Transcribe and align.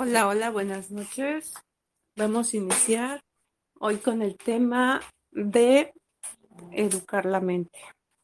Hola, 0.00 0.28
hola, 0.28 0.50
buenas 0.50 0.92
noches. 0.92 1.54
Vamos 2.14 2.54
a 2.54 2.56
iniciar 2.56 3.20
hoy 3.80 3.96
con 3.96 4.22
el 4.22 4.36
tema 4.36 5.00
de 5.32 5.92
educar 6.70 7.26
la 7.26 7.40
mente. 7.40 7.80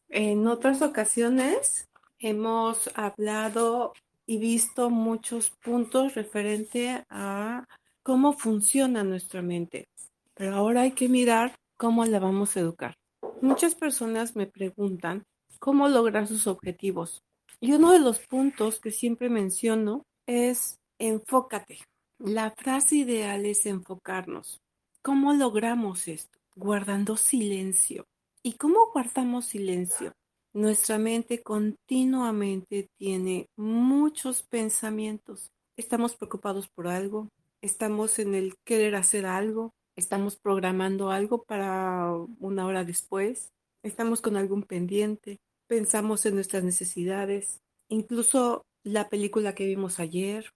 En 0.09 0.47
otras 0.47 0.83
ocasiones 0.83 1.88
hemos 2.20 2.88
hablado 2.95 3.92
y 4.24 4.38
visto 4.38 4.88
muchos 4.88 5.50
puntos 5.50 6.14
referente 6.14 7.05
a 7.10 7.66
cómo 8.05 8.34
funciona 8.34 9.02
nuestra 9.02 9.42
mente, 9.42 9.88
pero 10.34 10.55
ahora 10.55 10.83
hay 10.83 10.92
que 10.92 11.09
mirar 11.09 11.56
cómo 11.77 12.05
la 12.05 12.20
vamos 12.20 12.56
a 12.56 12.61
educar. 12.61 12.95
Muchas 13.41 13.75
personas 13.75 14.36
me 14.36 14.47
preguntan 14.47 15.25
cómo 15.59 15.88
lograr 15.88 16.28
sus 16.28 16.47
objetivos. 16.47 17.25
Y 17.59 17.72
uno 17.72 17.91
de 17.91 17.98
los 17.98 18.20
puntos 18.20 18.78
que 18.78 18.92
siempre 18.92 19.28
menciono 19.28 20.05
es 20.25 20.78
enfócate. 20.98 21.78
La 22.19 22.50
frase 22.50 22.97
ideal 22.97 23.45
es 23.47 23.67
enfocarnos. 23.67 24.61
¿Cómo 25.03 25.34
logramos 25.34 26.09
esto? 26.09 26.39
Guardando 26.56 27.17
silencio. 27.17 28.06
¿Y 28.42 28.55
cómo 28.55 28.91
guardamos 28.92 29.47
silencio? 29.47 30.12
Nuestra 30.53 30.98
mente 30.98 31.42
continuamente 31.42 32.89
tiene 32.97 33.48
muchos 33.56 34.42
pensamientos. 34.42 35.50
Estamos 35.77 36.15
preocupados 36.15 36.69
por 36.69 36.87
algo, 36.87 37.28
estamos 37.61 38.19
en 38.20 38.37
el 38.37 38.55
querer 38.65 38.95
hacer 38.95 39.27
algo, 39.27 39.72
estamos 39.97 40.37
programando 40.37 41.11
algo 41.11 41.42
para 41.42 42.12
una 42.39 42.67
hora 42.67 42.84
después, 42.84 43.50
estamos 43.83 44.20
con 44.20 44.37
algún 44.37 44.62
pendiente, 44.62 45.39
pensamos 45.67 46.25
en 46.27 46.37
nuestras 46.37 46.62
necesidades, 46.62 47.61
incluso 47.89 48.62
la 48.84 49.09
película 49.09 49.55
que 49.56 49.67
vimos 49.67 49.98
ayer 49.98 50.53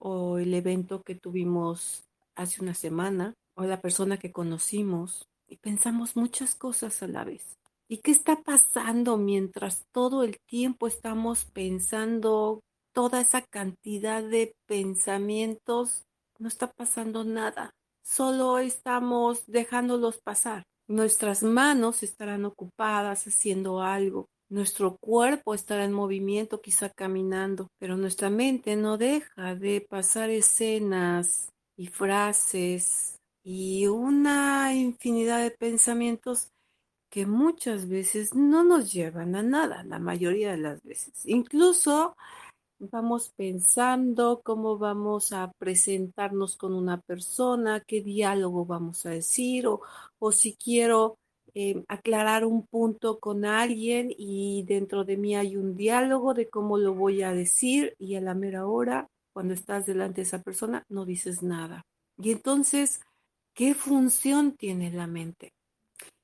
o 0.00 0.38
el 0.38 0.52
evento 0.54 1.02
que 1.02 1.14
tuvimos 1.14 2.02
hace 2.34 2.62
una 2.62 2.74
semana 2.74 3.34
o 3.54 3.64
la 3.64 3.80
persona 3.80 4.16
que 4.16 4.32
conocimos 4.32 5.28
y 5.46 5.58
pensamos 5.58 6.16
muchas 6.16 6.54
cosas 6.54 7.02
a 7.02 7.08
la 7.08 7.24
vez. 7.24 7.58
¿Y 7.88 7.98
qué 7.98 8.12
está 8.12 8.42
pasando 8.42 9.16
mientras 9.16 9.84
todo 9.92 10.22
el 10.22 10.38
tiempo 10.46 10.86
estamos 10.86 11.44
pensando 11.44 12.60
toda 12.92 13.20
esa 13.20 13.42
cantidad 13.42 14.22
de 14.22 14.54
pensamientos? 14.66 16.04
No 16.38 16.48
está 16.48 16.72
pasando 16.72 17.24
nada, 17.24 17.74
solo 18.02 18.58
estamos 18.58 19.44
dejándolos 19.46 20.18
pasar. 20.22 20.62
Nuestras 20.86 21.42
manos 21.42 22.02
estarán 22.02 22.44
ocupadas 22.44 23.26
haciendo 23.26 23.82
algo, 23.82 24.26
nuestro 24.50 24.96
cuerpo 24.98 25.54
estará 25.54 25.84
en 25.84 25.92
movimiento, 25.92 26.60
quizá 26.60 26.90
caminando, 26.90 27.68
pero 27.78 27.96
nuestra 27.96 28.28
mente 28.30 28.76
no 28.76 28.98
deja 28.98 29.54
de 29.54 29.80
pasar 29.88 30.28
escenas 30.28 31.50
y 31.76 31.86
frases 31.86 33.16
y 33.42 33.86
una 33.86 34.74
infinidad 34.74 35.42
de 35.42 35.52
pensamientos 35.52 36.48
que 37.10 37.26
muchas 37.26 37.88
veces 37.88 38.34
no 38.34 38.62
nos 38.64 38.92
llevan 38.92 39.34
a 39.34 39.42
nada, 39.42 39.82
la 39.84 39.98
mayoría 39.98 40.52
de 40.52 40.58
las 40.58 40.82
veces. 40.82 41.26
Incluso 41.26 42.16
vamos 42.78 43.30
pensando 43.36 44.40
cómo 44.44 44.78
vamos 44.78 45.32
a 45.32 45.52
presentarnos 45.58 46.56
con 46.56 46.74
una 46.74 47.00
persona, 47.00 47.80
qué 47.86 48.00
diálogo 48.02 48.64
vamos 48.64 49.06
a 49.06 49.10
decir, 49.10 49.66
o, 49.66 49.80
o 50.18 50.32
si 50.32 50.56
quiero 50.56 51.18
Em, 51.54 51.84
aclarar 51.88 52.44
un 52.44 52.66
punto 52.66 53.18
con 53.18 53.44
alguien 53.44 54.12
y 54.16 54.64
dentro 54.66 55.04
de 55.04 55.16
mí 55.16 55.34
hay 55.34 55.56
un 55.56 55.76
diálogo 55.76 56.34
de 56.34 56.48
cómo 56.48 56.78
lo 56.78 56.94
voy 56.94 57.22
a 57.22 57.32
decir 57.32 57.94
y 57.98 58.14
a 58.14 58.20
la 58.20 58.34
mera 58.34 58.66
hora, 58.66 59.08
cuando 59.32 59.54
estás 59.54 59.86
delante 59.86 60.20
de 60.20 60.26
esa 60.26 60.42
persona, 60.42 60.84
no 60.88 61.04
dices 61.04 61.42
nada. 61.42 61.82
Y 62.18 62.32
entonces, 62.32 63.00
¿qué 63.54 63.74
función 63.74 64.56
tiene 64.56 64.90
la 64.92 65.06
mente? 65.06 65.52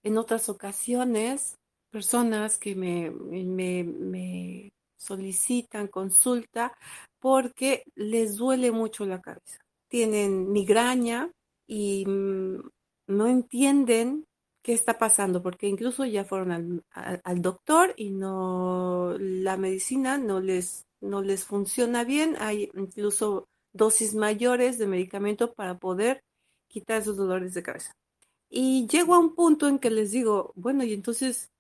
En 0.02 0.18
otras 0.18 0.48
ocasiones, 0.48 1.56
personas 1.90 2.58
que 2.58 2.74
me, 2.74 3.10
me, 3.10 3.84
me 3.84 4.72
solicitan 4.96 5.88
consulta 5.88 6.72
porque 7.20 7.82
les 7.94 8.36
duele 8.36 8.70
mucho 8.70 9.06
la 9.06 9.20
cabeza. 9.20 9.58
Tienen 9.88 10.52
migraña 10.52 11.30
y 11.66 12.04
mm, 12.06 12.60
no 13.08 13.26
entienden 13.26 14.24
qué 14.66 14.72
está 14.72 14.98
pasando, 14.98 15.44
porque 15.44 15.68
incluso 15.68 16.04
ya 16.04 16.24
fueron 16.24 16.82
al, 16.90 17.40
doctor 17.40 17.94
y 17.96 18.10
no 18.10 19.14
la 19.16 19.56
medicina 19.56 20.18
no 20.18 20.40
les 20.40 20.82
no 21.00 21.22
les 21.22 21.44
funciona 21.44 22.02
bien, 22.02 22.34
hay 22.40 22.68
incluso 22.74 23.46
dosis 23.72 24.16
mayores 24.16 24.76
de 24.78 24.88
medicamento 24.88 25.54
para 25.54 25.78
poder 25.78 26.20
quitar 26.66 27.00
esos 27.00 27.16
dolores 27.16 27.54
de 27.54 27.62
cabeza. 27.62 27.92
Y 28.50 28.88
llego 28.88 29.14
a 29.14 29.20
un 29.20 29.36
punto 29.36 29.68
en 29.68 29.78
que 29.78 29.90
les 29.90 30.10
digo, 30.10 30.52
bueno, 30.56 30.82
y 30.82 30.94
entonces, 30.94 31.52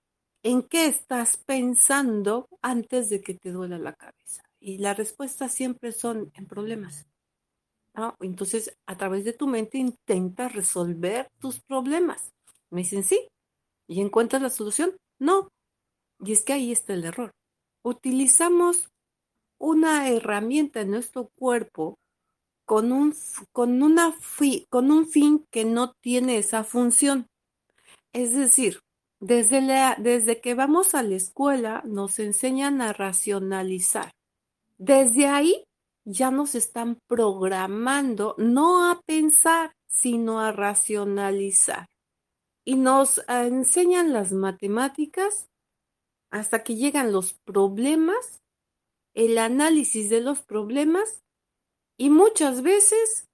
¿en 0.42 0.62
qué 0.64 0.86
estás 0.86 1.36
pensando 1.36 2.48
antes 2.60 3.08
de 3.08 3.20
que 3.20 3.34
te 3.34 3.52
duela 3.52 3.78
la 3.78 3.92
cabeza? 3.92 4.42
Y 4.58 4.78
la 4.78 4.94
respuesta 4.94 5.48
siempre 5.48 5.92
son 5.92 6.32
en 6.34 6.46
problemas. 6.46 7.06
Entonces, 8.18 8.76
a 8.84 8.96
través 8.96 9.24
de 9.24 9.32
tu 9.32 9.46
mente 9.46 9.78
intenta 9.78 10.48
resolver 10.48 11.30
tus 11.38 11.60
problemas. 11.60 12.32
Me 12.76 12.82
dicen, 12.82 13.04
sí. 13.04 13.26
¿Y 13.88 14.02
encuentras 14.02 14.42
la 14.42 14.50
solución? 14.50 14.98
No. 15.18 15.48
Y 16.22 16.32
es 16.32 16.44
que 16.44 16.52
ahí 16.52 16.72
está 16.72 16.92
el 16.92 17.06
error. 17.06 17.30
Utilizamos 17.82 18.90
una 19.58 20.10
herramienta 20.10 20.82
en 20.82 20.90
nuestro 20.90 21.30
cuerpo 21.38 21.94
con 22.66 22.92
un, 22.92 23.14
con, 23.52 23.82
una 23.82 24.14
con 24.68 24.90
un 24.90 25.08
fin 25.08 25.46
que 25.50 25.64
no 25.64 25.94
tiene 26.02 26.36
esa 26.36 26.64
función. 26.64 27.28
Es 28.12 28.34
decir, 28.34 28.80
desde, 29.20 29.62
la, 29.62 29.96
desde 29.98 30.42
que 30.42 30.52
vamos 30.52 30.94
a 30.94 31.02
la 31.02 31.14
escuela 31.14 31.82
nos 31.86 32.18
enseñan 32.18 32.82
a 32.82 32.92
racionalizar. 32.92 34.10
Desde 34.76 35.28
ahí 35.28 35.64
ya 36.04 36.30
nos 36.30 36.54
están 36.54 36.98
programando 37.08 38.34
no 38.36 38.90
a 38.90 39.00
pensar, 39.06 39.72
sino 39.88 40.40
a 40.40 40.52
racionalizar 40.52 41.86
y 42.66 42.74
nos 42.74 43.22
enseñan 43.28 44.12
las 44.12 44.32
matemáticas 44.32 45.48
hasta 46.30 46.64
que 46.64 46.74
llegan 46.74 47.12
los 47.12 47.32
problemas, 47.32 48.42
el 49.14 49.38
análisis 49.38 50.10
de 50.10 50.20
los 50.20 50.42
problemas 50.42 51.22
y 51.96 52.10
muchas 52.10 52.62
veces 52.62 53.28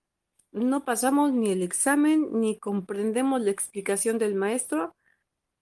no 0.53 0.85
pasamos 0.85 1.33
ni 1.33 1.51
el 1.51 1.63
examen 1.63 2.41
ni 2.41 2.59
comprendemos 2.59 3.41
la 3.41 3.51
explicación 3.51 4.19
del 4.19 4.35
maestro 4.35 4.95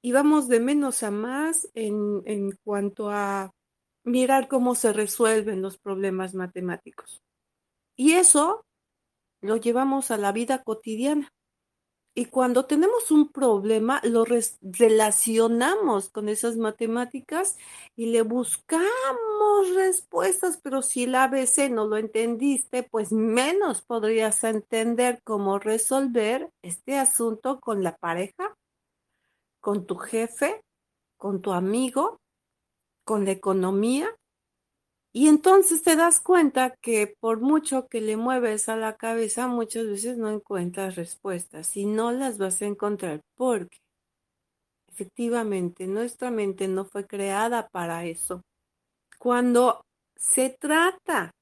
y 0.03 0.11
vamos 0.11 0.49
de 0.49 0.59
menos 0.59 1.05
a 1.05 1.13
más 1.13 1.69
en, 1.75 2.23
en 2.27 2.51
cuanto 2.65 3.09
a 3.11 3.55
mirar 4.03 4.49
cómo 4.49 4.75
se 4.75 4.93
resuelven 4.93 5.63
los 5.63 5.79
problemas 5.79 6.35
matemáticos. 6.35 7.23
Y 7.95 8.13
eso 8.15 8.67
lo 9.41 9.59
llevamos 9.59 10.11
a 10.11 10.17
la 10.17 10.33
vida 10.33 10.65
cotidiana. 10.65 11.33
Y 12.21 12.27
cuando 12.27 12.67
tenemos 12.67 13.11
un 13.11 13.33
problema, 13.33 14.03
lo 14.05 14.27
relacionamos 14.61 16.11
con 16.11 16.29
esas 16.29 16.59
matemáticas 16.59 17.57
y 17.97 18.13
le 18.13 18.21
buscamos 18.21 19.75
respuestas, 19.75 20.61
pero 20.63 20.83
si 20.83 21.05
el 21.05 21.15
ABC 21.15 21.71
no 21.71 21.87
lo 21.87 21.97
entendiste, 21.97 22.83
pues 22.83 23.11
menos 23.11 23.81
podrías 23.81 24.45
entender 24.45 25.23
cómo 25.25 25.59
resolver 25.59 26.51
este 26.61 26.99
asunto 26.99 27.59
con 27.59 27.83
la 27.83 27.97
pareja, 27.97 28.55
con 29.59 29.87
tu 29.87 29.97
jefe, 29.97 30.63
con 31.17 31.41
tu 31.41 31.55
amigo, 31.55 32.21
con 33.03 33.25
la 33.25 33.31
economía 33.31 34.15
y 35.13 35.29
entonces 35.29 35.83
te 35.83 35.97
das 35.97 36.21
cuenta 36.21 36.77
que 36.81 37.17
por 37.19 37.41
mucho 37.41 37.89
que 37.89 38.01
le 38.01 38.17
mueves 38.17 38.69
a 38.69 38.77
la 38.77 38.97
cabeza, 38.97 39.49
muchas 39.49 39.87
veces 39.87 40.19
no 40.19 40.31
encuentras 40.31 40.95
respuestas 40.95 41.77
y 41.77 41.85
no 41.87 42.13
las 42.13 42.39
vas 42.39 42.63
a 42.63 42.67
encontrar 42.67 43.21
porque 43.35 43.79
efectivamente 44.89 45.89
nuestra 45.89 46.31
mente 46.31 46.69
no 46.69 46.85
fue 46.85 47.07
creada 47.07 47.69
para 47.69 48.05
eso. 48.05 48.43
Cuando 49.19 49.85
se 50.17 50.51
trata 50.51 51.33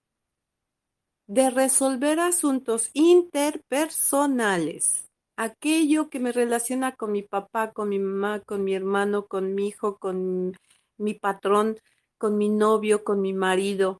de 1.26 1.50
resolver 1.50 2.20
asuntos 2.20 2.90
interpersonales, 2.94 5.10
aquello 5.36 6.08
que 6.08 6.20
me 6.20 6.32
relaciona 6.32 6.92
con 6.92 7.12
mi 7.12 7.22
papá, 7.22 7.72
con 7.72 7.90
mi 7.90 7.98
mamá, 7.98 8.40
con 8.40 8.64
mi 8.64 8.74
hermano, 8.74 9.26
con 9.26 9.54
mi 9.54 9.68
hijo, 9.68 9.98
con 9.98 10.56
mi 10.96 11.12
patrón, 11.14 11.76
con 12.18 12.36
mi 12.36 12.48
novio, 12.48 13.04
con 13.04 13.20
mi 13.20 13.32
marido, 13.32 13.98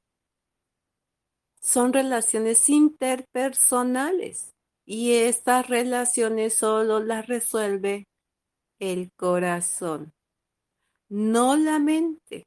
son 1.60 1.92
relaciones 1.92 2.68
interpersonales 2.68 4.52
y 4.86 5.12
estas 5.12 5.68
relaciones 5.68 6.54
solo 6.54 7.00
las 7.00 7.26
resuelve 7.26 8.04
el 8.80 9.10
corazón, 9.16 10.12
no 11.10 11.56
la 11.56 11.78
mente, 11.78 12.44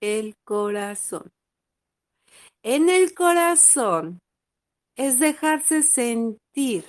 el 0.00 0.34
corazón. 0.44 1.30
En 2.62 2.88
el 2.88 3.14
corazón 3.14 4.18
es 4.96 5.18
dejarse 5.18 5.82
sentir 5.82 6.84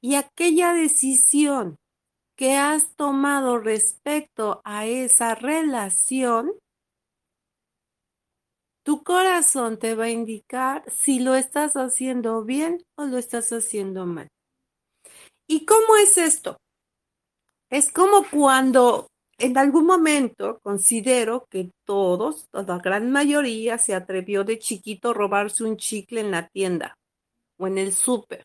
y 0.00 0.14
aquella 0.14 0.72
decisión 0.72 1.76
que 2.38 2.54
has 2.54 2.94
tomado 2.94 3.58
respecto 3.58 4.60
a 4.64 4.86
esa 4.86 5.34
relación, 5.34 6.52
tu 8.84 9.02
corazón 9.02 9.76
te 9.80 9.96
va 9.96 10.04
a 10.04 10.10
indicar 10.10 10.88
si 10.88 11.18
lo 11.18 11.34
estás 11.34 11.74
haciendo 11.74 12.44
bien 12.44 12.80
o 12.96 13.06
lo 13.06 13.18
estás 13.18 13.52
haciendo 13.52 14.06
mal. 14.06 14.28
¿Y 15.48 15.66
cómo 15.66 15.96
es 15.96 16.16
esto? 16.16 16.58
Es 17.70 17.90
como 17.90 18.24
cuando 18.30 19.08
en 19.36 19.58
algún 19.58 19.86
momento 19.86 20.60
considero 20.62 21.44
que 21.50 21.72
todos, 21.84 22.46
la 22.52 22.78
gran 22.78 23.10
mayoría, 23.10 23.78
se 23.78 23.94
atrevió 23.94 24.44
de 24.44 24.60
chiquito 24.60 25.10
a 25.10 25.14
robarse 25.14 25.64
un 25.64 25.76
chicle 25.76 26.20
en 26.20 26.30
la 26.30 26.46
tienda 26.46 26.94
o 27.58 27.66
en 27.66 27.78
el 27.78 27.92
súper, 27.92 28.44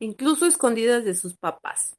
incluso 0.00 0.46
escondidas 0.46 1.04
de 1.04 1.16
sus 1.16 1.36
papás. 1.36 1.97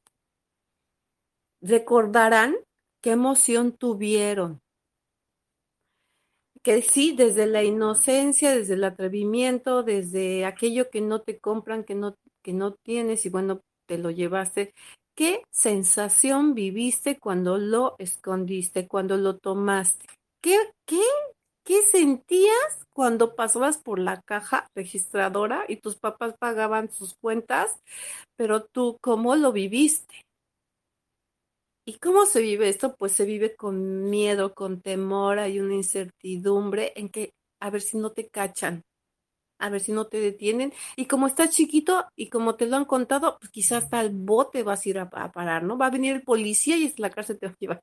Recordarán 1.61 2.55
qué 3.01 3.11
emoción 3.11 3.71
tuvieron. 3.71 4.61
Que 6.61 6.81
sí, 6.81 7.15
desde 7.15 7.45
la 7.45 7.63
inocencia, 7.63 8.55
desde 8.55 8.73
el 8.73 8.83
atrevimiento, 8.83 9.83
desde 9.83 10.45
aquello 10.45 10.89
que 10.89 11.01
no 11.01 11.21
te 11.21 11.39
compran, 11.39 11.83
que 11.83 11.95
no, 11.95 12.15
que 12.43 12.53
no 12.53 12.73
tienes 12.73 13.25
y 13.25 13.29
bueno, 13.29 13.61
te 13.87 13.97
lo 13.97 14.11
llevaste, 14.11 14.73
¿Qué 15.19 15.43
sensación 15.51 16.53
viviste 16.53 17.19
cuando 17.19 17.57
lo 17.57 17.95
escondiste, 17.99 18.87
cuando 18.87 19.17
lo 19.17 19.37
tomaste? 19.37 20.05
¿Qué, 20.41 20.57
qué, 20.85 21.01
qué 21.65 21.81
sentías 21.81 22.87
cuando 22.93 23.35
pasabas 23.35 23.79
por 23.79 23.99
la 23.99 24.21
caja 24.21 24.69
registradora 24.73 25.65
y 25.67 25.75
tus 25.75 25.97
papás 25.97 26.35
pagaban 26.39 26.89
sus 26.89 27.15
cuentas, 27.15 27.81
pero 28.37 28.63
tú 28.63 28.97
cómo 29.01 29.35
lo 29.35 29.51
viviste? 29.51 30.28
¿Y 31.89 31.97
cómo 31.97 32.27
se 32.27 32.41
vive 32.41 32.69
esto? 32.69 32.95
Pues 32.95 33.13
se 33.13 33.25
vive 33.25 33.55
con 33.55 34.11
miedo, 34.11 34.53
con 34.53 34.79
temor, 34.79 35.39
hay 35.39 35.59
una 35.59 35.73
incertidumbre 35.73 36.93
en 36.95 37.09
que 37.09 37.33
a 37.59 37.71
ver 37.71 37.81
si 37.81 37.97
no 37.97 38.11
te 38.11 38.29
cachan, 38.29 38.83
a 39.57 39.71
ver 39.71 39.81
si 39.81 39.91
no 39.91 40.05
te 40.05 40.19
detienen. 40.19 40.71
Y 40.95 41.07
como 41.07 41.25
estás 41.25 41.49
chiquito 41.49 42.05
y 42.15 42.29
como 42.29 42.53
te 42.57 42.67
lo 42.67 42.75
han 42.75 42.85
contado, 42.85 43.39
pues 43.39 43.51
quizás 43.51 43.85
hasta 43.85 44.01
el 44.01 44.11
bote 44.11 44.61
vas 44.61 44.85
a 44.85 44.89
ir 44.89 44.99
a, 44.99 45.09
parar, 45.09 45.63
¿no? 45.63 45.79
Va 45.79 45.87
a 45.87 45.89
venir 45.89 46.13
el 46.13 46.21
policía 46.21 46.77
y 46.77 46.93
la 46.97 47.09
cárcel 47.09 47.39
te 47.39 47.47
va 47.47 47.53
a 47.53 47.57
llevar. 47.59 47.81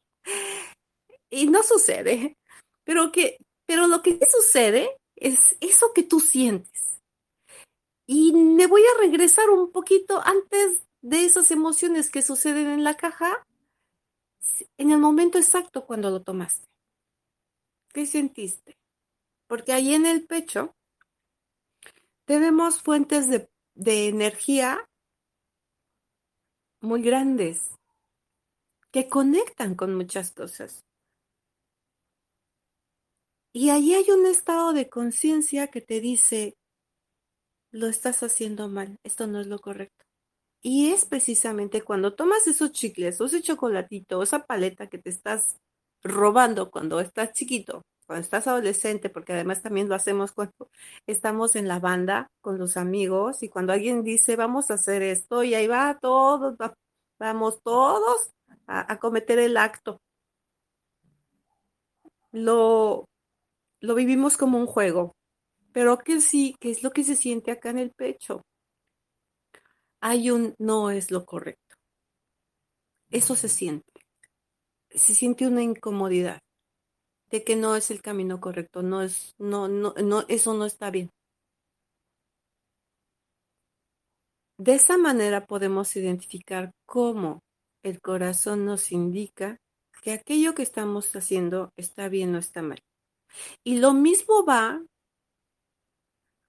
Y 1.28 1.48
no 1.48 1.64
sucede. 1.64 2.36
Pero, 2.84 3.10
que, 3.10 3.38
pero 3.66 3.88
lo 3.88 4.02
que 4.02 4.20
sucede 4.30 4.88
es 5.16 5.56
eso 5.60 5.92
que 5.92 6.04
tú 6.04 6.20
sientes. 6.20 7.00
Y 8.06 8.32
me 8.32 8.68
voy 8.68 8.82
a 8.82 9.00
regresar 9.00 9.50
un 9.50 9.72
poquito 9.72 10.22
antes 10.24 10.86
de 11.02 11.24
esas 11.24 11.50
emociones 11.50 12.08
que 12.08 12.22
suceden 12.22 12.68
en 12.68 12.84
la 12.84 12.94
caja, 12.94 13.44
en 14.78 14.90
el 14.90 14.98
momento 14.98 15.38
exacto 15.38 15.86
cuando 15.86 16.10
lo 16.10 16.22
tomaste. 16.22 16.66
¿Qué 17.92 18.06
sentiste? 18.06 18.76
Porque 19.46 19.72
ahí 19.72 19.94
en 19.94 20.06
el 20.06 20.26
pecho 20.26 20.76
tenemos 22.24 22.82
fuentes 22.82 23.28
de, 23.28 23.48
energía 24.08 24.88
muy 26.80 27.02
grandes 27.02 27.70
que 28.90 29.08
conectan 29.08 29.74
con 29.74 29.94
muchas 29.94 30.32
cosas. 30.32 30.84
Y 33.52 33.70
ahí 33.70 33.94
hay 33.94 34.10
un 34.10 34.26
estado 34.26 34.72
de 34.72 34.88
conciencia 34.88 35.68
que 35.68 35.80
te 35.80 36.00
dice, 36.00 36.56
lo 37.70 37.86
estás 37.86 38.22
haciendo 38.22 38.68
mal, 38.68 38.98
esto 39.02 39.26
no 39.26 39.40
es 39.40 39.46
lo 39.46 39.58
correcto. 39.58 40.05
Y 40.68 40.90
es 40.90 41.04
precisamente 41.04 41.82
cuando 41.82 42.14
tomas 42.14 42.48
esos 42.48 42.72
chicles 42.72 43.20
o 43.20 43.26
ese 43.26 43.40
chocolatito 43.40 44.18
o 44.18 44.24
esa 44.24 44.44
paleta 44.46 44.88
que 44.88 44.98
te 44.98 45.10
estás 45.10 45.58
robando 46.02 46.72
cuando 46.72 46.98
estás 46.98 47.32
chiquito 47.32 47.82
cuando 48.04 48.22
estás 48.24 48.48
adolescente, 48.48 49.08
porque 49.08 49.32
además 49.32 49.62
también 49.62 49.88
lo 49.88 49.94
hacemos 49.94 50.32
cuando 50.32 50.68
estamos 51.06 51.54
en 51.54 51.68
la 51.68 51.78
banda 51.78 52.28
con 52.40 52.58
los 52.58 52.76
amigos 52.76 53.44
y 53.44 53.48
cuando 53.48 53.72
alguien 53.72 54.02
dice 54.02 54.34
vamos 54.36 54.70
a 54.70 54.74
hacer 54.74 55.02
esto 55.02 55.44
y 55.44 55.54
ahí 55.54 55.68
va 55.68 55.98
todos, 56.00 56.56
vamos 57.18 57.60
todos 57.62 58.32
a, 58.66 58.98
cometer 58.98 59.38
el 59.38 59.56
acto. 59.56 60.00
Lo, 62.32 63.04
lo 63.80 63.94
vivimos 63.94 64.36
como 64.36 64.58
un 64.58 64.66
juego, 64.66 65.12
pero 65.72 65.98
que 65.98 66.20
sí, 66.20 66.56
que 66.60 66.70
es 66.72 66.82
lo 66.82 66.90
que 66.90 67.04
se 67.04 67.14
siente 67.16 67.52
acá 67.52 67.70
en 67.70 67.78
el 67.78 67.92
pecho. 67.92 68.42
Hay 70.00 70.30
un 70.30 70.54
no 70.58 70.90
es 70.90 71.10
lo 71.10 71.24
correcto. 71.24 71.76
Eso 73.10 73.34
se 73.34 73.48
siente. 73.48 73.92
Se 74.90 75.14
siente 75.14 75.46
una 75.46 75.62
incomodidad 75.62 76.40
de 77.30 77.44
que 77.44 77.56
no 77.56 77.76
es 77.76 77.90
el 77.90 78.02
camino 78.02 78.40
correcto, 78.40 78.82
no 78.82 79.02
es, 79.02 79.34
no, 79.38 79.68
no, 79.68 79.94
no, 79.94 80.24
eso 80.28 80.54
no 80.54 80.64
está 80.64 80.90
bien. 80.90 81.10
De 84.58 84.74
esa 84.74 84.96
manera 84.96 85.46
podemos 85.46 85.94
identificar 85.96 86.72
cómo 86.86 87.42
el 87.82 88.00
corazón 88.00 88.64
nos 88.64 88.90
indica 88.90 89.58
que 90.02 90.12
aquello 90.12 90.54
que 90.54 90.62
estamos 90.62 91.14
haciendo 91.14 91.72
está 91.76 92.08
bien 92.08 92.34
o 92.34 92.38
está 92.38 92.62
mal. 92.62 92.82
Y 93.64 93.78
lo 93.78 93.92
mismo 93.92 94.44
va 94.46 94.82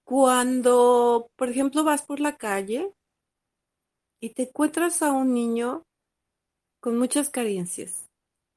cuando, 0.06 1.30
por 1.36 1.50
ejemplo, 1.50 1.84
vas 1.84 2.02
por 2.02 2.22
la 2.22 2.38
calle 2.38 2.94
y 4.22 4.32
te 4.32 4.44
encuentras 4.44 5.02
a 5.02 5.12
un 5.12 5.34
niño 5.34 5.84
con 6.80 6.98
muchas 6.98 7.30
carencias 7.30 8.06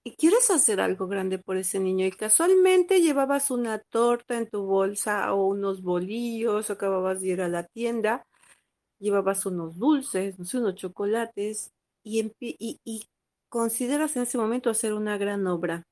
y 0.05 0.13
quieres 0.17 0.51
hacer 0.51 0.81
algo 0.81 1.09
grande 1.09 1.39
por 1.39 1.57
ese 1.59 1.81
niño 1.81 2.07
y 2.07 2.13
casualmente 2.13 3.01
llevabas 3.03 3.51
una 3.51 3.81
torta 3.81 4.39
en 4.39 4.49
tu 4.49 4.65
bolsa 4.65 5.35
o 5.35 5.47
unos 5.47 5.83
bolillos, 5.83 6.71
o 6.71 6.73
acababas 6.73 7.21
de 7.21 7.29
ir 7.29 7.43
a 7.43 7.49
la 7.49 7.65
tienda, 7.65 8.25
llevabas 9.01 9.47
unos 9.47 9.79
dulces, 9.79 10.39
no 10.39 10.45
sé, 10.45 10.59
unos 10.59 10.77
chocolates 10.77 11.73
y, 12.05 12.33
y 12.41 13.05
consideras 13.51 14.17
en 14.17 14.25
ese 14.25 14.39
momento 14.39 14.71
hacer 14.71 14.95
una 14.95 15.19
gran 15.19 15.47
obra. 15.47 15.85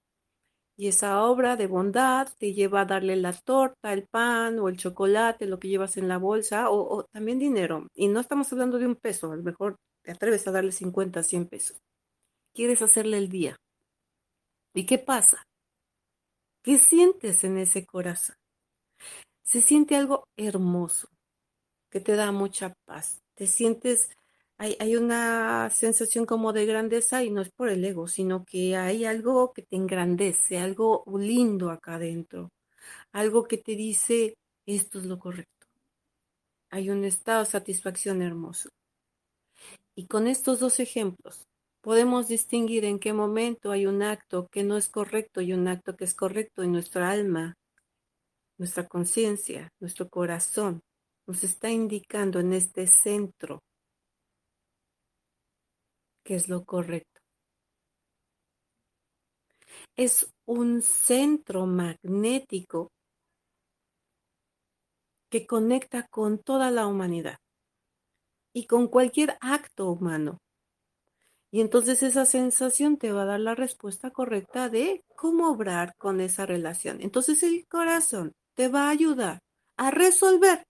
Y 0.79 0.87
esa 0.87 1.25
obra 1.25 1.57
de 1.57 1.67
bondad 1.67 2.29
te 2.39 2.55
lleva 2.55 2.83
a 2.83 2.85
darle 2.85 3.17
la 3.17 3.33
torta, 3.33 3.93
el 3.93 4.07
pan 4.07 4.61
o 4.61 4.69
el 4.69 4.77
chocolate, 4.77 5.47
lo 5.47 5.59
que 5.59 5.69
llevas 5.69 5.97
en 5.97 6.07
la 6.07 6.19
bolsa, 6.19 6.71
o, 6.71 6.99
o 6.99 7.05
también 7.05 7.41
dinero. 7.41 7.89
Y 7.95 8.07
no 8.07 8.21
estamos 8.21 8.53
hablando 8.53 8.79
de 8.79 8.87
un 8.87 8.95
peso, 8.95 9.33
a 9.33 9.37
lo 9.37 9.43
mejor 9.43 9.77
te 10.03 10.13
atreves 10.13 10.47
a 10.47 10.53
darle 10.53 10.71
50, 10.71 11.23
100 11.23 11.49
pesos. 11.49 11.79
Quieres 12.55 12.81
hacerle 12.81 13.19
el 13.19 13.29
día. 13.29 13.57
¿Y 14.73 14.87
qué 14.87 14.99
pasa? 14.99 15.43
¿Qué 16.63 16.79
sientes 16.79 17.43
en 17.43 17.59
ese 17.59 17.85
corazón? 17.85 18.37
Se 19.43 19.61
siente 19.63 19.97
algo 19.97 20.29
hermoso, 20.37 21.09
que 21.91 22.01
te 22.01 22.15
da 22.15 22.31
mucha 22.33 22.75
paz. 22.85 23.21
Te 23.35 23.47
sientes, 23.47 24.11
hay, 24.59 24.97
una 24.97 25.71
sensación 25.71 26.27
como 26.27 26.53
de 26.53 26.67
grandeza 26.67 27.23
y 27.23 27.31
no 27.31 27.43
es 27.43 27.51
por 27.51 27.69
el 27.69 27.85
ego, 27.85 28.09
sino 28.09 28.45
que 28.45 28.77
hay 28.77 29.05
algo 29.05 29.53
que 29.53 29.63
te 29.63 29.77
engrandece, 29.77 30.59
algo 30.59 31.05
lindo 31.17 31.71
acá 31.71 31.95
adentro, 31.95 32.51
algo 33.13 33.45
que 33.45 33.59
te 33.59 33.77
dice, 33.77 34.35
esto 34.67 34.99
es 34.99 35.07
lo 35.07 35.19
correcto. 35.21 35.67
Hay 36.71 36.91
un 36.91 37.05
estado 37.05 37.45
de 37.45 37.51
satisfacción 37.51 38.21
hermoso. 38.21 38.69
Y 39.95 40.07
con 40.07 40.27
estos 40.27 40.59
dos 40.59 40.81
ejemplos, 40.81 41.45
podemos 41.81 42.27
distinguir 42.27 42.85
en 42.85 42.99
qué 42.99 43.13
momento 43.13 43.71
hay 43.71 43.87
un 43.87 44.03
acto 44.03 44.49
que 44.51 44.65
no 44.65 44.77
es 44.77 44.89
correcto 44.89 45.41
y 45.41 45.53
un 45.53 45.69
acto 45.69 45.97
que 45.97 46.05
es 46.05 46.15
correcto 46.15 46.65
en 46.65 46.73
nuestra 46.73 47.11
alma, 47.11 47.55
nuestra 48.59 48.89
conciencia, 48.89 49.69
nuestro 49.81 50.09
corazón. 50.09 50.81
Nos 51.29 51.45
está 51.45 51.71
indicando 51.71 52.41
en 52.41 52.53
este 52.55 52.87
centro 52.89 53.61
qué 56.29 56.35
es 56.35 56.51
lo 56.51 56.63
correcto. 56.67 57.19
es 59.97 60.31
un 60.47 60.83
centro 60.83 61.65
magnético 61.65 62.93
que 65.31 65.47
conecta 65.47 66.07
con 66.09 66.39
toda 66.39 66.71
la 66.71 66.87
humanidad 66.87 67.39
y 68.53 68.67
con 68.67 68.89
cualquier 68.89 69.39
acto 69.41 69.91
humano. 69.91 70.39
Y 71.51 71.63
entonces 71.63 72.03
esa 72.03 72.27
sensación 72.27 72.99
te 72.99 73.11
va 73.11 73.23
a 73.23 73.27
dar 73.33 73.41
la 73.41 73.55
respuesta 73.55 74.11
correcta 74.11 74.69
de 74.69 75.03
cómo 75.17 75.51
obrar 75.51 75.95
con 75.97 76.21
esa 76.21 76.45
relación. 76.45 77.01
Entonces 77.01 77.43
el 77.43 77.67
corazón 77.67 78.35
te 78.55 78.69
va 78.69 78.89
a 78.89 78.91
ayudar 78.91 79.41
a 79.79 79.91
resolver 79.91 80.63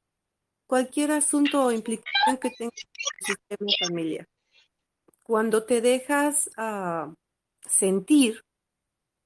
cualquier 0.68 1.10
asunto 1.10 1.64
o 1.64 1.72
implicación 1.72 2.36
que 2.40 2.50
tenga 2.50 2.72
el 2.76 3.26
sistema 3.26 3.70
familiar. 3.80 4.26
Cuando 5.28 5.64
te 5.64 5.82
dejas 5.82 6.48
uh, 6.56 7.12
sentir, 7.60 8.40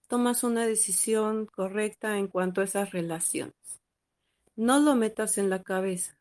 tomas 0.08 0.42
una 0.42 0.66
decisión 0.66 1.46
correcta 1.46 2.18
en 2.18 2.26
cuanto 2.26 2.60
a 2.60 2.64
esas 2.64 2.90
relaciones. 2.90 3.54
No 4.56 4.80
lo 4.80 4.96
metas 4.96 5.38
en 5.38 5.48
la 5.48 5.62
cabeza. 5.62 6.18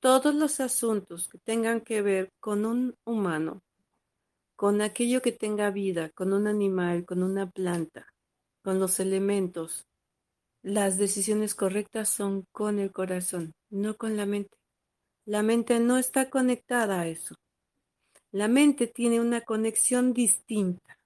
Todos 0.00 0.34
los 0.34 0.58
asuntos 0.58 1.28
que 1.28 1.38
tengan 1.38 1.82
que 1.82 2.02
ver 2.02 2.30
con 2.40 2.66
un 2.66 2.96
humano, 3.04 3.62
con 4.56 4.82
aquello 4.82 5.22
que 5.22 5.30
tenga 5.30 5.70
vida, 5.70 6.10
con 6.10 6.32
un 6.32 6.48
animal, 6.48 7.04
con 7.04 7.22
una 7.22 7.48
planta, 7.48 8.08
con 8.64 8.80
los 8.80 8.98
elementos, 8.98 9.86
las 10.60 10.98
decisiones 10.98 11.54
correctas 11.54 12.08
son 12.08 12.46
con 12.50 12.80
el 12.80 12.90
corazón, 12.90 13.52
no 13.70 13.96
con 13.96 14.16
la 14.16 14.26
mente. 14.26 14.58
La 15.24 15.44
mente 15.44 15.78
no 15.78 15.98
está 15.98 16.30
conectada 16.30 17.02
a 17.02 17.06
eso. 17.06 17.36
La 18.32 18.48
mente 18.48 18.86
tiene 18.86 19.20
una 19.20 19.42
conexión 19.42 20.14
distinta. 20.14 20.98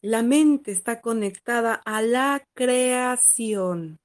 La 0.00 0.22
mente 0.22 0.72
está 0.72 1.02
conectada 1.02 1.74
a 1.84 2.00
la 2.00 2.42
creación. 2.54 3.98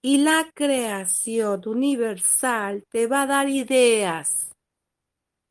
Y 0.00 0.18
la 0.18 0.50
creación 0.54 1.60
universal 1.66 2.84
te 2.88 3.08
va 3.08 3.22
a 3.22 3.26
dar 3.26 3.48
ideas, 3.48 4.52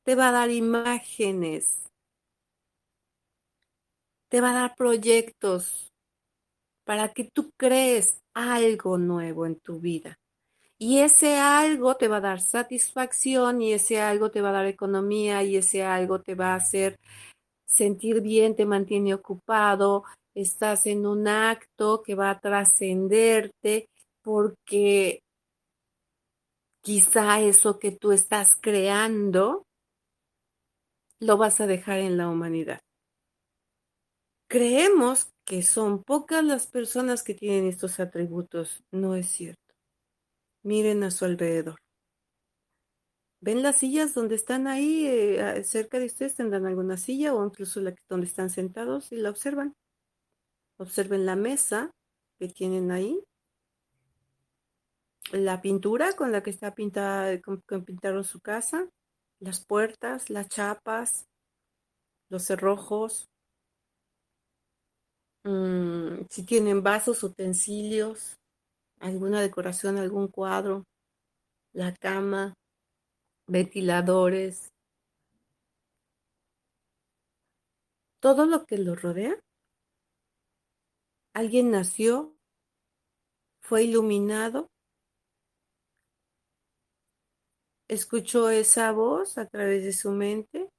te 0.06 0.16
va 0.16 0.30
a 0.30 0.32
dar 0.32 0.50
imágenes, 0.50 1.90
te 4.30 4.40
va 4.40 4.52
a 4.52 4.62
dar 4.62 4.76
proyectos 4.76 5.92
para 6.86 7.12
que 7.14 7.26
tú 7.26 7.52
crees 7.58 8.22
algo 8.34 8.98
nuevo 8.98 9.46
en 9.46 9.60
tu 9.60 9.80
vida. 9.82 10.18
Y 10.80 11.00
ese 11.00 11.38
algo 11.38 11.96
te 11.96 12.08
va 12.08 12.18
a 12.18 12.22
dar 12.22 12.40
satisfacción 12.40 13.62
y 13.62 13.74
ese 13.74 14.00
algo 14.00 14.30
te 14.30 14.42
va 14.42 14.50
a 14.50 14.54
dar 14.54 14.68
economía 14.68 15.44
y 15.44 15.58
ese 15.58 15.84
algo 15.84 16.22
te 16.22 16.36
va 16.36 16.54
a 16.54 16.58
hacer 16.58 17.00
sentir 17.66 18.22
bien, 18.22 18.56
te 18.56 18.66
mantiene 18.66 19.14
ocupado, 19.14 20.04
estás 20.36 20.86
en 20.86 21.06
un 21.06 21.28
acto 21.28 22.04
que 22.04 22.16
va 22.16 22.30
a 22.30 22.40
trascenderte 22.40 23.88
porque 24.22 25.22
quizá 26.82 27.42
eso 27.42 27.80
que 27.80 27.92
tú 27.92 28.12
estás 28.12 28.56
creando 28.56 29.64
lo 31.20 31.38
vas 31.38 31.60
a 31.60 31.68
dejar 31.68 32.00
en 32.00 32.18
la 32.18 32.30
humanidad. 32.30 32.80
Creemos 34.50 35.32
que 35.46 35.62
son 35.62 36.04
pocas 36.04 36.44
las 36.44 36.68
personas 36.68 37.24
que 37.24 37.34
tienen 37.34 37.68
estos 37.68 38.00
atributos. 38.00 38.84
No 38.92 39.16
es 39.16 39.28
cierto. 39.28 39.67
Miren 40.68 41.02
a 41.06 41.12
su 41.12 41.24
alrededor. 41.24 41.80
¿Ven 43.40 43.64
las 43.64 43.78
sillas 43.78 44.14
donde 44.14 44.36
están 44.36 44.68
ahí 44.68 45.06
eh, 45.08 45.64
cerca 45.64 45.98
de 45.98 46.08
ustedes? 46.08 46.36
¿Tendrán 46.36 46.66
alguna 46.66 46.98
silla 46.98 47.34
o 47.34 47.46
incluso 47.46 47.80
la 47.80 47.96
donde 48.10 48.28
están 48.28 48.50
sentados 48.50 49.14
y 49.14 49.16
la 49.16 49.30
observan? 49.30 49.76
Observen 50.78 51.26
la 51.26 51.38
mesa 51.38 51.92
que 52.38 52.50
tienen 52.50 52.92
ahí. 52.92 53.24
La 55.32 55.62
pintura 55.62 56.12
con 56.18 56.34
la 56.34 56.44
que 56.44 56.50
está 56.50 56.76
pintada, 56.76 57.40
con, 57.40 57.62
con 57.62 57.86
pintaron 57.86 58.26
su 58.26 58.42
casa. 58.42 58.90
Las 59.40 59.64
puertas, 59.64 60.30
las 60.30 60.50
chapas, 60.50 61.28
los 62.28 62.44
cerrojos, 62.44 63.30
Mm, 65.48 66.26
si 66.30 66.44
tienen 66.44 66.84
vasos, 66.84 67.24
utensilios, 67.24 68.37
alguna 69.00 69.42
decoración, 69.42 69.98
algún 69.98 70.28
cuadro, 70.28 70.84
la 71.74 71.94
cama, 71.94 72.54
ventiladores, 73.48 74.70
todo 78.20 78.46
lo 78.46 78.66
que 78.66 78.78
los 78.78 79.02
rodea. 79.02 79.40
Alguien 81.34 81.72
nació, 81.72 82.36
fue 83.62 83.84
iluminado, 83.84 84.68
escuchó 87.88 88.50
esa 88.50 88.92
voz 88.92 89.38
a 89.38 89.46
través 89.46 89.84
de 89.84 89.94
su 89.94 90.12
mente, 90.12 90.70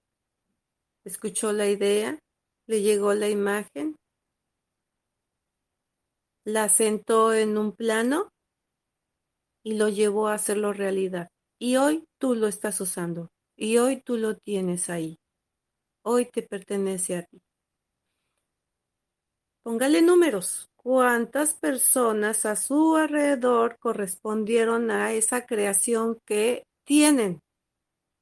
escuchó 1.05 1.53
la 1.53 1.69
idea, 1.69 2.19
le 2.67 2.83
llegó 2.83 3.15
la 3.15 3.29
imagen 3.29 3.98
la 6.49 6.71
sentó 6.71 7.35
en 7.35 7.59
un 7.59 7.73
plano 7.73 8.33
y 9.63 9.75
lo 9.75 9.91
llevó 9.91 10.29
a 10.29 10.35
hacerlo 10.35 10.73
realidad. 10.73 11.29
Y 11.59 11.77
hoy 11.77 12.09
tú 12.17 12.35
lo 12.35 12.47
estás 12.49 12.81
usando. 12.81 13.29
Y 13.55 13.77
hoy 13.77 14.01
tú 14.01 14.17
lo 14.17 14.35
tienes 14.35 14.89
ahí. 14.89 15.19
Hoy 16.03 16.25
te 16.25 16.43
pertenece 16.43 17.17
a 17.17 17.23
ti. 17.25 17.43
Póngale 19.63 20.01
números. 20.01 20.71
¿Cuántas 20.75 21.55
personas 21.55 22.47
a 22.47 22.57
su 22.57 22.97
alrededor 22.97 23.79
correspondieron 23.79 24.91
a 24.91 25.13
esa 25.13 25.45
creación 25.45 26.19
que 26.25 26.63
tienen? 26.85 27.43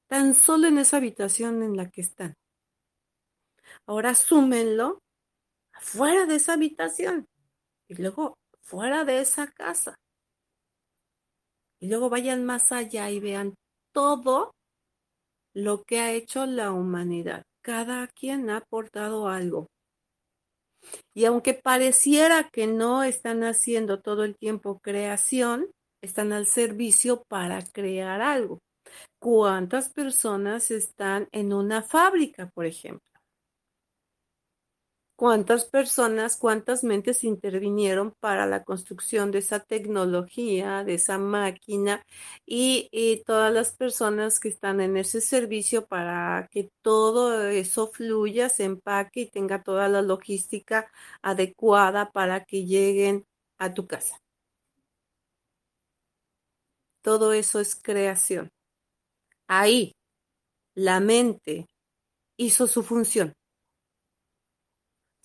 Tan 0.08 0.34
solo 0.34 0.66
en 0.66 0.78
esa 0.78 0.96
habitación 0.96 1.62
en 1.62 1.76
la 1.76 1.90
que 1.90 2.00
están. 2.00 2.34
Ahora 3.86 4.16
súmenlo 4.16 4.98
afuera 5.72 6.26
de 6.26 6.36
esa 6.36 6.54
habitación 6.54 7.28
y 7.88 7.94
luego 7.94 8.34
fuera 8.62 9.04
de 9.04 9.20
esa 9.20 9.50
casa. 9.50 9.94
Y 11.80 11.88
luego 11.88 12.08
vayan 12.08 12.44
más 12.44 12.72
allá 12.72 13.10
y 13.10 13.20
vean 13.20 13.54
todo 13.92 14.52
lo 15.54 15.82
que 15.84 16.00
ha 16.00 16.12
hecho 16.12 16.46
la 16.46 16.72
humanidad. 16.72 17.42
Cada 17.62 18.06
quien 18.08 18.50
ha 18.50 18.58
aportado 18.58 19.28
algo. 19.28 19.66
Y 21.14 21.24
aunque 21.24 21.54
pareciera 21.54 22.48
que 22.50 22.66
no 22.66 23.02
están 23.02 23.42
haciendo 23.42 24.00
todo 24.00 24.24
el 24.24 24.36
tiempo 24.36 24.78
creación, 24.80 25.70
están 26.02 26.32
al 26.32 26.46
servicio 26.46 27.22
para 27.28 27.62
crear 27.62 28.20
algo. 28.20 28.58
¿Cuántas 29.20 29.88
personas 29.88 30.70
están 30.70 31.28
en 31.32 31.52
una 31.52 31.82
fábrica, 31.82 32.50
por 32.54 32.66
ejemplo? 32.66 33.15
Cuántas 35.16 35.64
personas, 35.64 36.36
cuántas 36.36 36.84
mentes 36.84 37.24
intervinieron 37.24 38.14
para 38.20 38.46
la 38.46 38.64
construcción 38.64 39.30
de 39.32 39.38
esa 39.38 39.60
tecnología, 39.60 40.84
de 40.84 40.94
esa 40.94 41.18
máquina 41.18 42.02
y, 42.46 42.90
todas 43.26 43.52
las 43.52 43.74
personas 43.74 44.38
que 44.40 44.48
están 44.48 44.80
en 44.80 44.96
ese 44.96 45.20
servicio 45.20 45.86
para 45.86 46.48
que 46.50 46.70
todo 46.82 47.46
eso 47.48 47.88
fluya, 47.88 48.48
se 48.48 48.64
empaque 48.64 49.22
y 49.22 49.30
tenga 49.30 49.62
toda 49.62 49.88
la 49.88 50.02
logística 50.02 50.90
adecuada 51.22 52.12
para 52.12 52.44
que 52.44 52.66
lleguen 52.66 53.24
a 53.58 53.74
tu 53.74 53.86
casa. 53.86 54.20
Todo 57.02 57.32
eso 57.32 57.60
es 57.60 57.74
creación. 57.74 58.50
Ahí, 59.48 59.92
la 60.74 61.00
mente 61.00 61.66
hizo 62.36 62.66
su 62.66 62.82
función. 62.82 63.32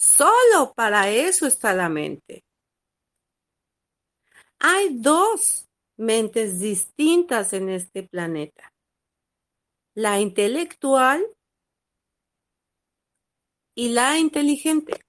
Solo 0.01 0.73
para 0.73 1.11
eso 1.11 1.45
está 1.45 1.75
la 1.75 1.87
mente. 1.87 2.43
Hay 4.57 4.97
dos 4.97 5.67
mentes 5.95 6.59
distintas 6.59 7.53
en 7.53 7.69
este 7.69 8.01
planeta. 8.01 8.73
La 9.93 10.19
intelectual 10.19 11.23
y 13.75 13.89
la 13.89 14.17
inteligente. 14.17 15.01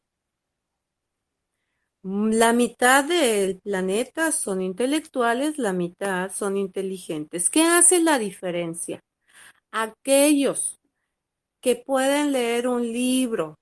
La 2.02 2.52
mitad 2.52 3.04
del 3.04 3.61
planeta 3.61 4.30
son 4.30 4.61
intelectuales, 4.61 5.56
la 5.56 5.72
mitad 5.72 6.30
son 6.30 6.58
inteligentes. 6.58 7.49
¿Qué 7.49 7.62
hace 7.62 8.02
la 8.02 8.18
diferencia? 8.18 9.00
Aquellos 9.70 10.80
que 11.62 11.76
pueden 11.76 12.32
leer 12.32 12.68
un 12.68 12.82
libro, 12.82 13.56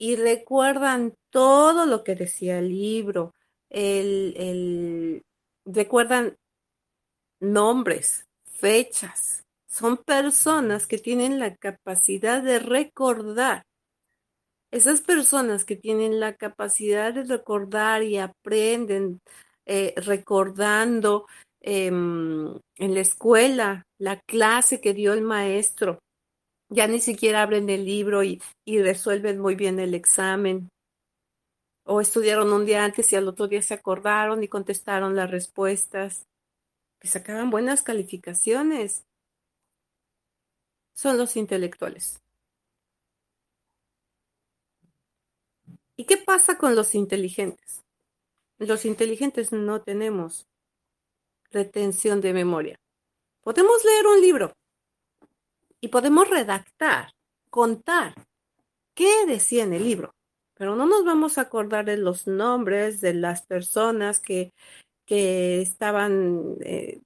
y 0.00 0.16
recuerdan 0.16 1.14
todo 1.28 1.84
lo 1.84 2.02
que 2.04 2.14
decía 2.14 2.58
el 2.58 2.70
libro, 2.70 3.34
el, 3.68 5.22
recuerdan 5.66 6.38
nombres, 7.38 8.24
fechas. 8.44 9.44
Son 9.68 9.98
personas 9.98 10.86
que 10.86 10.96
tienen 10.96 11.38
la 11.38 11.54
capacidad 11.54 12.42
de 12.42 12.58
recordar 12.58 13.62
Esas 14.72 15.00
personas 15.02 15.64
que 15.64 15.76
tienen 15.76 16.18
la 16.18 16.34
capacidad 16.34 17.12
de 17.12 17.24
recordar 17.24 18.02
y 18.02 18.18
aprenden 18.18 19.20
eh, 19.66 19.94
recordando 19.96 21.26
em, 21.60 22.48
en 22.76 22.94
la 22.94 23.00
escuela 23.00 23.84
la 23.98 24.20
clase 24.20 24.80
que 24.80 24.94
dio 24.94 25.12
el 25.12 25.22
maestro, 25.22 25.98
ya 26.70 26.86
ni 26.86 27.00
siquiera 27.00 27.42
abren 27.42 27.68
el 27.68 27.84
libro 27.84 28.22
y, 28.22 28.40
y 28.64 28.80
resuelven 28.80 29.40
muy 29.40 29.56
bien 29.56 29.80
el 29.80 29.94
examen. 29.94 30.70
O 31.84 32.00
estudiaron 32.00 32.52
un 32.52 32.64
día 32.64 32.84
antes 32.84 33.12
y 33.12 33.16
al 33.16 33.26
otro 33.26 33.48
día 33.48 33.60
se 33.60 33.74
acordaron 33.74 34.42
y 34.42 34.48
contestaron 34.48 35.16
las 35.16 35.30
respuestas. 35.30 36.26
Que 37.00 37.08
sacaban 37.08 37.50
buenas 37.50 37.82
calificaciones. 37.82 39.04
Son 40.94 41.18
los 41.18 41.36
intelectuales. 41.36 42.20
¿Y 45.96 46.04
qué 46.04 46.18
pasa 46.18 46.56
con 46.56 46.76
los 46.76 46.94
inteligentes? 46.94 47.82
Los 48.58 48.84
inteligentes 48.84 49.52
no 49.52 49.82
tenemos 49.82 50.46
retención 51.50 52.20
de 52.20 52.32
memoria. 52.32 52.78
Podemos 53.42 53.84
leer 53.84 54.06
un 54.06 54.20
libro 54.20 54.52
y 55.80 55.88
podemos 55.88 56.28
redactar, 56.28 57.12
contar 57.50 58.14
qué 58.94 59.26
decía 59.26 59.64
en 59.64 59.72
el 59.72 59.84
libro, 59.84 60.14
pero 60.54 60.76
no 60.76 60.86
nos 60.86 61.04
vamos 61.04 61.38
a 61.38 61.42
acordar 61.42 61.86
de 61.86 61.96
los 61.96 62.26
nombres 62.26 63.00
de 63.00 63.14
las 63.14 63.42
personas 63.42 64.20
que, 64.20 64.52
que 65.06 65.62
estaban 65.62 66.56
eh, 66.60 67.00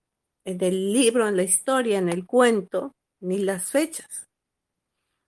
en 0.44 0.62
el 0.62 0.92
libro, 0.92 1.28
en 1.28 1.36
la 1.36 1.42
historia, 1.44 1.98
en 1.98 2.08
el 2.08 2.26
cuento, 2.26 2.92
ni 3.20 3.38
las 3.38 3.70
fechas. 3.70 4.26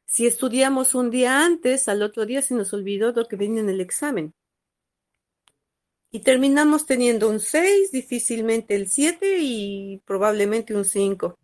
Si 0.06 0.26
estudiamos 0.26 0.94
un 0.94 1.10
día 1.10 1.44
antes, 1.44 1.88
al 1.88 2.02
otro 2.02 2.26
día 2.26 2.42
se 2.42 2.54
nos 2.54 2.72
olvidó 2.72 3.12
lo 3.12 3.26
que 3.26 3.36
venía 3.36 3.60
en 3.60 3.68
el 3.68 3.80
examen. 3.80 4.32
Y 6.10 6.20
terminamos 6.20 6.86
teniendo 6.86 7.28
un 7.28 7.40
6, 7.40 7.92
difícilmente 7.92 8.74
el 8.74 8.88
7 8.88 9.38
y 9.40 10.00
probablemente 10.04 10.74
un 10.74 10.84
5. 10.84 11.36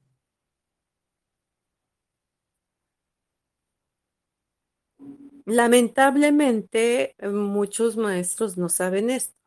Lamentablemente, 5.45 7.15
muchos 7.23 7.97
maestros 7.97 8.57
no 8.57 8.69
saben 8.69 9.11
esto. 9.11 9.43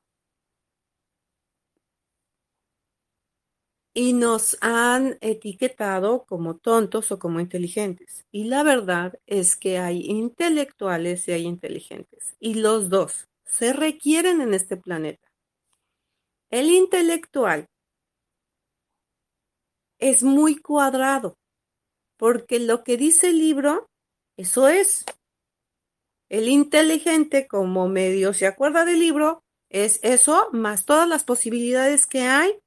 y 3.97 4.11
nos 4.11 4.57
han 4.59 5.17
etiquetado 5.21 6.25
como 6.25 6.57
tontos 6.57 7.11
o 7.13 7.17
como 7.17 7.39
inteligentes. 7.39 8.25
Y 8.29 8.43
la 8.43 8.61
verdad 8.61 9.17
es 9.25 9.55
que 9.55 9.79
hay 9.79 10.01
intelectuales 10.01 11.27
y 11.29 11.31
hay 11.31 11.43
inteligentes. 11.43 12.35
Y 12.39 12.55
los 12.55 12.89
dos 12.89 13.29
se 13.45 13.71
requieren 13.71 14.41
en 14.41 14.53
este 14.53 14.75
planeta. 14.75 15.29
El 16.51 16.69
intelectual 16.69 17.67
es 19.97 20.23
muy 20.23 20.57
cuadrado, 20.57 21.37
porque 22.17 22.59
lo 22.59 22.83
que 22.83 22.97
dice 22.97 23.29
el 23.29 23.39
libro, 23.39 23.89
eso 24.35 24.67
es. 24.67 25.05
El 26.35 26.49
inteligente, 26.49 27.47
como 27.47 27.87
medio 27.87 28.33
se 28.33 28.45
acuerda 28.45 28.83
del 28.83 28.99
libro, 28.99 29.41
es 29.69 30.01
eso, 30.03 30.49
más 30.51 30.83
todas 30.83 31.07
las 31.07 31.23
posibilidades 31.23 32.05
que 32.05 32.23
hay 32.23 32.59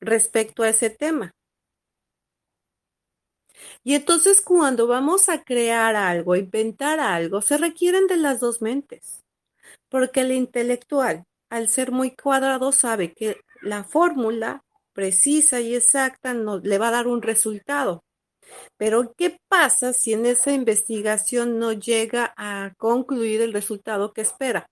respecto 0.00 0.64
a 0.64 0.70
ese 0.70 0.90
tema. 0.90 1.30
Y 3.84 3.94
entonces 3.94 4.40
cuando 4.40 4.88
vamos 4.88 5.28
a 5.28 5.44
crear 5.44 5.94
algo, 5.94 6.34
inventar 6.34 6.98
algo, 6.98 7.40
se 7.40 7.56
requieren 7.56 8.08
de 8.08 8.16
las 8.16 8.40
dos 8.40 8.60
mentes, 8.60 9.22
porque 9.88 10.22
el 10.22 10.32
intelectual, 10.32 11.22
al 11.50 11.68
ser 11.68 11.92
muy 11.92 12.16
cuadrado, 12.16 12.72
sabe 12.72 13.12
que 13.12 13.36
la 13.62 13.84
fórmula 13.84 14.64
precisa 14.92 15.60
y 15.60 15.76
exacta 15.76 16.34
no, 16.34 16.58
le 16.58 16.78
va 16.78 16.88
a 16.88 16.96
dar 16.98 17.06
un 17.06 17.22
resultado. 17.22 18.03
Pero 18.76 19.14
¿qué 19.16 19.38
pasa 19.48 19.92
si 19.92 20.12
en 20.12 20.26
esa 20.26 20.52
investigación 20.52 21.58
no 21.58 21.72
llega 21.72 22.34
a 22.36 22.74
concluir 22.76 23.40
el 23.40 23.52
resultado 23.52 24.12
que 24.12 24.22
espera? 24.22 24.66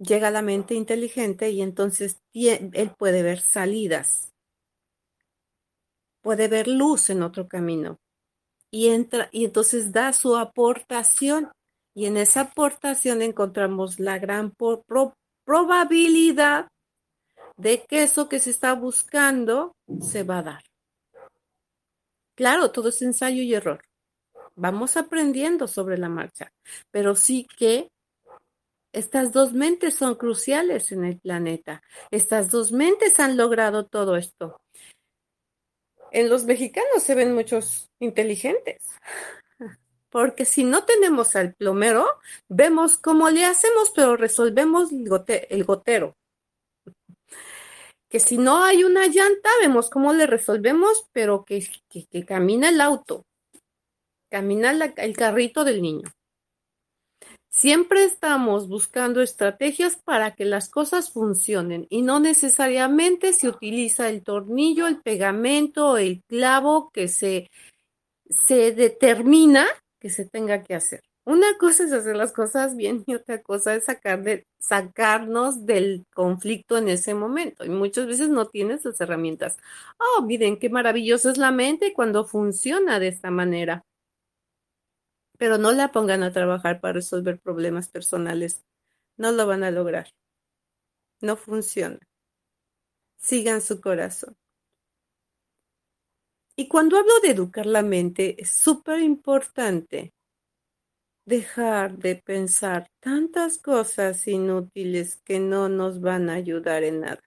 llega 0.00 0.30
la 0.30 0.42
mente 0.42 0.74
inteligente 0.74 1.50
y 1.50 1.62
entonces 1.62 2.20
él 2.32 2.92
puede 2.98 3.22
ver 3.22 3.40
salidas, 3.40 4.32
puede 6.22 6.48
ver 6.48 6.66
luz 6.68 7.10
en 7.10 7.22
otro 7.22 7.46
camino 7.46 7.98
y 8.70 8.88
entra 8.88 9.28
y 9.30 9.44
entonces 9.44 9.92
da 9.92 10.12
su 10.12 10.36
aportación 10.36 11.52
y 11.94 12.06
en 12.06 12.16
esa 12.16 12.42
aportación 12.42 13.20
encontramos 13.20 14.00
la 14.00 14.18
gran 14.18 14.54
probabilidad 15.44 16.68
de 17.56 17.84
que 17.84 18.04
eso 18.04 18.28
que 18.28 18.38
se 18.38 18.50
está 18.50 18.74
buscando 18.74 19.76
se 20.00 20.22
va 20.22 20.38
a 20.38 20.42
dar. 20.42 20.69
Claro, 22.40 22.70
todo 22.70 22.88
es 22.88 23.02
ensayo 23.02 23.42
y 23.42 23.52
error. 23.52 23.82
Vamos 24.56 24.96
aprendiendo 24.96 25.68
sobre 25.68 25.98
la 25.98 26.08
marcha, 26.08 26.50
pero 26.90 27.14
sí 27.14 27.46
que 27.58 27.90
estas 28.94 29.34
dos 29.34 29.52
mentes 29.52 29.96
son 29.96 30.14
cruciales 30.14 30.90
en 30.90 31.04
el 31.04 31.20
planeta. 31.20 31.82
Estas 32.10 32.50
dos 32.50 32.72
mentes 32.72 33.20
han 33.20 33.36
logrado 33.36 33.84
todo 33.84 34.16
esto. 34.16 34.58
En 36.12 36.30
los 36.30 36.44
mexicanos 36.44 37.02
se 37.02 37.14
ven 37.14 37.34
muchos 37.34 37.90
inteligentes, 38.00 38.88
porque 40.08 40.46
si 40.46 40.64
no 40.64 40.86
tenemos 40.86 41.36
al 41.36 41.52
plomero, 41.52 42.06
vemos 42.48 42.96
cómo 42.96 43.28
le 43.28 43.44
hacemos, 43.44 43.92
pero 43.94 44.16
resolvemos 44.16 44.88
el, 44.92 45.64
gotero. 45.64 46.16
Que 48.10 48.20
si 48.20 48.36
no 48.36 48.62
hay 48.64 48.84
una 48.84 49.06
llanta, 49.06 49.48
vemos 49.62 49.88
cómo 49.88 50.12
le 50.12 50.26
resolvemos, 50.26 51.06
pero 51.12 51.44
que, 51.44 51.64
camina 52.26 52.68
el 52.68 52.80
auto, 52.80 53.24
camina 54.28 54.72
el 54.72 55.16
carrito 55.16 55.64
del 55.64 55.80
niño. 55.80 56.08
Siempre 57.52 58.04
estamos 58.04 58.68
buscando 58.68 59.22
estrategias 59.22 59.96
para 59.96 60.34
que 60.36 60.44
las 60.44 60.68
cosas 60.68 61.10
funcionen 61.10 61.86
y 61.90 62.02
no 62.02 62.20
necesariamente 62.20 63.32
se 63.32 63.48
utiliza 63.48 64.08
el 64.08 64.22
tornillo, 64.22 64.86
el 64.86 65.00
pegamento, 65.00 65.96
el 65.96 66.22
clavo 66.28 66.90
que 66.92 67.08
se, 67.08 67.50
se 68.28 68.72
determina 68.72 69.66
que 69.98 70.10
se 70.10 70.26
tenga 70.26 70.62
que 70.62 70.76
hacer. 70.76 71.02
Una 71.24 71.56
cosa 71.58 71.84
es 71.84 71.92
hacer 71.92 72.16
las 72.16 72.32
cosas 72.32 72.76
bien 72.76 73.04
y 73.06 73.14
otra 73.14 73.42
cosa 73.42 73.74
es 73.74 73.84
sacar 73.84 74.22
de, 74.22 74.46
sacarnos 74.58 75.66
del 75.66 76.06
conflicto 76.14 76.78
en 76.78 76.88
ese 76.88 77.14
momento. 77.14 77.64
Y 77.64 77.68
muchas 77.68 78.06
veces 78.06 78.28
no 78.28 78.46
tienes 78.46 78.84
las 78.84 79.00
herramientas. 79.00 79.58
Oh, 79.98 80.22
miren 80.22 80.58
qué 80.58 80.70
maravillosa 80.70 81.30
es 81.30 81.38
la 81.38 81.52
mente 81.52 81.92
cuando 81.92 82.24
funciona 82.24 82.98
de 82.98 83.08
esta 83.08 83.30
manera 83.30 83.84
pero 85.40 85.56
no 85.56 85.72
la 85.72 85.90
pongan 85.90 86.22
a 86.22 86.32
trabajar 86.32 86.82
para 86.82 86.92
resolver 86.92 87.40
problemas 87.40 87.88
personales. 87.88 88.62
No 89.16 89.32
lo 89.32 89.46
van 89.46 89.64
a 89.64 89.70
lograr. 89.70 90.08
No 91.22 91.34
funciona. 91.34 91.98
Sigan 93.16 93.62
su 93.62 93.80
corazón. 93.80 94.36
Y 96.56 96.68
cuando 96.68 96.98
hablo 96.98 97.20
de 97.22 97.30
educar 97.30 97.64
la 97.64 97.80
mente, 97.80 98.36
es 98.38 98.50
súper 98.50 99.00
importante 99.00 100.12
dejar 101.30 101.96
de 101.96 102.16
pensar 102.16 102.90
tantas 103.00 103.56
cosas 103.56 104.28
inútiles 104.28 105.22
que 105.24 105.38
no 105.38 105.70
nos 105.70 106.00
van 106.00 106.28
a 106.28 106.34
ayudar 106.34 106.84
en 106.84 107.00
nada. 107.00 107.22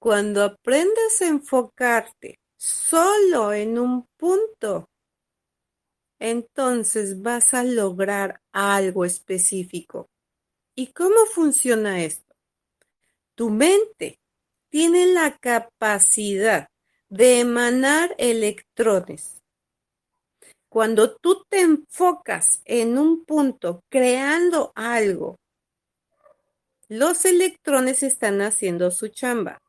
Cuando 0.00 0.42
aprendes 0.42 1.22
a 1.22 1.28
enfocarte 1.28 2.40
solo 2.56 3.52
en 3.52 3.78
un 3.78 4.06
punto, 4.16 4.88
entonces 6.18 7.20
vas 7.22 7.54
a 7.54 7.62
lograr 7.62 8.40
algo 8.52 9.04
específico. 9.04 10.08
¿Y 10.74 10.88
cómo 10.88 11.26
funciona 11.32 12.02
esto? 12.02 12.34
Tu 13.34 13.50
mente 13.50 14.20
tiene 14.70 15.06
la 15.06 15.36
capacidad 15.38 16.68
de 17.08 17.40
emanar 17.40 18.14
electrones. 18.18 19.33
Cuando 20.74 21.14
tú 21.14 21.44
te 21.48 21.60
enfocas 21.60 22.60
en 22.64 22.98
un 22.98 23.24
punto 23.24 23.84
creando 23.88 24.72
algo, 24.74 25.36
los 26.88 27.24
electrones 27.24 28.02
están 28.02 28.42
haciendo 28.42 28.90
su 28.90 29.06
chamba. 29.06 29.62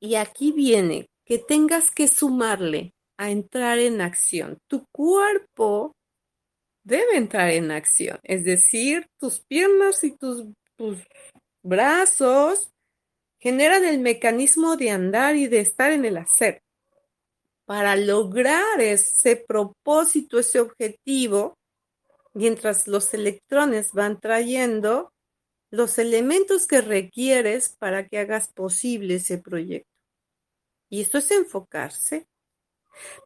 Y 0.00 0.14
aquí 0.14 0.50
viene 0.52 1.10
que 1.26 1.36
tengas 1.36 1.90
que 1.90 2.08
sumarle 2.08 2.94
a 3.18 3.30
entrar 3.30 3.78
en 3.78 4.00
acción. 4.00 4.56
Tu 4.66 4.82
cuerpo 4.90 5.92
debe 6.82 7.18
entrar 7.18 7.50
en 7.50 7.70
acción, 7.70 8.18
es 8.22 8.44
decir, 8.46 9.08
tus 9.18 9.40
piernas 9.40 10.04
y 10.04 10.16
tus, 10.16 10.46
brazos 11.62 12.70
generan 13.38 13.84
el 13.84 13.98
mecanismo 13.98 14.78
de 14.78 14.88
andar 14.88 15.36
y 15.36 15.48
de 15.48 15.60
estar 15.60 15.92
en 15.92 16.06
el 16.06 16.16
hacer 16.16 16.62
para 17.70 17.94
lograr 17.94 18.80
ese 18.80 19.36
propósito, 19.36 20.40
ese 20.40 20.58
objetivo, 20.58 21.56
mientras 22.34 22.88
los 22.88 23.14
electrones 23.14 23.92
van 23.92 24.18
trayendo 24.18 25.12
los 25.70 26.00
elementos 26.00 26.66
que 26.66 26.80
requieres 26.80 27.76
para 27.78 28.08
que 28.08 28.18
hagas 28.18 28.52
posible 28.52 29.14
ese 29.14 29.38
proyecto. 29.38 29.88
Y 30.90 31.02
esto 31.02 31.18
es 31.18 31.30
enfocarse. 31.30 32.26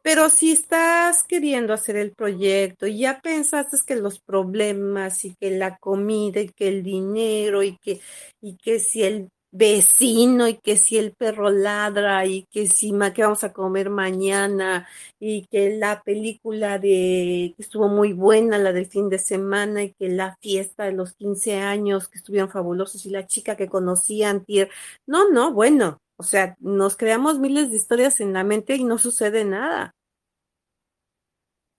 Pero 0.03 0.29
si 0.29 0.51
estás 0.51 1.23
queriendo 1.23 1.73
hacer 1.73 1.95
el 1.95 2.13
proyecto 2.13 2.85
y 2.85 2.99
ya 2.99 3.21
pensaste 3.21 3.77
que 3.83 3.95
los 3.95 4.19
problemas 4.19 5.25
y 5.25 5.33
que 5.41 5.57
la 5.57 5.79
comida 5.79 6.39
y 6.39 6.49
que 6.49 6.67
el 6.67 6.83
dinero 6.83 7.63
y 7.63 7.79
que, 7.79 7.99
y 8.41 8.57
que 8.57 8.77
si 8.77 9.01
el 9.01 9.29
vecino 9.57 10.47
y 10.49 10.57
que 10.57 10.75
si 10.75 10.97
el 10.97 11.13
perro 11.13 11.49
ladra 11.49 12.25
y 12.25 12.43
que 12.51 12.67
si 12.67 12.93
que 13.13 13.21
vamos 13.23 13.43
a 13.45 13.53
comer 13.53 13.89
mañana 13.89 14.87
y 15.19 15.45
que 15.47 15.77
la 15.77 16.01
película 16.03 16.77
de 16.77 17.53
que 17.55 17.63
estuvo 17.63 17.87
muy 17.87 18.11
buena 18.13 18.57
la 18.57 18.73
del 18.73 18.85
fin 18.87 19.09
de 19.09 19.17
semana 19.17 19.83
y 19.83 19.93
que 19.93 20.09
la 20.09 20.35
fiesta 20.41 20.83
de 20.85 20.91
los 20.91 21.13
15 21.13 21.55
años 21.57 22.09
que 22.09 22.17
estuvieron 22.17 22.49
fabulosos 22.49 23.05
y 23.05 23.09
la 23.11 23.27
chica 23.27 23.55
que 23.55 23.69
conocí 23.69 24.23
antier. 24.23 24.69
No, 25.07 25.29
no, 25.29 25.53
bueno, 25.53 25.99
o 26.17 26.23
sea, 26.23 26.57
nos 26.59 26.97
creamos 26.97 27.39
miles 27.39 27.71
de 27.71 27.77
historias 27.77 28.19
en 28.19 28.33
la 28.33 28.43
mente 28.43 28.75
y 28.75 28.83
no 28.83 28.97
sucede 28.97 29.45
nada. 29.45 29.95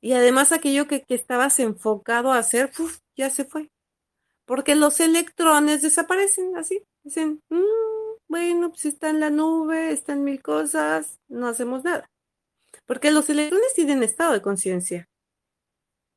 Y 0.01 0.12
además 0.12 0.53
aquello 0.53 0.87
que, 0.87 1.03
que 1.03 1.15
estabas 1.15 1.59
enfocado 1.61 2.33
a 2.33 2.39
hacer, 2.39 2.71
uf, 2.79 2.99
ya 3.17 3.29
se 3.31 3.45
fue. 3.45 3.71
Porque 4.47 4.75
los 4.77 5.01
electrones 5.01 5.83
desaparecen 5.83 6.57
así. 6.57 6.83
Dicen, 7.07 7.40
mm, 7.51 8.19
bueno, 8.27 8.71
pues 8.71 8.85
está 8.87 9.11
en 9.11 9.21
la 9.21 9.31
nube, 9.31 9.92
están 9.92 10.25
mil 10.25 10.42
cosas, 10.42 11.21
no 11.29 11.47
hacemos 11.47 11.85
nada. 11.85 12.11
Porque 12.85 13.12
los 13.12 13.31
electrones 13.31 13.75
tienen 13.75 14.03
estado 14.03 14.33
de 14.33 14.42
conciencia. 14.42 15.09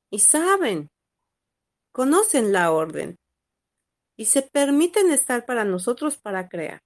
Y 0.10 0.17
saben, 0.17 0.89
conocen 1.91 2.52
la 2.52 2.71
orden. 2.71 3.17
Y 4.17 4.25
se 4.25 4.41
permiten 4.41 5.12
estar 5.12 5.45
para 5.45 5.63
nosotros 5.63 6.17
para 6.17 6.49
crear. 6.49 6.82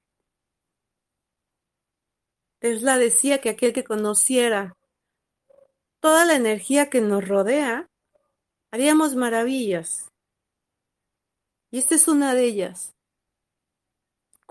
Tesla 2.60 2.98
decía 2.98 3.40
que 3.40 3.52
aquel 3.52 3.72
que 3.72 3.86
conociera 3.86 4.74
toda 6.02 6.26
la 6.26 6.36
energía 6.36 6.90
que 6.90 7.00
nos 7.00 7.26
rodea, 7.26 7.88
haríamos 8.70 9.16
maravillas. 9.16 10.10
Y 11.72 11.78
esta 11.78 11.96
es 11.96 12.10
una 12.10 12.34
de 12.34 12.44
ellas. 12.44 12.93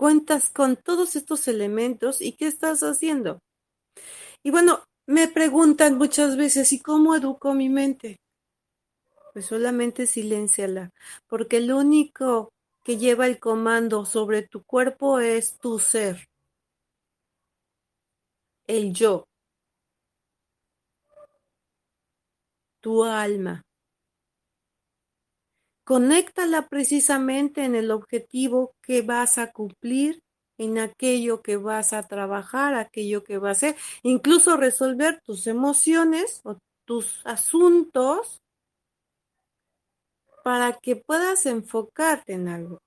Cuentas 0.03 0.49
con 0.49 0.75
todos 0.75 1.15
estos 1.15 1.47
elementos 1.47 2.19
y 2.19 2.33
¿qué 2.33 2.45
estás 2.45 2.81
haciendo? 2.81 3.39
Y 4.43 4.51
bueno, 4.51 4.83
me 5.07 5.29
preguntan 5.29 5.97
muchas 5.97 6.35
veces, 6.35 6.73
¿y 6.73 6.81
cómo 6.81 7.15
educo 7.15 7.53
mi 7.53 7.69
mente? 7.69 8.17
Pues 9.31 9.45
solamente 9.45 10.05
silénciala, 10.05 10.89
porque 11.29 11.55
el 11.55 11.71
único 11.71 12.49
que 12.83 12.97
lleva 12.97 13.27
el 13.27 13.39
comando 13.39 14.03
sobre 14.03 14.45
tu 14.45 14.61
cuerpo 14.65 15.21
es 15.21 15.57
tu 15.57 15.79
ser 15.79 16.25
el 18.67 18.93
yo, 18.93 19.23
tu 22.81 23.05
alma. 23.05 23.61
Conéctala 25.83 26.69
precisamente 26.69 27.65
en 27.65 27.75
el 27.75 27.91
objetivo 27.91 28.73
que 28.81 29.01
vas 29.01 29.37
a 29.37 29.51
cumplir, 29.51 30.21
en 30.57 30.77
aquello 30.77 31.41
que 31.41 31.57
vas 31.57 31.93
a 31.93 32.03
trabajar, 32.03 32.75
aquello 32.75 33.23
que 33.23 33.37
vas 33.37 33.63
a 33.63 33.67
hacer, 33.67 33.75
incluso 34.03 34.55
resolver 34.55 35.19
tus 35.25 35.47
emociones 35.47 36.41
o 36.43 36.57
tus 36.85 37.21
asuntos 37.25 38.39
para 40.43 40.73
que 40.73 40.95
puedas 40.95 41.45
enfocarte 41.45 42.33
en 42.33 42.47
algo. 42.47 42.79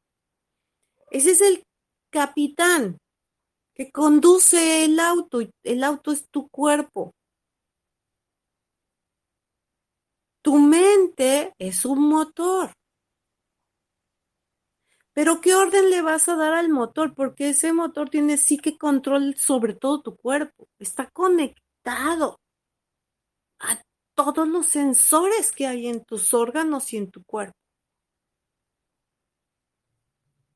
Ese 1.10 1.32
es 1.32 1.40
el 1.40 1.62
capitán 2.10 2.98
que 3.74 3.90
conduce 3.90 4.84
el 4.84 4.98
auto. 5.00 5.40
El 5.62 5.84
auto 5.84 6.12
es 6.12 6.28
tu 6.30 6.48
cuerpo. 6.48 7.12
Tu 10.42 10.58
mente 10.58 11.54
es 11.58 11.84
un 11.84 12.08
motor. 12.08 12.72
Pero 15.16 15.40
¿qué 15.40 15.54
orden 15.54 15.88
le 15.88 16.02
vas 16.02 16.28
a 16.28 16.36
dar 16.36 16.52
al 16.52 16.68
motor? 16.68 17.14
Porque 17.14 17.48
ese 17.48 17.72
motor 17.72 18.10
tiene 18.10 18.36
sí 18.36 18.58
que 18.58 18.76
control 18.76 19.34
sobre 19.38 19.72
todo 19.72 20.02
tu 20.02 20.14
cuerpo. 20.14 20.68
Está 20.78 21.08
conectado 21.08 22.38
a 23.58 23.80
todos 24.14 24.46
los 24.46 24.66
sensores 24.66 25.52
que 25.52 25.66
hay 25.66 25.86
en 25.86 26.04
tus 26.04 26.34
órganos 26.34 26.92
y 26.92 26.98
en 26.98 27.10
tu 27.10 27.24
cuerpo 27.24 27.56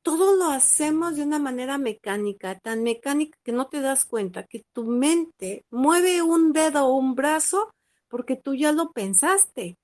todo 0.03 0.35
lo 0.35 0.45
hacemos 0.45 1.15
de 1.15 1.23
una 1.23 1.39
manera 1.39 1.77
mecánica, 1.79 2.59
tan 2.59 2.83
mecánica 2.83 3.37
que 3.43 3.51
no 3.51 3.67
te 3.67 3.81
das 3.81 4.05
cuenta 4.05 4.45
que 4.45 4.63
tu 4.73 4.83
mente 4.85 5.65
mueve 5.71 6.21
un 6.21 6.53
dedo 6.53 6.85
o 6.85 6.95
un 6.95 7.15
brazo 7.15 7.71
porque 8.09 8.35
tú 8.35 8.53
ya 8.53 8.71
lo 8.71 8.91
pensaste, 8.91 9.77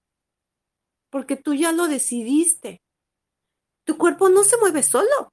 porque 1.09 1.35
tú 1.35 1.53
ya 1.55 1.71
lo 1.71 1.87
decidiste. 1.87 2.81
Tu 3.87 3.97
cuerpo 3.97 4.27
no 4.27 4.43
se 4.43 4.57
mueve 4.57 4.83
solo. 4.83 5.31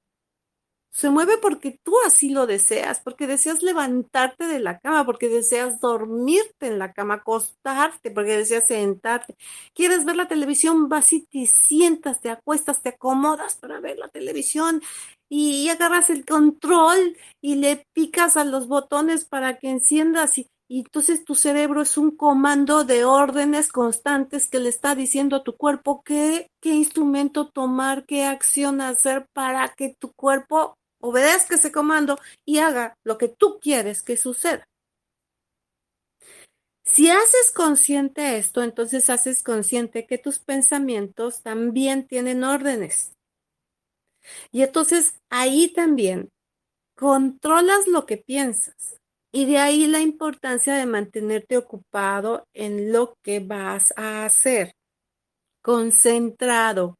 Se 0.92 1.10
mueve 1.10 1.38
porque 1.38 1.80
tú 1.82 1.92
así 2.06 2.30
lo 2.30 2.46
deseas, 2.46 3.00
porque 3.00 3.26
deseas 3.26 3.64
levantarte 3.64 4.46
de 4.46 4.60
la 4.60 4.78
cama, 4.78 5.04
porque 5.04 5.28
deseas 5.28 5.80
dormirte 5.80 6.68
en 6.68 6.78
la 6.78 6.92
cama, 6.92 7.14
acostarte, 7.14 8.12
porque 8.12 8.36
deseas 8.36 8.68
sentarte. 8.68 9.34
Quieres 9.74 10.04
ver 10.04 10.14
la 10.14 10.28
televisión, 10.28 10.88
vas 10.88 11.12
y 11.12 11.26
te 11.26 11.48
sientas, 11.48 12.20
te 12.20 12.30
acuestas, 12.30 12.80
te 12.80 12.90
acomodas 12.90 13.56
para 13.56 13.80
ver 13.80 13.98
la 13.98 14.06
televisión 14.06 14.80
y, 15.28 15.68
agarras 15.68 16.10
el 16.10 16.24
control 16.24 17.16
y 17.40 17.56
le 17.56 17.84
picas 17.92 18.36
a 18.36 18.44
los 18.44 18.68
botones 18.68 19.24
para 19.24 19.58
que 19.58 19.70
enciendas 19.70 20.38
y, 20.38 20.48
y 20.68 20.80
entonces 20.80 21.24
tu 21.24 21.34
cerebro 21.34 21.82
es 21.82 21.98
un 21.98 22.16
comando 22.16 22.84
de 22.84 23.04
órdenes 23.04 23.70
constantes 23.70 24.46
que 24.46 24.60
le 24.60 24.70
está 24.70 24.94
diciendo 24.94 25.36
a 25.36 25.44
tu 25.44 25.56
cuerpo 25.56 26.02
qué, 26.02 26.50
qué 26.60 26.70
instrumento 26.70 27.50
tomar, 27.50 28.06
qué 28.06 28.24
acción 28.24 28.80
hacer 28.80 29.26
para 29.34 29.74
que 29.74 29.94
tu 29.98 30.12
cuerpo 30.12 30.74
obedezca 31.00 31.56
ese 31.56 31.70
comando 31.70 32.18
y 32.46 32.58
haga 32.58 32.96
lo 33.04 33.18
que 33.18 33.28
tú 33.28 33.58
quieres 33.60 34.02
que 34.02 34.16
suceda. 34.16 34.64
Si 36.86 37.10
haces 37.10 37.50
consciente 37.54 38.38
esto, 38.38 38.62
entonces 38.62 39.10
haces 39.10 39.42
consciente 39.42 40.06
que 40.06 40.18
tus 40.18 40.38
pensamientos 40.38 41.42
también 41.42 42.06
tienen 42.06 42.44
órdenes. 42.44 43.12
Y 44.50 44.62
entonces 44.62 45.18
ahí 45.28 45.72
también 45.72 46.30
controlas 46.96 47.86
lo 47.86 48.06
que 48.06 48.16
piensas. 48.16 48.96
Y 49.36 49.46
de 49.46 49.58
ahí 49.58 49.88
la 49.88 49.98
importancia 49.98 50.76
de 50.76 50.86
mantenerte 50.86 51.56
ocupado 51.56 52.46
en 52.54 52.92
lo 52.92 53.16
que 53.20 53.40
vas 53.40 53.92
a 53.96 54.24
hacer. 54.24 54.76
Concentrado. 55.60 56.94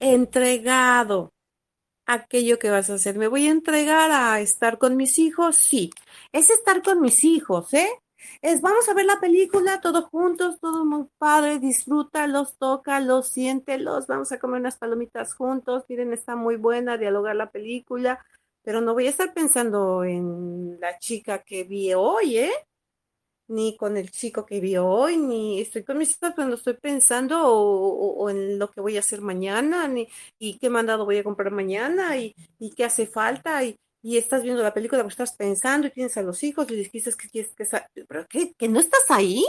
Entregado 0.00 1.30
aquello 2.06 2.58
que 2.58 2.70
vas 2.70 2.90
a 2.90 2.94
hacer. 2.94 3.16
¿Me 3.16 3.28
voy 3.28 3.46
a 3.46 3.52
entregar 3.52 4.10
a 4.10 4.40
estar 4.40 4.78
con 4.78 4.96
mis 4.96 5.20
hijos? 5.20 5.54
Sí, 5.54 5.90
es 6.32 6.50
estar 6.50 6.82
con 6.82 7.00
mis 7.00 7.22
hijos, 7.22 7.72
¿eh? 7.72 7.88
Es 8.42 8.60
vamos 8.60 8.88
a 8.88 8.94
ver 8.94 9.06
la 9.06 9.20
película 9.20 9.80
todos 9.80 10.06
juntos, 10.06 10.58
todo 10.60 10.84
muy 10.84 11.06
padre, 11.18 11.60
disfrútalos, 11.60 12.58
tócalos, 12.58 13.28
siéntelos, 13.28 14.08
vamos 14.08 14.32
a 14.32 14.40
comer 14.40 14.60
unas 14.60 14.76
palomitas 14.76 15.34
juntos, 15.34 15.84
miren, 15.88 16.12
está 16.12 16.36
muy 16.36 16.56
buena 16.56 16.98
dialogar 16.98 17.36
la 17.36 17.50
película, 17.50 18.24
pero 18.70 18.80
no 18.80 18.94
voy 18.94 19.08
a 19.08 19.10
estar 19.10 19.34
pensando 19.34 20.04
en 20.04 20.78
la 20.78 20.96
chica 21.00 21.42
que 21.42 21.64
vi 21.64 21.92
hoy, 21.92 22.38
¿eh? 22.38 22.52
ni 23.48 23.76
con 23.76 23.96
el 23.96 24.12
chico 24.12 24.46
que 24.46 24.60
vi 24.60 24.76
hoy, 24.76 25.16
ni 25.16 25.60
estoy 25.60 25.82
con 25.82 25.98
mis 25.98 26.10
hijos 26.10 26.34
cuando 26.36 26.54
estoy 26.54 26.74
pensando 26.74 27.48
o, 27.48 28.30
en 28.30 28.60
lo 28.60 28.70
que 28.70 28.80
voy 28.80 28.96
a 28.96 29.00
hacer 29.00 29.22
mañana, 29.22 29.88
ni 29.88 30.06
y 30.38 30.56
qué 30.58 30.70
mandado 30.70 31.04
voy 31.04 31.18
a 31.18 31.24
comprar 31.24 31.50
mañana 31.50 32.16
y, 32.16 32.32
qué 32.76 32.84
hace 32.84 33.08
falta 33.08 33.64
y, 33.64 33.76
estás 34.04 34.44
viendo 34.44 34.62
la 34.62 34.72
película, 34.72 35.02
porque 35.02 35.14
estás 35.14 35.32
pensando 35.32 35.88
y 35.88 35.90
tienes 35.90 36.16
a 36.16 36.22
los 36.22 36.40
hijos 36.44 36.70
y 36.70 36.76
les 36.76 36.92
dices 36.92 37.16
que 37.16 37.28
quieres 37.28 37.52
que... 38.28 38.54
¿Que 38.56 38.68
no 38.68 38.78
estás 38.78 39.02
ahí? 39.08 39.44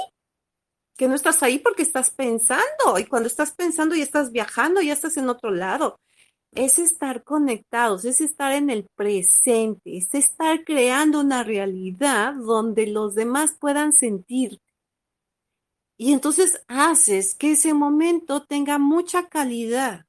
Que 0.98 1.08
no 1.08 1.14
estás 1.14 1.44
ahí 1.44 1.60
porque 1.60 1.84
estás 1.84 2.10
pensando 2.10 2.98
y 2.98 3.06
cuando 3.06 3.28
estás 3.28 3.52
pensando 3.52 3.94
y 3.94 4.02
estás 4.02 4.32
viajando, 4.32 4.82
ya 4.82 4.94
estás 4.94 5.16
en 5.18 5.30
otro 5.30 5.52
lado 5.52 6.00
es 6.54 6.80
estar 6.80 7.24
conectados, 7.24 8.06
es 8.06 8.22
estar 8.22 8.52
en 8.54 8.70
el 8.70 8.86
presente, 8.96 9.98
es 9.98 10.14
estar 10.14 10.64
creando 10.64 11.22
una 11.22 11.44
realidad 11.44 12.34
donde 12.36 12.88
los 12.88 13.16
demás 13.16 13.56
puedan 13.60 13.94
sentir. 13.94 14.60
Y 15.98 16.14
entonces 16.14 16.64
haces 16.68 17.36
que 17.36 17.52
ese 17.52 17.74
momento 17.74 18.44
tenga 18.46 18.78
mucha 18.80 19.30
calidad. 19.30 20.06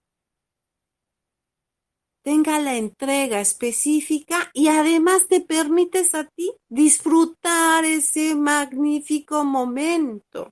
tenga 2.22 2.60
la 2.60 2.76
entrega 2.76 3.40
específica 3.40 4.50
y 4.52 4.68
además 4.68 5.26
te 5.28 5.40
permites 5.40 6.14
a 6.14 6.24
ti 6.24 6.52
disfrutar 6.68 7.84
ese 7.84 8.34
magnífico 8.34 9.44
momento. 9.44 10.50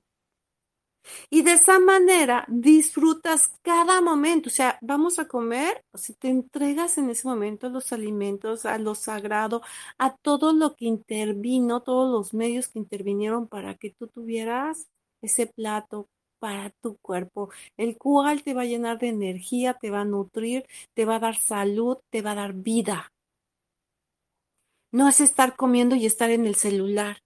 Y 1.29 1.41
de 1.43 1.53
esa 1.53 1.79
manera 1.79 2.45
disfrutas 2.47 3.53
cada 3.61 4.01
momento. 4.01 4.49
O 4.49 4.51
sea, 4.51 4.77
vamos 4.81 5.19
a 5.19 5.27
comer, 5.27 5.83
o 5.91 5.97
te 6.19 6.29
entregas 6.29 6.97
en 6.97 7.09
ese 7.09 7.27
momento 7.27 7.67
a 7.67 7.69
los 7.69 7.91
alimentos, 7.93 8.65
a 8.65 8.77
lo 8.77 8.95
sagrado, 8.95 9.61
a 9.97 10.15
todo 10.17 10.53
lo 10.53 10.75
que 10.75 10.85
intervino, 10.85 11.81
todos 11.81 12.11
los 12.11 12.33
medios 12.33 12.67
que 12.69 12.79
intervinieron 12.79 13.47
para 13.47 13.75
que 13.75 13.91
tú 13.91 14.07
tuvieras 14.07 14.87
ese 15.21 15.47
plato 15.47 16.07
para 16.39 16.71
tu 16.81 16.97
cuerpo, 16.97 17.51
el 17.77 17.97
cual 17.97 18.41
te 18.43 18.55
va 18.55 18.63
a 18.63 18.65
llenar 18.65 18.97
de 18.97 19.09
energía, 19.09 19.75
te 19.75 19.91
va 19.91 20.01
a 20.01 20.05
nutrir, 20.05 20.65
te 20.95 21.05
va 21.05 21.17
a 21.17 21.19
dar 21.19 21.35
salud, 21.35 21.99
te 22.09 22.23
va 22.23 22.31
a 22.31 22.35
dar 22.35 22.53
vida. 22.53 23.13
No 24.91 25.07
es 25.07 25.21
estar 25.21 25.55
comiendo 25.55 25.95
y 25.95 26.07
estar 26.07 26.31
en 26.31 26.47
el 26.47 26.55
celular, 26.55 27.19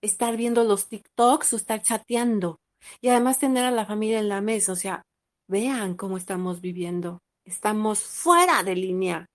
estar 0.00 0.38
viendo 0.38 0.64
los 0.64 0.88
TikToks 0.88 1.52
o 1.52 1.56
estar 1.56 1.82
chateando. 1.82 2.61
Y 3.00 3.08
además 3.08 3.38
tener 3.38 3.64
a 3.64 3.70
la 3.70 3.86
familia 3.86 4.18
en 4.18 4.28
la 4.28 4.40
mesa, 4.40 4.72
o 4.72 4.76
sea, 4.76 5.02
vean 5.48 5.96
cómo 5.96 6.16
estamos 6.16 6.60
viviendo. 6.60 7.18
Estamos 7.44 8.02
fuera 8.02 8.62
de 8.62 8.76
línea. 8.76 9.26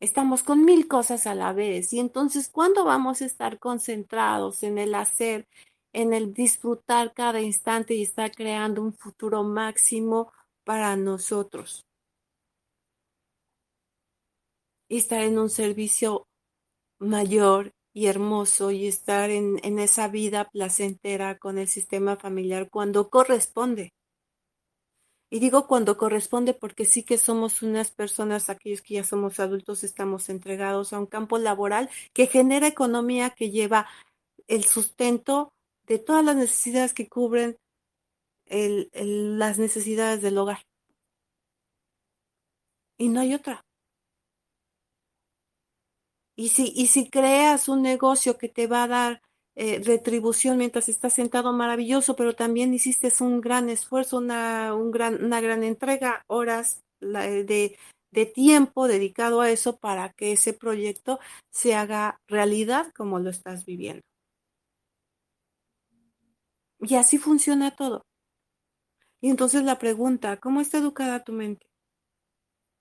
Estamos 0.00 0.42
con 0.42 0.64
mil 0.64 0.86
cosas 0.86 1.26
a 1.26 1.34
la 1.34 1.52
vez. 1.52 1.92
Y 1.92 1.98
entonces, 1.98 2.48
¿cuándo 2.48 2.84
vamos 2.84 3.20
a 3.20 3.26
estar 3.26 3.58
concentrados 3.58 4.62
en 4.62 4.78
el 4.78 4.94
hacer, 4.94 5.46
en 5.92 6.12
el 6.12 6.32
disfrutar 6.32 7.12
cada 7.14 7.40
instante 7.40 7.94
y 7.94 8.02
estar 8.02 8.30
creando 8.32 8.82
un 8.82 8.92
futuro 8.94 9.42
máximo 9.42 10.32
para 10.64 10.96
nosotros? 10.96 11.84
Y 14.88 14.98
estar 14.98 15.22
en 15.22 15.38
un 15.38 15.50
servicio 15.50 16.26
mayor 16.98 17.72
y 17.98 18.06
hermoso 18.06 18.70
y 18.70 18.86
estar 18.86 19.28
en, 19.30 19.58
en 19.64 19.80
esa 19.80 20.06
vida 20.06 20.48
placentera 20.50 21.36
con 21.36 21.58
el 21.58 21.66
sistema 21.66 22.16
familiar 22.16 22.70
cuando 22.70 23.10
corresponde. 23.10 23.92
Y 25.30 25.40
digo 25.40 25.66
cuando 25.66 25.96
corresponde 25.96 26.54
porque 26.54 26.84
sí 26.84 27.02
que 27.02 27.18
somos 27.18 27.60
unas 27.60 27.90
personas, 27.90 28.50
aquellos 28.50 28.82
que 28.82 28.94
ya 28.94 29.04
somos 29.04 29.40
adultos, 29.40 29.82
estamos 29.82 30.28
entregados 30.28 30.92
a 30.92 31.00
un 31.00 31.06
campo 31.06 31.38
laboral 31.38 31.90
que 32.12 32.28
genera 32.28 32.68
economía, 32.68 33.30
que 33.30 33.50
lleva 33.50 33.88
el 34.46 34.64
sustento 34.64 35.52
de 35.88 35.98
todas 35.98 36.24
las 36.24 36.36
necesidades 36.36 36.94
que 36.94 37.08
cubren 37.08 37.56
el, 38.46 38.90
las 39.40 39.58
necesidades 39.58 40.22
del 40.22 40.38
hogar. 40.38 40.60
Y 42.96 43.08
no 43.08 43.18
hay 43.18 43.34
otra. 43.34 43.67
Y 46.38 46.50
si, 46.50 46.72
y 46.76 46.86
si 46.86 47.10
creas 47.10 47.68
un 47.68 47.82
negocio 47.82 48.38
que 48.38 48.48
te 48.48 48.68
va 48.68 48.84
a 48.84 48.88
dar 48.88 49.22
eh, 49.56 49.82
retribución 49.84 50.56
mientras 50.56 50.88
estás 50.88 51.12
sentado, 51.12 51.52
maravilloso, 51.52 52.14
pero 52.14 52.36
también 52.36 52.72
hiciste 52.72 53.12
un 53.18 53.40
gran 53.40 53.68
esfuerzo, 53.68 54.18
una, 54.18 54.72
un 54.72 54.92
gran, 54.92 55.24
una 55.24 55.40
gran 55.40 55.64
entrega, 55.64 56.22
horas 56.28 56.84
de, 57.00 57.76
de 58.12 58.26
tiempo 58.26 58.86
dedicado 58.86 59.40
a 59.40 59.50
eso 59.50 59.78
para 59.78 60.12
que 60.12 60.30
ese 60.30 60.52
proyecto 60.52 61.18
se 61.50 61.74
haga 61.74 62.20
realidad 62.28 62.92
como 62.96 63.18
lo 63.18 63.30
estás 63.30 63.64
viviendo. 63.66 64.04
Y 66.78 66.94
así 66.94 67.18
funciona 67.18 67.74
todo. 67.74 68.06
Y 69.20 69.30
entonces 69.30 69.64
la 69.64 69.80
pregunta, 69.80 70.36
¿cómo 70.36 70.60
está 70.60 70.78
educada 70.78 71.24
tu 71.24 71.32
mente? 71.32 71.66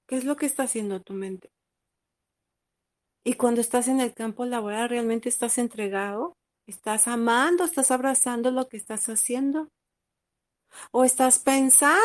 ¿Qué 0.07 0.15
es 0.17 0.25
lo 0.25 0.35
que 0.35 0.45
está 0.45 0.61
haciendo 0.61 1.01
tu 1.01 1.13
mente? 1.13 1.49
Y 3.27 3.33
cuando 3.33 3.59
estás 3.59 3.89
en 3.89 3.99
el 3.99 4.13
campo 4.13 4.45
laboral, 4.45 4.87
¿realmente 4.87 5.27
estás 5.27 5.57
entregado? 5.57 6.37
¿Estás 6.65 7.09
amando? 7.09 7.65
¿Estás 7.65 7.91
abrazando 7.91 8.51
lo 8.51 8.69
que 8.69 8.77
estás 8.77 9.09
haciendo? 9.09 9.67
¿O 10.91 11.03
estás 11.03 11.39
pensando 11.39 11.99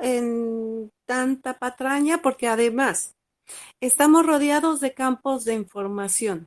en 0.00 0.90
tanta 1.04 1.58
patraña? 1.58 2.22
Porque 2.22 2.48
además, 2.48 3.14
estamos 3.82 4.24
rodeados 4.24 4.80
de 4.80 4.94
campos 4.94 5.44
de 5.44 5.52
información. 5.52 6.46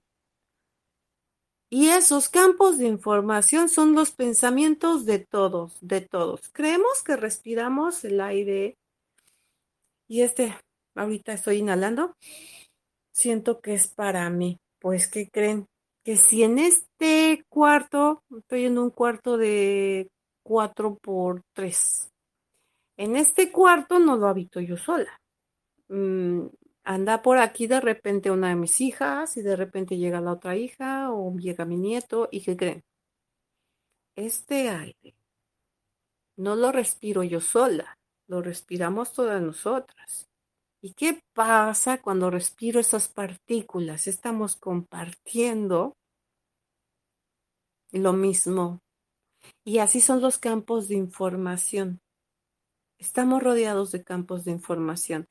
Y 1.70 1.90
esos 1.90 2.28
campos 2.28 2.80
de 2.80 2.88
información 2.88 3.70
son 3.70 3.94
los 3.94 4.10
pensamientos 4.10 5.06
de 5.06 5.20
todos, 5.20 5.78
de 5.80 6.02
todos. 6.02 6.42
Creemos 6.54 7.04
que 7.04 7.18
respiramos 7.18 8.04
el 8.04 8.20
aire 8.22 8.80
y 10.08 10.22
este, 10.22 10.58
ahorita 10.96 11.34
estoy 11.34 11.58
inhalando 11.58 12.16
siento 13.18 13.62
que 13.62 13.74
es 13.74 13.88
para 13.88 14.30
mí. 14.30 14.60
Pues, 14.80 15.08
¿qué 15.08 15.28
creen? 15.30 15.68
Que 16.04 16.18
si 16.18 16.44
en 16.44 16.60
este 16.60 17.44
cuarto, 17.50 18.24
estoy 18.38 18.66
en 18.66 18.78
un 18.78 18.92
cuarto 18.92 19.38
de 19.38 20.10
4 20.44 20.98
por 21.02 21.42
3, 21.54 22.10
en 22.98 23.16
este 23.16 23.52
cuarto 23.52 24.00
no 24.00 24.16
lo 24.18 24.28
habito 24.28 24.60
yo 24.60 24.78
sola. 24.78 25.20
Mm, 25.90 26.48
anda 26.84 27.22
por 27.22 27.38
aquí 27.40 27.68
de 27.68 27.82
repente 27.82 28.32
una 28.32 28.50
de 28.50 28.56
mis 28.56 28.80
hijas 28.82 29.36
y 29.38 29.42
de 29.42 29.56
repente 29.56 29.98
llega 29.98 30.22
la 30.22 30.34
otra 30.34 30.56
hija 30.56 31.12
o 31.12 31.36
llega 31.38 31.66
mi 31.66 31.78
nieto 31.78 32.30
y 32.32 32.42
¿qué 32.42 32.56
creen? 32.56 32.84
Este 34.16 34.70
aire 34.70 35.16
no 36.38 36.56
lo 36.56 36.72
respiro 36.72 37.24
yo 37.24 37.42
sola, 37.42 37.98
lo 38.28 38.42
respiramos 38.42 39.12
todas 39.14 39.42
nosotras. 39.42 40.28
¿Y 40.80 40.94
qué 40.94 41.22
pasa 41.34 42.02
cuando 42.02 42.30
respiro 42.30 42.80
esas 42.80 43.08
partículas? 43.08 44.08
Estamos 44.08 44.56
compartiendo 44.56 45.98
lo 47.92 48.13
mismo. 48.13 48.80
Y 49.66 49.80
así 49.80 50.02
son 50.02 50.22
los 50.22 50.38
campos 50.38 50.88
de 50.88 50.96
información. 50.96 52.00
Estamos 53.00 53.42
rodeados 53.42 53.92
de 53.92 54.04
campos 54.04 54.46
de 54.46 54.52
información 54.52 55.28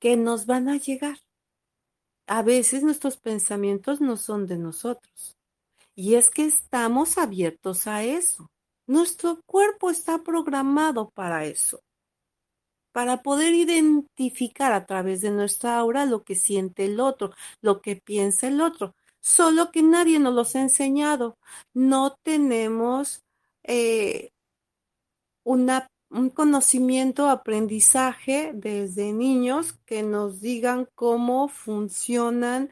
que 0.00 0.16
nos 0.16 0.46
van 0.46 0.68
a 0.68 0.78
llegar. 0.78 1.18
A 2.26 2.42
veces 2.42 2.82
nuestros 2.82 3.18
pensamientos 3.18 4.00
no 4.00 4.16
son 4.16 4.46
de 4.46 4.56
nosotros. 4.56 5.36
Y 5.94 6.14
es 6.14 6.30
que 6.30 6.46
estamos 6.46 7.18
abiertos 7.18 7.86
a 7.86 8.02
eso. 8.02 8.48
Nuestro 8.86 9.40
cuerpo 9.46 9.90
está 9.90 10.22
programado 10.22 11.10
para 11.10 11.44
eso 11.44 11.80
para 12.96 13.22
poder 13.22 13.52
identificar 13.52 14.72
a 14.72 14.86
través 14.86 15.20
de 15.20 15.30
nuestra 15.30 15.76
aura 15.76 16.06
lo 16.06 16.24
que 16.24 16.34
siente 16.34 16.86
el 16.86 16.98
otro, 16.98 17.30
lo 17.60 17.82
que 17.82 17.96
piensa 17.96 18.48
el 18.48 18.62
otro. 18.62 18.94
Solo 19.20 19.70
que 19.70 19.82
nadie 19.82 20.18
nos 20.18 20.32
los 20.32 20.56
ha 20.56 20.62
enseñado. 20.62 21.36
No 21.74 22.16
tenemos 22.22 23.22
eh, 23.64 24.30
un 25.44 26.30
conocimiento, 26.30 27.28
aprendizaje 27.28 28.52
desde 28.54 29.12
niños 29.12 29.74
que 29.84 30.02
nos 30.02 30.40
digan 30.40 30.88
cómo 30.94 31.48
funcionan 31.48 32.70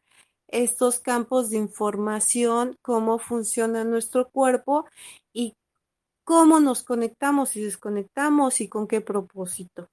estos 0.49 1.01
campos 1.01 1.51
de 1.51 1.59
información, 1.59 2.79
cómo 2.81 3.19
funciona 3.19 3.85
nuestro 3.85 4.31
cuerpo 4.31 4.87
y 5.35 5.53
cómo 6.25 6.61
nos 6.61 6.83
conectamos 6.83 7.57
y 7.57 7.63
desconectamos 7.63 8.63
y 8.63 8.69
con 8.71 8.89
qué 8.89 9.03
propósito. 9.03 9.91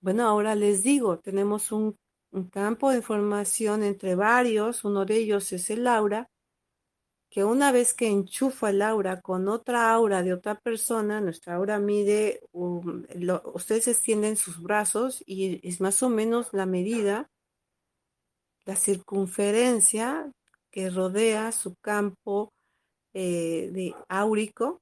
Bueno, 0.00 0.28
ahora 0.28 0.54
les 0.54 0.82
digo, 0.84 1.18
tenemos 1.18 1.72
un, 1.72 1.98
campo 2.52 2.90
de 2.90 2.98
información 2.98 3.82
entre 3.82 4.14
varios, 4.14 4.84
uno 4.84 5.04
de 5.04 5.16
ellos 5.16 5.52
es 5.52 5.70
el 5.70 5.86
aura, 5.86 6.28
que 7.30 7.42
una 7.44 7.72
vez 7.72 7.94
que 7.94 8.08
enchufa 8.08 8.70
el 8.70 8.82
aura 8.82 9.20
con 9.20 9.48
otra 9.48 9.92
aura 9.92 10.22
de 10.22 10.34
otra 10.34 10.54
persona, 10.60 11.20
nuestra 11.20 11.56
aura 11.56 11.78
mide, 11.80 12.40
um, 12.52 13.04
ustedes 13.54 13.88
extienden 13.88 14.36
sus 14.36 14.62
brazos 14.62 15.22
y 15.26 15.66
es 15.66 15.80
más 15.80 16.02
o 16.02 16.10
menos 16.10 16.52
la 16.52 16.66
medida, 16.66 17.28
la 18.66 18.76
circunferencia 18.76 20.30
que 20.70 20.90
rodea 20.90 21.50
su 21.52 21.74
campo 21.76 22.52
eh, 23.14 23.70
de 23.72 23.94
áurico. 24.08 24.80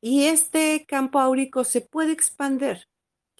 Y 0.00 0.26
este 0.26 0.84
campo 0.86 1.18
áurico 1.18 1.64
se 1.64 1.80
puede 1.80 2.12
expander 2.12 2.86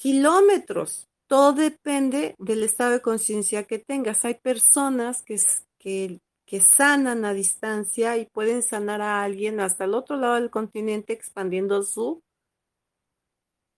kilómetros. 0.05 1.09
Todo 1.27 1.55
depende 1.55 2.35
del 2.38 2.62
estado 2.62 2.90
de 2.90 3.01
conciencia 3.01 3.64
que 3.64 3.79
tengas. 3.79 4.23
Hay 4.27 4.35
personas 4.35 5.23
que, 5.23 5.40
que, 5.79 6.21
que 6.45 6.61
sanan 6.61 7.25
a 7.25 7.33
distancia 7.33 8.19
y 8.19 8.27
pueden 8.27 8.62
sanar 8.62 9.01
a 9.01 9.23
alguien 9.23 9.61
hasta 9.61 9.85
el 9.85 9.95
otro 9.95 10.17
lado 10.19 10.35
del 10.35 10.51
continente 10.51 11.14
expandiendo 11.14 11.83
su, 11.83 12.23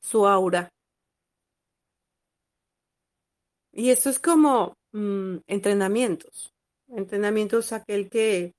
su 0.00 0.26
aura. 0.26 0.68
Y 3.70 3.90
eso 3.90 4.10
es 4.10 4.18
como 4.18 4.74
mm, 4.90 5.36
entrenamientos. 5.46 6.52
Entrenamientos 6.88 7.72
aquel 7.72 8.10
que 8.10 8.52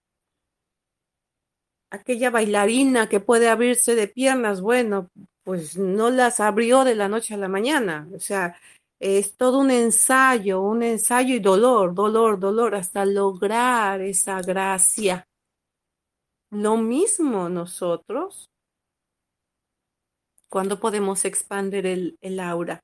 aquella 1.89 2.30
bailarina 2.30 3.10
que 3.10 3.19
puede 3.19 3.49
abrirse 3.49 3.93
de 3.93 4.08
piernas, 4.08 4.62
bueno, 4.62 5.10
pues 5.47 5.77
no 5.77 6.10
las 6.10 6.41
abrió 6.41 6.83
de 6.83 6.93
la 6.93 7.07
noche 7.07 7.33
a 7.33 7.38
la 7.38 7.47
mañana. 7.47 8.05
O 8.13 8.19
sea, 8.19 8.60
es 8.99 9.38
todo 9.38 9.60
un 9.60 9.71
ensayo, 9.71 10.60
un 10.60 10.83
ensayo 10.83 11.33
y 11.36 11.39
dolor, 11.39 11.93
dolor, 11.93 12.38
dolor, 12.38 12.75
hasta 12.75 13.05
lograr 13.05 14.01
esa 14.01 14.41
gracia. 14.41 15.25
Lo 16.51 16.75
mismo 16.75 17.47
nosotros, 17.47 18.49
cuando 20.49 20.81
podemos 20.81 21.23
expandir 21.23 21.86
el, 21.86 22.17
el 22.19 22.41
aura. 22.41 22.81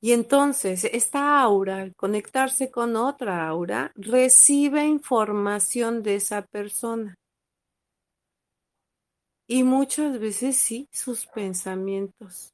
Y 0.00 0.10
entonces 0.10 0.82
esta 0.82 1.40
aura, 1.40 1.76
al 1.76 1.94
conectarse 1.94 2.72
con 2.72 2.96
otra 2.96 3.46
aura, 3.46 3.92
recibe 3.94 4.84
información 4.84 6.02
de 6.02 6.16
esa 6.16 6.42
persona. 6.42 7.14
Y 9.48 9.62
muchas 9.62 10.18
veces 10.18 10.56
sí, 10.56 10.88
sus 10.90 11.26
pensamientos. 11.26 12.52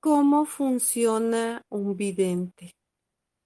¿Cómo 0.00 0.44
funciona 0.44 1.62
un 1.70 1.96
vidente? 1.96 2.72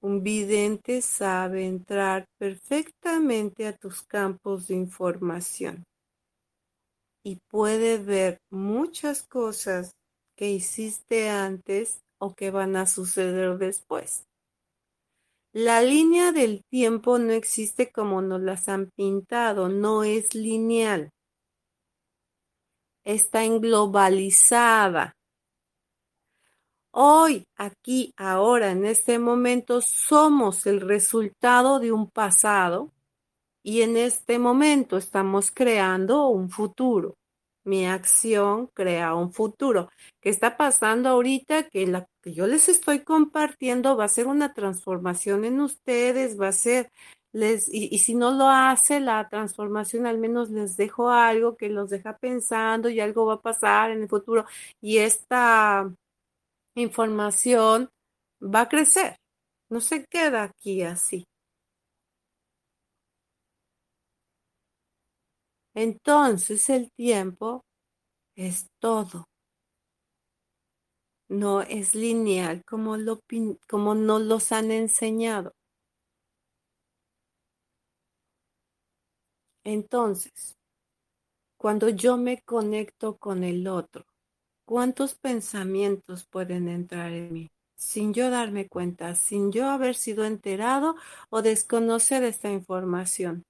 Un 0.02 0.22
vidente 0.22 1.00
sabe 1.00 1.66
entrar 1.66 2.26
perfectamente 2.38 3.66
a 3.66 3.76
tus 3.76 4.02
campos 4.02 4.66
de 4.68 4.74
información 4.74 5.84
y 7.22 7.36
puede 7.48 7.98
ver 7.98 8.38
muchas 8.50 9.22
cosas 9.22 9.92
que 10.36 10.50
hiciste 10.50 11.28
antes 11.28 12.00
o 12.18 12.34
que 12.34 12.50
van 12.50 12.76
a 12.76 12.86
suceder 12.86 13.58
después. 13.58 14.29
La 15.52 15.82
línea 15.82 16.30
del 16.30 16.62
tiempo 16.70 17.18
no 17.18 17.32
existe 17.32 17.90
como 17.90 18.22
nos 18.22 18.40
las 18.40 18.68
han 18.68 18.90
pintado, 18.94 19.68
no 19.68 20.04
es 20.04 20.32
lineal. 20.32 21.10
Está 23.02 23.44
englobalizada. 23.44 25.16
Hoy, 26.92 27.48
aquí, 27.56 28.14
ahora, 28.16 28.70
en 28.70 28.84
este 28.84 29.18
momento, 29.18 29.80
somos 29.80 30.66
el 30.66 30.80
resultado 30.80 31.80
de 31.80 31.90
un 31.90 32.08
pasado 32.08 32.92
y 33.64 33.82
en 33.82 33.96
este 33.96 34.38
momento 34.38 34.96
estamos 34.96 35.50
creando 35.50 36.28
un 36.28 36.48
futuro 36.50 37.16
mi 37.64 37.86
acción 37.86 38.68
crea 38.74 39.14
un 39.14 39.32
futuro. 39.32 39.88
¿Qué 40.20 40.30
está 40.30 40.56
pasando 40.56 41.08
ahorita? 41.10 41.64
Que 41.68 41.86
la 41.86 42.06
que 42.22 42.32
yo 42.32 42.46
les 42.46 42.68
estoy 42.68 43.00
compartiendo 43.00 43.96
va 43.96 44.04
a 44.04 44.08
ser 44.08 44.26
una 44.26 44.52
transformación 44.54 45.44
en 45.44 45.60
ustedes, 45.60 46.38
va 46.40 46.48
a 46.48 46.52
ser, 46.52 46.90
les, 47.32 47.68
y, 47.72 47.88
y 47.92 47.98
si 48.00 48.14
no 48.14 48.30
lo 48.32 48.48
hace 48.48 49.00
la 49.00 49.28
transformación, 49.28 50.06
al 50.06 50.18
menos 50.18 50.50
les 50.50 50.76
dejo 50.76 51.10
algo 51.10 51.56
que 51.56 51.68
los 51.68 51.90
deja 51.90 52.16
pensando 52.18 52.88
y 52.88 53.00
algo 53.00 53.26
va 53.26 53.34
a 53.34 53.40
pasar 53.42 53.90
en 53.90 54.02
el 54.02 54.08
futuro. 54.08 54.44
Y 54.80 54.98
esta 54.98 55.90
información 56.74 57.90
va 58.42 58.62
a 58.62 58.68
crecer, 58.68 59.16
no 59.70 59.80
se 59.80 60.04
queda 60.06 60.44
aquí 60.44 60.82
así. 60.82 61.24
Entonces 65.74 66.68
el 66.70 66.90
tiempo 66.92 67.64
es 68.36 68.66
todo. 68.80 69.26
No 71.28 71.62
es 71.62 71.94
lineal 71.94 72.64
como, 72.64 72.96
lo, 72.96 73.20
como 73.68 73.94
nos 73.94 74.22
los 74.22 74.52
han 74.52 74.70
enseñado. 74.72 75.52
Entonces, 79.64 80.56
cuando 81.56 81.90
yo 81.90 82.16
me 82.16 82.40
conecto 82.42 83.18
con 83.18 83.44
el 83.44 83.68
otro, 83.68 84.06
¿cuántos 84.64 85.14
pensamientos 85.14 86.26
pueden 86.26 86.68
entrar 86.68 87.12
en 87.12 87.32
mí? 87.32 87.50
Sin 87.76 88.14
yo 88.14 88.30
darme 88.30 88.68
cuenta, 88.68 89.14
sin 89.14 89.52
yo 89.52 89.68
haber 89.68 89.94
sido 89.94 90.24
enterado 90.24 90.96
o 91.30 91.42
desconocer 91.42 92.24
esta 92.24 92.50
información. 92.50 93.44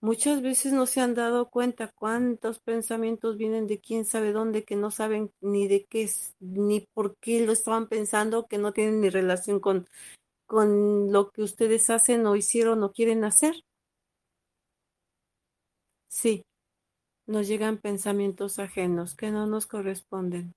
Muchas 0.00 0.42
veces 0.42 0.72
no 0.72 0.86
se 0.86 1.00
han 1.00 1.14
dado 1.14 1.50
cuenta 1.50 1.88
cuántos 1.88 2.60
pensamientos 2.60 3.36
vienen 3.36 3.66
de 3.66 3.80
quién 3.80 4.04
sabe 4.04 4.32
dónde, 4.32 4.64
que 4.64 4.76
no 4.76 4.92
saben 4.92 5.32
ni 5.40 5.66
de 5.66 5.86
qué 5.86 6.04
es, 6.04 6.36
ni 6.38 6.82
por 6.94 7.16
qué 7.16 7.44
lo 7.44 7.50
estaban 7.50 7.88
pensando, 7.88 8.46
que 8.46 8.58
no 8.58 8.72
tienen 8.72 9.00
ni 9.00 9.10
relación 9.10 9.58
con, 9.58 9.88
con 10.46 11.10
lo 11.12 11.30
que 11.32 11.42
ustedes 11.42 11.90
hacen 11.90 12.24
o 12.26 12.36
hicieron 12.36 12.84
o 12.84 12.92
quieren 12.92 13.24
hacer. 13.24 13.64
Sí, 16.06 16.44
nos 17.26 17.48
llegan 17.48 17.78
pensamientos 17.78 18.60
ajenos 18.60 19.16
que 19.16 19.32
no 19.32 19.46
nos 19.46 19.66
corresponden. 19.66 20.54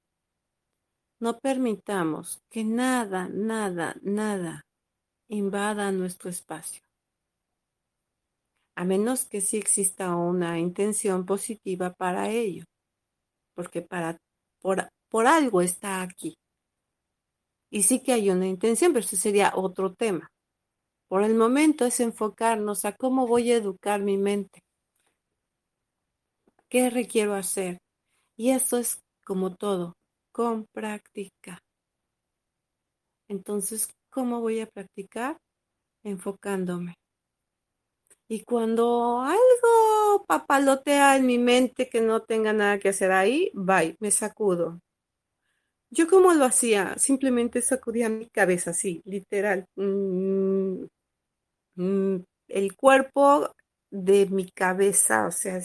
No 1.19 1.39
permitamos 1.39 2.41
que 2.51 2.63
nada, 2.63 3.27
nada, 3.27 3.95
nada 4.03 4.65
invada 5.29 5.91
nuestro 5.91 6.29
espacio 6.29 6.81
a 8.75 8.85
menos 8.85 9.25
que 9.25 9.41
sí 9.41 9.57
exista 9.57 10.15
una 10.15 10.59
intención 10.59 11.25
positiva 11.25 11.93
para 11.93 12.29
ello, 12.29 12.63
porque 13.55 13.81
para, 13.81 14.17
por, 14.61 14.89
por 15.09 15.27
algo 15.27 15.61
está 15.61 16.01
aquí. 16.01 16.35
Y 17.69 17.83
sí 17.83 18.01
que 18.03 18.13
hay 18.13 18.29
una 18.29 18.47
intención, 18.47 18.93
pero 18.93 19.05
eso 19.05 19.15
sería 19.15 19.53
otro 19.55 19.93
tema. 19.93 20.29
Por 21.07 21.23
el 21.23 21.35
momento 21.35 21.85
es 21.85 21.99
enfocarnos 21.99 22.85
a 22.85 22.93
cómo 22.93 23.27
voy 23.27 23.51
a 23.51 23.57
educar 23.57 24.01
mi 24.01 24.17
mente. 24.17 24.61
¿Qué 26.69 26.89
requiero 26.89 27.33
hacer? 27.33 27.77
Y 28.37 28.51
eso 28.51 28.77
es 28.77 29.01
como 29.25 29.55
todo, 29.55 29.93
con 30.31 30.65
práctica. 30.73 31.59
Entonces, 33.27 33.89
¿cómo 34.09 34.41
voy 34.41 34.61
a 34.61 34.67
practicar? 34.67 35.37
Enfocándome. 36.03 37.00
Y 38.31 38.45
cuando 38.45 39.19
algo 39.19 40.25
papalotea 40.25 41.17
en 41.17 41.25
mi 41.25 41.37
mente 41.37 41.89
que 41.89 41.99
no 41.99 42.21
tenga 42.21 42.53
nada 42.53 42.79
que 42.79 42.87
hacer 42.87 43.11
ahí, 43.11 43.51
bye, 43.53 43.97
me 43.99 44.09
sacudo. 44.09 44.79
Yo 45.89 46.07
como 46.07 46.33
lo 46.33 46.45
hacía, 46.45 46.97
simplemente 46.97 47.61
sacudía 47.61 48.07
mi 48.07 48.27
cabeza, 48.29 48.71
así, 48.71 49.01
literal. 49.03 49.65
Mm, 49.75 50.85
mm, 51.75 52.17
el 52.49 52.75
cuerpo 52.75 53.53
de 53.91 54.27
mi 54.27 54.49
cabeza, 54.51 55.27
o 55.27 55.31
sea, 55.31 55.59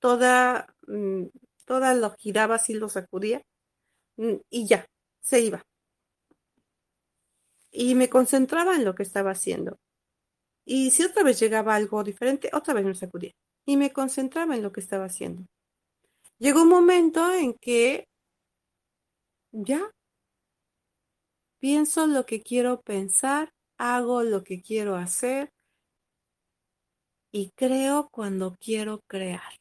toda, 0.00 0.74
mm, 0.88 1.26
toda 1.66 1.94
lo 1.94 2.10
giraba 2.18 2.56
así, 2.56 2.74
lo 2.74 2.88
sacudía 2.88 3.42
y 4.50 4.66
ya, 4.66 4.86
se 5.20 5.40
iba. 5.40 5.62
Y 7.72 7.94
me 7.96 8.08
concentraba 8.08 8.76
en 8.76 8.84
lo 8.84 8.94
que 8.94 9.02
estaba 9.02 9.32
haciendo. 9.32 9.78
Y 10.64 10.90
si 10.90 11.04
otra 11.04 11.22
vez 11.24 11.40
llegaba 11.40 11.74
algo 11.74 12.04
diferente, 12.04 12.50
otra 12.52 12.74
vez 12.74 12.84
me 12.84 12.94
sacudía 12.94 13.32
y 13.66 13.76
me 13.76 13.92
concentraba 13.92 14.56
en 14.56 14.62
lo 14.62 14.72
que 14.72 14.80
estaba 14.80 15.06
haciendo. 15.06 15.46
Llegó 16.38 16.62
un 16.62 16.68
momento 16.68 17.32
en 17.32 17.54
que 17.54 18.06
ya 19.52 19.90
pienso 21.60 22.06
lo 22.06 22.26
que 22.26 22.42
quiero 22.42 22.80
pensar, 22.80 23.50
hago 23.78 24.22
lo 24.22 24.42
que 24.42 24.60
quiero 24.60 24.96
hacer 24.96 25.50
y 27.32 27.50
creo 27.56 28.08
cuando 28.10 28.56
quiero 28.60 29.00
crear. 29.08 29.56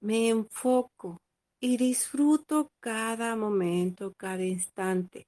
Me 0.00 0.28
enfoco 0.28 1.18
y 1.60 1.76
disfruto 1.76 2.70
cada 2.80 3.36
momento, 3.36 4.12
cada 4.16 4.44
instante 4.44 5.26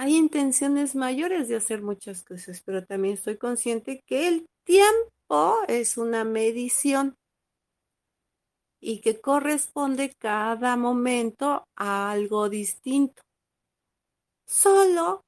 hay 0.00 0.16
intenciones 0.16 0.94
mayores 0.94 1.48
de 1.48 1.56
hacer 1.56 1.82
muchas 1.82 2.24
cosas, 2.24 2.62
pero 2.64 2.86
también 2.86 3.12
estoy 3.12 3.36
consciente 3.36 4.02
que 4.06 4.28
el 4.28 4.46
tiempo 4.64 5.58
es 5.68 5.98
una 5.98 6.24
medición 6.24 7.16
y 8.80 9.02
que 9.02 9.20
corresponde 9.20 10.14
cada 10.18 10.78
momento 10.78 11.64
a 11.76 12.10
algo 12.12 12.48
distinto. 12.48 13.20
Solo 14.46 15.20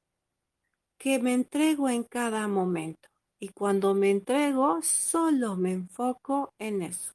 que 0.96 1.18
me 1.18 1.34
entrego 1.34 1.90
en 1.90 2.04
cada 2.04 2.48
momento 2.48 3.10
y 3.38 3.50
cuando 3.50 3.92
me 3.92 4.10
entrego 4.10 4.80
solo 4.80 5.54
me 5.54 5.72
enfoco 5.72 6.54
en 6.58 6.80
eso. 6.80 7.12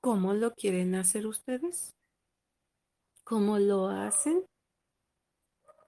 ¿Cómo 0.00 0.32
lo 0.32 0.54
quieren 0.54 0.94
hacer 0.94 1.26
ustedes? 1.26 1.94
¿Cómo 3.24 3.58
lo 3.58 3.88
hacen? 3.88 4.44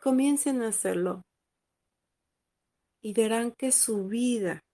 Comiencen 0.02 0.62
a 0.62 0.68
hacerlo 0.68 1.22
y 3.02 3.12
verán 3.12 3.52
que 3.52 3.72
su 3.72 4.08
vida, 4.08 4.64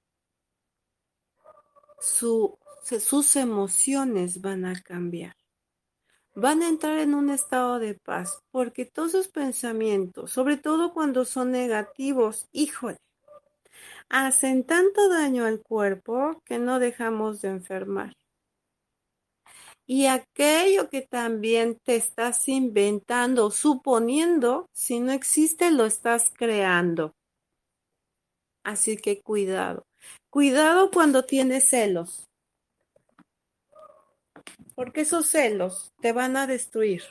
sus 1.98 3.36
emociones 3.36 4.40
van 4.40 4.64
a 4.64 4.80
cambiar. 4.80 5.34
Van 6.34 6.62
a 6.62 6.68
entrar 6.68 6.98
en 6.98 7.14
un 7.14 7.30
estado 7.30 7.80
de 7.80 7.94
paz 7.94 8.38
porque 8.52 8.86
todos 8.86 9.10
sus 9.10 9.28
pensamientos, 9.28 10.30
sobre 10.30 10.56
todo 10.56 10.94
cuando 10.94 11.24
son 11.24 11.50
negativos, 11.50 12.48
híjole, 12.52 12.98
hacen 14.08 14.64
tanto 14.64 15.08
daño 15.08 15.44
al 15.44 15.60
cuerpo 15.60 16.40
que 16.44 16.60
no 16.60 16.78
dejamos 16.78 17.42
de 17.42 17.48
enfermar. 17.48 18.14
Y 19.86 20.06
aquello 20.06 20.88
que 20.88 21.02
también 21.02 21.78
te 21.84 21.96
estás 21.96 22.48
inventando, 22.48 23.50
suponiendo, 23.50 24.66
si 24.72 25.00
no 25.00 25.12
existe, 25.12 25.70
lo 25.70 25.84
estás 25.86 26.30
creando. 26.30 27.14
Así 28.64 28.96
que 28.96 29.20
cuidado. 29.20 29.86
Cuidado 30.30 30.90
cuando 30.90 31.24
tienes 31.24 31.68
celos. 31.68 32.28
Porque 34.74 35.02
esos 35.02 35.26
celos 35.26 35.92
te 36.00 36.12
van 36.12 36.36
a 36.36 36.46
destruir. 36.46 37.02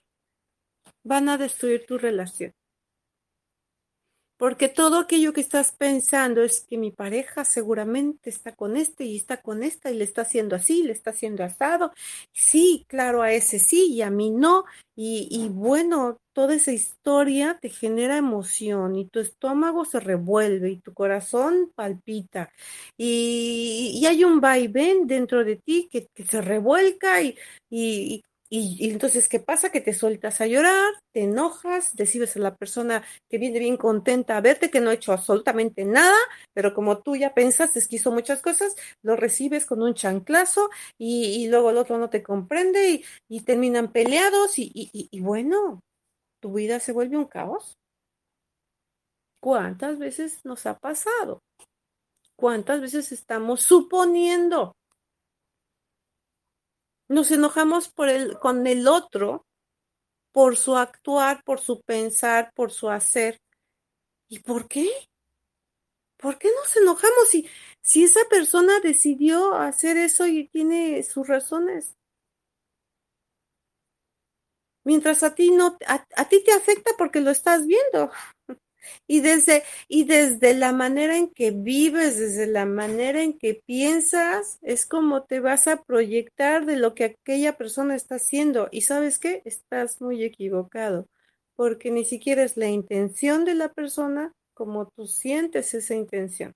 Van 1.03 1.29
a 1.29 1.37
destruir 1.37 1.85
tu 1.85 1.97
relación. 1.97 2.53
Porque 4.41 4.69
todo 4.69 4.97
aquello 4.97 5.33
que 5.33 5.41
estás 5.41 5.71
pensando 5.71 6.41
es 6.41 6.61
que 6.61 6.75
mi 6.75 6.89
pareja 6.89 7.45
seguramente 7.45 8.31
está 8.31 8.55
con 8.55 8.75
este 8.75 9.05
y 9.05 9.15
está 9.15 9.39
con 9.39 9.61
esta 9.61 9.91
y 9.91 9.93
le 9.93 10.03
está 10.03 10.23
haciendo 10.23 10.55
así, 10.55 10.81
le 10.81 10.93
está 10.93 11.11
haciendo 11.11 11.43
asado. 11.43 11.93
Sí, 12.33 12.83
claro, 12.87 13.21
a 13.21 13.31
ese 13.31 13.59
sí 13.59 13.93
y 13.93 14.01
a 14.01 14.09
mí 14.09 14.31
no. 14.31 14.63
Y, 14.95 15.47
bueno, 15.49 16.17
toda 16.33 16.55
esa 16.55 16.71
historia 16.71 17.59
te 17.61 17.69
genera 17.69 18.17
emoción 18.17 18.95
y 18.95 19.05
tu 19.05 19.19
estómago 19.19 19.85
se 19.85 19.99
revuelve 19.99 20.71
y 20.71 20.79
tu 20.79 20.91
corazón 20.91 21.71
palpita. 21.75 22.49
Y, 22.97 24.03
hay 24.07 24.23
un 24.23 24.41
vaivén 24.41 25.05
dentro 25.05 25.43
de 25.43 25.57
ti 25.57 25.87
que, 25.91 26.09
se 26.27 26.41
revuelca 26.41 27.21
y, 27.69 28.23
y, 28.53 28.91
entonces, 28.91 29.29
¿qué 29.29 29.39
pasa? 29.39 29.71
Que 29.71 29.79
te 29.79 29.93
sueltas 29.93 30.41
a 30.41 30.45
llorar, 30.45 30.93
te 31.13 31.23
enojas, 31.23 31.93
recibes 31.95 32.35
a 32.35 32.39
la 32.39 32.55
persona 32.57 33.01
que 33.29 33.37
viene 33.37 33.59
bien 33.59 33.77
contenta 33.77 34.35
a 34.35 34.41
verte, 34.41 34.69
que 34.69 34.81
no 34.81 34.89
ha 34.89 34.93
hecho 34.93 35.13
absolutamente 35.13 35.85
nada, 35.85 36.17
pero 36.53 36.73
como 36.73 37.01
tú 37.01 37.15
ya 37.15 37.33
pensaste 37.33 37.79
que 37.87 37.95
hizo 37.95 38.11
muchas 38.11 38.41
cosas, 38.41 38.75
lo 39.03 39.15
recibes 39.15 39.65
con 39.65 39.81
un 39.81 39.93
chanclazo 39.93 40.69
y, 40.97 41.47
luego 41.47 41.69
el 41.69 41.77
otro 41.77 41.97
no 41.97 42.09
te 42.09 42.21
comprende 42.21 43.05
y, 43.29 43.39
terminan 43.41 43.93
peleados 43.93 44.59
y, 44.59 44.71
y 44.91 45.21
bueno, 45.21 45.79
tu 46.41 46.51
vida 46.51 46.81
se 46.81 46.91
vuelve 46.91 47.15
un 47.15 47.27
caos. 47.27 47.77
¿Cuántas 49.41 49.97
veces 49.97 50.41
nos 50.43 50.65
ha 50.65 50.77
pasado? 50.77 51.39
¿Cuántas 52.35 52.81
veces 52.81 53.13
estamos 53.13 53.61
suponiendo 53.61 54.73
nos 57.11 57.29
enojamos 57.31 57.89
por 57.89 58.09
el, 58.09 58.39
con 58.39 58.65
el 58.65 58.87
otro 58.87 59.45
por 60.31 60.55
su 60.55 60.77
actuar, 60.77 61.43
por 61.43 61.59
su 61.59 61.81
pensar, 61.81 62.53
por 62.55 62.71
su 62.71 62.89
hacer. 62.89 63.41
¿Y 64.29 64.39
por 64.39 64.69
qué? 64.69 64.89
¿Por 66.17 66.37
qué 66.37 66.49
nos 66.55 66.75
enojamos 66.77 67.27
si, 67.27 67.49
si 67.81 68.05
esa 68.05 68.21
persona 68.29 68.79
decidió 68.79 69.55
hacer 69.55 69.97
eso 69.97 70.25
y 70.25 70.47
tiene 70.47 71.03
sus 71.03 71.27
razones? 71.27 71.97
Mientras 74.85 75.21
a 75.23 75.35
ti 75.35 75.51
no, 75.51 75.77
a, 75.87 76.05
a 76.15 76.29
ti 76.29 76.43
te 76.43 76.53
afecta 76.53 76.91
porque 76.97 77.19
lo 77.19 77.31
estás 77.31 77.67
viendo. 77.67 78.09
Y 79.07 79.21
desde, 79.21 79.63
y 79.87 80.05
desde 80.05 80.53
la 80.53 80.71
manera 80.71 81.17
en 81.17 81.29
que 81.29 81.51
vives, 81.51 82.17
desde 82.17 82.47
la 82.47 82.65
manera 82.65 83.21
en 83.21 83.37
que 83.37 83.61
piensas, 83.65 84.59
es 84.61 84.85
como 84.85 85.23
te 85.23 85.39
vas 85.39 85.67
a 85.67 85.83
proyectar 85.83 86.65
de 86.65 86.77
lo 86.77 86.95
que 86.95 87.05
aquella 87.05 87.57
persona 87.57 87.95
está 87.95 88.15
haciendo. 88.15 88.69
Y 88.71 88.81
sabes 88.81 89.19
qué, 89.19 89.41
estás 89.45 90.01
muy 90.01 90.23
equivocado, 90.23 91.07
porque 91.55 91.91
ni 91.91 92.05
siquiera 92.05 92.43
es 92.43 92.57
la 92.57 92.67
intención 92.69 93.45
de 93.45 93.55
la 93.55 93.69
persona 93.69 94.33
como 94.53 94.87
tú 94.89 95.07
sientes 95.07 95.73
esa 95.73 95.95
intención. 95.95 96.53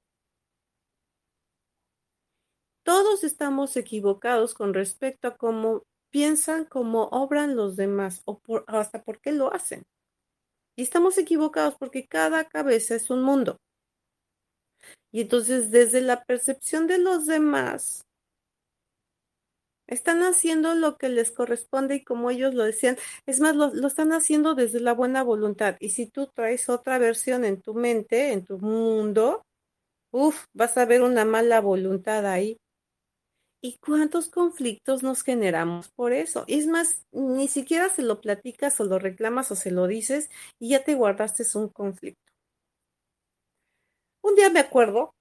Todos 2.84 3.24
estamos 3.24 3.76
equivocados 3.78 4.54
con 4.54 4.74
respecto 4.74 5.28
a 5.28 5.38
cómo 5.38 5.84
piensan, 6.12 6.66
cómo 6.66 7.06
obran 7.06 7.56
los 7.56 7.76
demás 7.76 8.22
o 8.26 8.40
hasta 8.68 9.04
por 9.04 9.20
qué 9.20 9.32
lo 9.32 9.52
hacen. 9.54 9.84
Y 10.76 10.84
estamos 10.84 11.18
equivocados 11.18 11.76
porque 11.80 12.08
cada 12.08 12.46
cabeza 12.46 12.96
es 12.96 13.10
un 13.10 13.24
mundo. 13.24 13.60
Y 15.12 15.22
entonces 15.22 15.72
desde 15.72 16.02
la 16.02 16.26
percepción 16.26 16.88
de 16.88 16.98
los 16.98 17.26
demás, 17.26 18.06
están 19.88 20.24
haciendo 20.24 20.74
lo 20.76 20.98
que 20.98 21.10
les 21.10 21.32
corresponde 21.32 21.96
y 21.96 22.04
como 22.04 22.32
ellos 22.32 22.54
lo 22.56 22.64
decían, 22.64 22.98
es 23.26 23.40
más, 23.40 23.56
lo, 23.56 23.74
lo, 23.74 23.88
están 23.88 24.14
haciendo 24.14 24.56
desde 24.56 24.80
la 24.80 24.94
buena 24.94 25.24
voluntad. 25.24 25.78
Y 25.80 25.90
si 25.90 26.08
tú 26.08 26.28
traes 26.34 26.70
otra 26.70 26.98
versión 26.98 27.46
en 27.46 27.62
tu 27.62 27.74
mente, 27.76 28.32
en 28.32 28.44
tu 28.44 28.58
mundo, 28.60 29.44
uff, 30.12 30.46
vas 30.54 30.78
a 30.78 30.86
ver 30.86 31.04
una 31.04 31.26
mala 31.26 31.62
voluntad 31.62 32.26
ahí. 32.26 32.58
¿Y 33.66 33.80
cuántos 33.80 34.30
conflictos 34.30 35.02
nos 35.02 35.24
generamos 35.24 35.90
por 35.90 36.14
eso? 36.14 36.44
Es 36.48 36.68
más, 36.68 37.04
ni 37.12 37.48
siquiera 37.48 37.90
se 37.90 38.04
lo 38.04 38.22
platicas 38.22 38.80
o 38.80 38.84
lo 38.84 39.00
reclamas 39.00 39.52
o 39.52 39.56
se 39.56 39.72
lo 39.72 39.88
dices 39.88 40.30
y 40.60 40.70
ya 40.70 40.84
te 40.84 40.94
guardaste 40.94 41.44
un 41.56 41.70
conflicto. 41.70 42.22
Un 44.22 44.36
día 44.36 44.52
me 44.52 44.60
acuerdo 44.60 45.16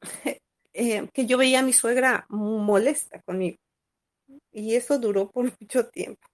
eh, 0.72 1.06
que 1.12 1.26
yo 1.26 1.36
veía 1.36 1.60
a 1.60 1.62
mi 1.62 1.74
suegra 1.74 2.24
molesta 2.30 3.20
conmigo 3.20 3.58
y 4.50 4.74
eso 4.74 4.98
duró 4.98 5.30
por 5.30 5.52
mucho 5.60 5.90
tiempo. 5.90 6.26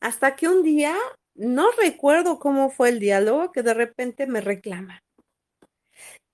Hasta 0.00 0.34
que 0.34 0.48
un 0.48 0.64
día, 0.64 0.96
no 1.36 1.70
recuerdo 1.80 2.40
cómo 2.40 2.70
fue 2.70 2.88
el 2.88 2.98
diálogo, 2.98 3.52
que 3.52 3.62
de 3.62 3.74
repente 3.74 4.26
me 4.26 4.40
reclama 4.40 5.00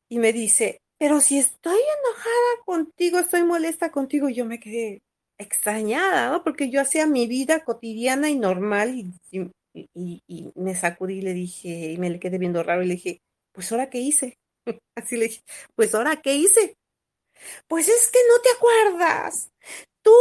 y 0.09 0.18
me 0.18 0.32
dice, 0.32 0.80
pero 0.99 1.20
si 1.20 1.38
estoy 1.38 1.78
enojada 1.78 2.64
contigo, 2.64 3.18
estoy 3.18 3.44
molesta 3.44 3.90
contigo, 3.90 4.28
yo 4.28 4.47
me 4.47 4.61
quedé 4.61 5.03
extrañada, 5.38 6.30
¿no? 6.30 6.42
Porque 6.42 6.70
yo 6.70 6.80
hacía 6.80 7.07
mi 7.07 7.26
vida 7.26 7.64
cotidiana 7.64 8.30
y 8.30 8.36
normal 8.36 8.94
y, 8.97 9.12
y, 9.72 10.53
me 10.55 10.74
sacudí 10.74 11.18
y 11.18 11.22
le 11.22 11.34
dije, 11.34 11.92
y 11.92 11.99
me 11.99 12.11
le 12.11 12.18
quedé 12.18 12.38
viendo 12.38 12.62
raro 12.62 12.82
y 12.82 12.86
le 12.86 12.94
dije, 12.94 13.20
pues 13.53 13.70
ahora 13.72 13.90
qué 13.90 13.99
hice. 13.99 14.38
Así 14.97 15.16
le 15.16 15.26
dije, 15.28 15.42
pues 15.74 15.94
ahora 15.94 16.16
qué 16.22 16.34
hice. 16.34 16.76
Pues 17.68 17.88
es 17.88 18.11
que 18.11 18.18
no 18.28 18.40
te 18.40 18.49
acuerdas. 18.57 19.51
Tú 20.03 20.14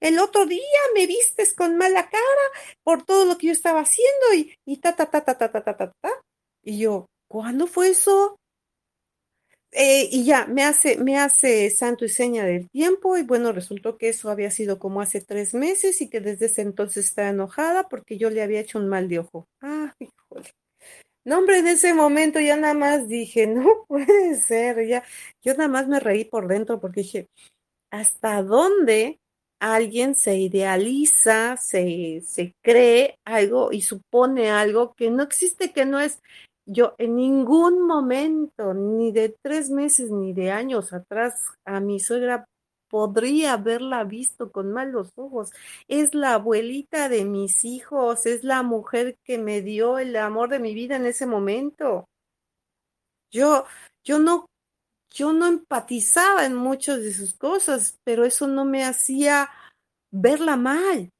el 0.00 0.18
otro 0.18 0.44
día 0.46 0.80
me 0.94 1.06
vistes 1.06 1.54
con 1.54 1.78
mala 1.78 2.10
cara 2.10 2.46
por 2.82 3.04
todo 3.04 3.24
lo 3.24 3.38
que 3.38 3.48
yo 3.48 3.52
estaba 3.52 3.80
haciendo 3.80 4.34
y, 4.34 4.54
y 4.66 4.78
ta, 4.78 4.96
ta, 4.96 5.10
ta, 5.10 5.24
ta, 5.24 5.38
ta, 5.38 5.50
ta, 5.50 5.62
ta, 5.62 5.76
ta, 5.76 5.92
ta. 6.02 6.10
Y 6.62 6.78
yo, 6.80 7.06
¿cuándo 7.28 7.66
fue 7.66 7.90
eso? 7.90 8.39
Eh, 9.72 10.08
y 10.10 10.24
ya, 10.24 10.46
me 10.46 10.64
hace, 10.64 10.96
me 10.96 11.16
hace 11.18 11.70
santo 11.70 12.04
y 12.04 12.08
seña 12.08 12.44
del 12.44 12.68
tiempo 12.70 13.16
y 13.16 13.22
bueno, 13.22 13.52
resultó 13.52 13.96
que 13.98 14.08
eso 14.08 14.28
había 14.28 14.50
sido 14.50 14.80
como 14.80 15.00
hace 15.00 15.20
tres 15.20 15.54
meses 15.54 16.00
y 16.00 16.10
que 16.10 16.20
desde 16.20 16.46
ese 16.46 16.62
entonces 16.62 17.06
está 17.06 17.28
enojada 17.28 17.88
porque 17.88 18.18
yo 18.18 18.30
le 18.30 18.42
había 18.42 18.60
hecho 18.60 18.78
un 18.78 18.88
mal 18.88 19.08
de 19.08 19.20
ojo. 19.20 19.46
Ah, 19.60 19.94
híjole. 20.00 20.50
No, 21.24 21.38
hombre, 21.38 21.58
en 21.58 21.68
ese 21.68 21.94
momento 21.94 22.40
ya 22.40 22.56
nada 22.56 22.74
más 22.74 23.06
dije, 23.08 23.46
no 23.46 23.84
puede 23.86 24.36
ser, 24.36 24.86
ya, 24.86 25.04
yo 25.42 25.54
nada 25.54 25.68
más 25.68 25.86
me 25.86 26.00
reí 26.00 26.24
por 26.24 26.48
dentro 26.48 26.80
porque 26.80 27.02
dije, 27.02 27.28
¿hasta 27.92 28.42
dónde 28.42 29.20
alguien 29.60 30.14
se 30.14 30.36
idealiza, 30.36 31.56
se, 31.58 32.22
se 32.24 32.54
cree 32.62 33.18
algo 33.26 33.72
y 33.72 33.82
supone 33.82 34.50
algo 34.50 34.94
que 34.94 35.10
no 35.10 35.22
existe, 35.22 35.72
que 35.72 35.84
no 35.84 36.00
es 36.00 36.20
yo 36.72 36.94
en 36.98 37.16
ningún 37.16 37.84
momento, 37.84 38.74
ni 38.74 39.10
de 39.10 39.34
tres 39.42 39.70
meses, 39.70 40.10
ni 40.10 40.32
de 40.32 40.52
años 40.52 40.92
atrás, 40.92 41.46
a 41.64 41.80
mi 41.80 41.98
suegra 41.98 42.44
podría 42.88 43.54
haberla 43.54 44.04
visto 44.04 44.52
con 44.52 44.72
malos 44.72 45.10
ojos. 45.16 45.50
Es 45.88 46.14
la 46.14 46.34
abuelita 46.34 47.08
de 47.08 47.24
mis 47.24 47.64
hijos, 47.64 48.24
es 48.24 48.44
la 48.44 48.62
mujer 48.62 49.16
que 49.24 49.38
me 49.38 49.62
dio 49.62 49.98
el 49.98 50.14
amor 50.14 50.48
de 50.50 50.60
mi 50.60 50.72
vida 50.72 50.94
en 50.94 51.06
ese 51.06 51.26
momento. 51.26 52.04
Yo, 53.32 53.64
yo 54.04 54.20
no, 54.20 54.46
yo 55.12 55.32
no 55.32 55.48
empatizaba 55.48 56.46
en 56.46 56.54
muchas 56.54 57.00
de 57.02 57.12
sus 57.12 57.34
cosas, 57.34 57.98
pero 58.04 58.24
eso 58.24 58.46
no 58.46 58.64
me 58.64 58.84
hacía 58.84 59.50
verla 60.12 60.56
mal. 60.56 61.10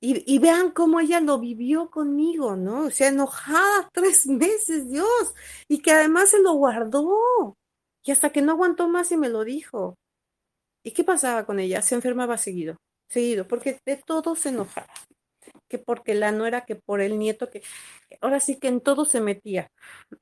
Y, 0.00 0.38
vean 0.38 0.70
cómo 0.70 1.00
ella 1.00 1.20
lo 1.20 1.40
vivió 1.40 1.90
conmigo, 1.90 2.54
¿no? 2.54 2.84
O 2.86 2.90
sea, 2.90 3.08
enojada 3.08 3.90
tres 3.92 4.26
meses, 4.26 4.88
Dios, 4.88 5.34
y 5.66 5.80
que 5.80 5.90
además 5.90 6.30
se 6.30 6.40
lo 6.40 6.52
guardó. 6.52 7.56
Y 8.04 8.12
hasta 8.12 8.30
que 8.30 8.40
no 8.40 8.52
aguantó 8.52 8.88
más 8.88 9.10
y 9.10 9.16
me 9.16 9.28
lo 9.28 9.42
dijo. 9.44 9.96
¿Y 10.84 10.92
qué 10.92 11.02
pasaba 11.02 11.44
con 11.44 11.58
ella? 11.58 11.82
Se 11.82 11.96
enfermaba 11.96 12.38
seguido, 12.38 12.76
seguido, 13.08 13.48
porque 13.48 13.80
de 13.84 13.96
todo 13.96 14.36
se 14.36 14.50
enojaba. 14.50 14.86
Que 15.68 15.78
porque 15.78 16.14
la 16.14 16.30
no 16.30 16.46
era 16.46 16.64
que 16.64 16.76
por 16.76 17.00
el 17.00 17.18
nieto, 17.18 17.50
que 17.50 17.62
ahora 18.20 18.38
sí 18.40 18.56
que 18.58 18.68
en 18.68 18.80
todo 18.80 19.04
se 19.04 19.20
metía, 19.20 19.70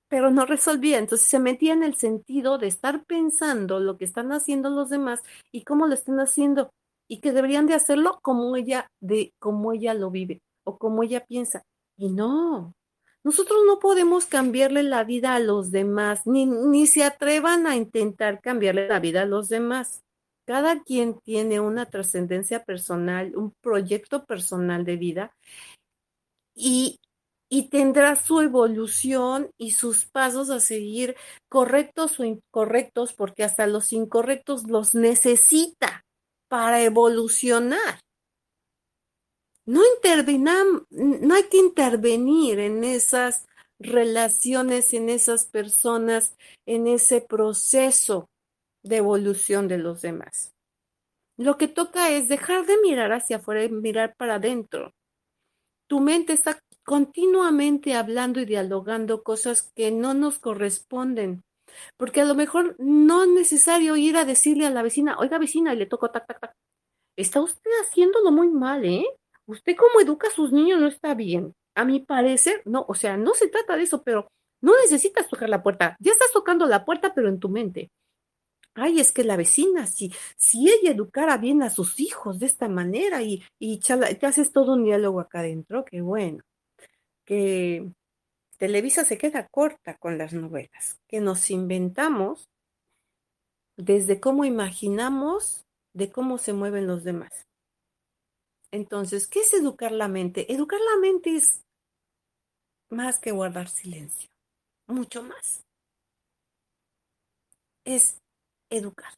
pero 0.09 0.31
no 0.31 0.47
resolvía. 0.47 0.99
Entonces 0.99 1.29
se 1.29 1.39
metía 1.39 1.74
en 1.74 1.83
el 1.83 1.97
sentido 1.97 2.57
de 2.59 2.68
estar 2.68 3.05
pensando 3.05 3.79
lo 3.79 3.99
que 3.99 4.07
están 4.07 4.33
haciendo 4.33 4.70
los 4.70 4.89
demás 4.89 5.20
y 5.53 5.64
cómo 5.64 5.87
lo 5.87 5.95
están 5.95 6.18
haciendo 6.18 6.72
y 7.09 7.20
que 7.20 7.32
deberían 7.32 7.66
de 7.66 7.74
hacerlo 7.74 8.20
como 8.22 8.57
ella, 8.57 8.90
de 9.00 9.34
como 9.38 9.72
ella 9.72 9.94
lo 9.94 10.11
vive 10.11 10.42
o 10.64 10.78
como 10.78 11.02
ella 11.02 11.24
piensa. 11.26 11.62
Y 11.96 12.11
no, 12.11 12.74
Nosotros 13.24 13.61
no 13.66 13.78
podemos 13.80 14.26
cambiarle 14.26 14.82
la 14.84 15.04
vida 15.04 15.34
a 15.34 15.40
los 15.40 15.70
demás, 15.72 16.26
ni, 16.26 16.46
ni 16.46 16.86
se 16.86 17.04
atrevan 17.04 17.66
a 17.66 17.76
intentar 17.76 18.40
cambiarle 18.40 18.88
la 18.88 19.00
vida 19.00 19.22
a 19.22 19.26
los 19.26 19.48
demás. 19.48 20.02
Cada 20.46 20.82
quien 20.84 21.20
tiene 21.24 21.61
una 21.61 21.86
trascendencia 21.86 22.64
personal, 22.64 23.36
un 23.36 23.52
proyecto 23.62 24.24
personal 24.26 24.84
de 24.84 24.96
vida 24.96 25.32
y, 26.54 27.00
y 27.50 27.68
tendrá 27.68 28.16
su 28.16 28.40
evolución 28.40 29.50
y 29.59 29.72
sus 29.72 30.07
pasos 30.07 30.50
a 30.50 30.61
seguir 30.61 31.16
correctos 31.48 32.20
o 32.20 32.24
incorrectos, 32.24 33.12
porque 33.12 33.44
hasta 33.44 33.66
los 33.66 33.92
incorrectos 33.92 34.68
los 34.68 34.94
necesita 34.94 36.05
para 36.49 36.82
evolucionar. 36.82 38.01
No, 39.64 39.82
no 40.90 41.34
hay 41.34 41.42
que 41.49 41.57
intervenir 41.57 42.61
en 42.61 42.84
esas 42.84 43.47
relaciones, 43.78 44.94
en 44.94 45.09
esas 45.09 45.47
personas, 45.47 46.36
en 46.66 46.86
ese 46.86 47.20
proceso 47.20 48.28
de 48.82 48.99
evolución 48.99 49.68
de 49.68 49.78
los 49.78 50.03
demás. 50.03 50.53
Lo 51.36 51.59
que 51.59 51.68
toca 51.68 52.11
es 52.11 52.28
dejar 52.28 52.64
de 52.66 52.78
mirar 52.80 53.12
hacia 53.12 53.36
afuera 53.36 53.64
y 53.64 53.68
mirar 53.68 54.14
para 54.16 54.36
adentro. 54.36 54.92
Tu 55.86 56.01
mente 56.01 56.32
está 56.32 56.59
continuamente 56.84 57.94
hablando 57.94 58.40
y 58.40 58.47
dialogando 58.47 59.22
cosas 59.22 59.62
que 59.74 59.90
no 59.90 60.14
nos 60.14 60.38
corresponden. 60.38 61.42
Porque 61.97 62.20
a 62.20 62.24
lo 62.24 62.35
mejor 62.35 62.77
no 62.79 63.24
es 63.24 63.29
necesario 63.31 63.97
ir 63.97 64.16
a 64.16 64.24
decirle 64.24 64.66
a 64.66 64.70
la 64.70 64.83
vecina, 64.83 65.16
oiga 65.18 65.39
vecina, 65.39 65.74
y 65.74 65.77
le 65.77 65.87
toco 65.87 66.11
tac, 66.11 66.27
tac, 66.27 66.41
tac. 66.41 66.53
Está 67.16 67.41
usted 67.41 67.70
haciéndolo 67.83 68.31
muy 68.31 68.49
mal, 68.49 68.85
¿eh? 68.85 69.07
Usted 69.47 69.77
como 69.77 70.01
educa 70.01 70.29
a 70.29 70.33
sus 70.33 70.53
niños 70.53 70.81
no 70.81 70.89
está 70.89 71.14
bien. 71.14 71.55
A 71.74 71.85
mi 71.85 72.01
parecer, 72.01 72.62
no, 72.64 72.85
o 72.89 72.95
sea, 72.95 73.16
no 73.16 73.35
se 73.35 73.49
trata 73.49 73.77
de 73.77 73.85
eso, 73.85 74.03
pero 74.03 74.29
no 74.61 74.72
necesitas 74.83 75.29
tocar 75.29 75.49
la 75.49 75.62
puerta. 75.62 75.97
Ya 76.01 76.12
estás 76.12 76.33
tocando 76.33 76.66
la 76.66 76.85
puerta, 76.85 77.14
pero 77.14 77.29
en 77.29 77.39
tu 77.39 77.49
mente. 77.49 77.91
Ay, 78.74 79.01
es 79.01 79.12
que 79.12 79.24
la 79.24 79.37
vecina, 79.37 79.87
si, 79.87 80.12
si 80.37 80.68
ella 80.70 80.91
educara 80.91 81.39
bien 81.39 81.62
a 81.62 81.70
sus 81.70 81.99
hijos 81.99 82.39
de 82.39 82.47
esta 82.47 82.68
manera 82.68 83.22
y, 83.22 83.43
y 83.59 83.79
te 83.81 84.27
haces 84.27 84.53
todo 84.53 84.74
un 84.74 84.85
diálogo 84.85 85.20
acá 85.20 85.41
adentro, 85.41 85.85
qué 85.85 86.03
bueno. 86.03 86.43
Que 87.24 87.91
Televisa 88.57 89.04
se 89.04 89.18
queda 89.18 89.48
corta 89.48 89.96
con 89.98 90.18
las 90.18 90.32
novelas, 90.32 90.98
que 91.09 91.20
nos 91.20 91.50
inventamos 91.50 92.48
desde 93.76 94.20
cómo 94.20 94.44
imaginamos 94.44 95.66
de 95.92 96.11
cómo 96.11 96.38
se 96.38 96.52
mueven 96.52 96.86
los 96.86 97.04
demás. 97.04 97.46
Entonces, 98.70 99.26
¿qué 99.26 99.40
es 99.40 99.52
educar 99.54 99.92
la 99.92 100.09
mente? 100.09 100.52
Educar 100.52 100.80
la 100.80 101.00
mente 101.00 101.36
es 101.36 101.62
más 102.90 103.18
que 103.18 103.32
guardar 103.32 103.68
silencio, 103.68 104.28
mucho 104.86 105.22
más. 105.22 105.64
Es 107.84 108.18
educar, 108.70 109.12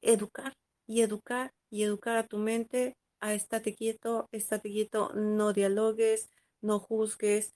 educar 0.00 0.52
y 0.86 1.02
educar 1.02 1.52
y 1.70 1.82
educar 1.82 2.16
a 2.16 2.26
tu 2.26 2.38
mente 2.38 2.94
a 3.20 3.34
estate 3.34 3.74
quieto, 3.74 4.28
estate 4.32 4.70
quieto, 4.70 5.12
no 5.14 5.52
dialogues, 5.52 6.30
no 6.62 6.78
juzgues, 6.78 7.54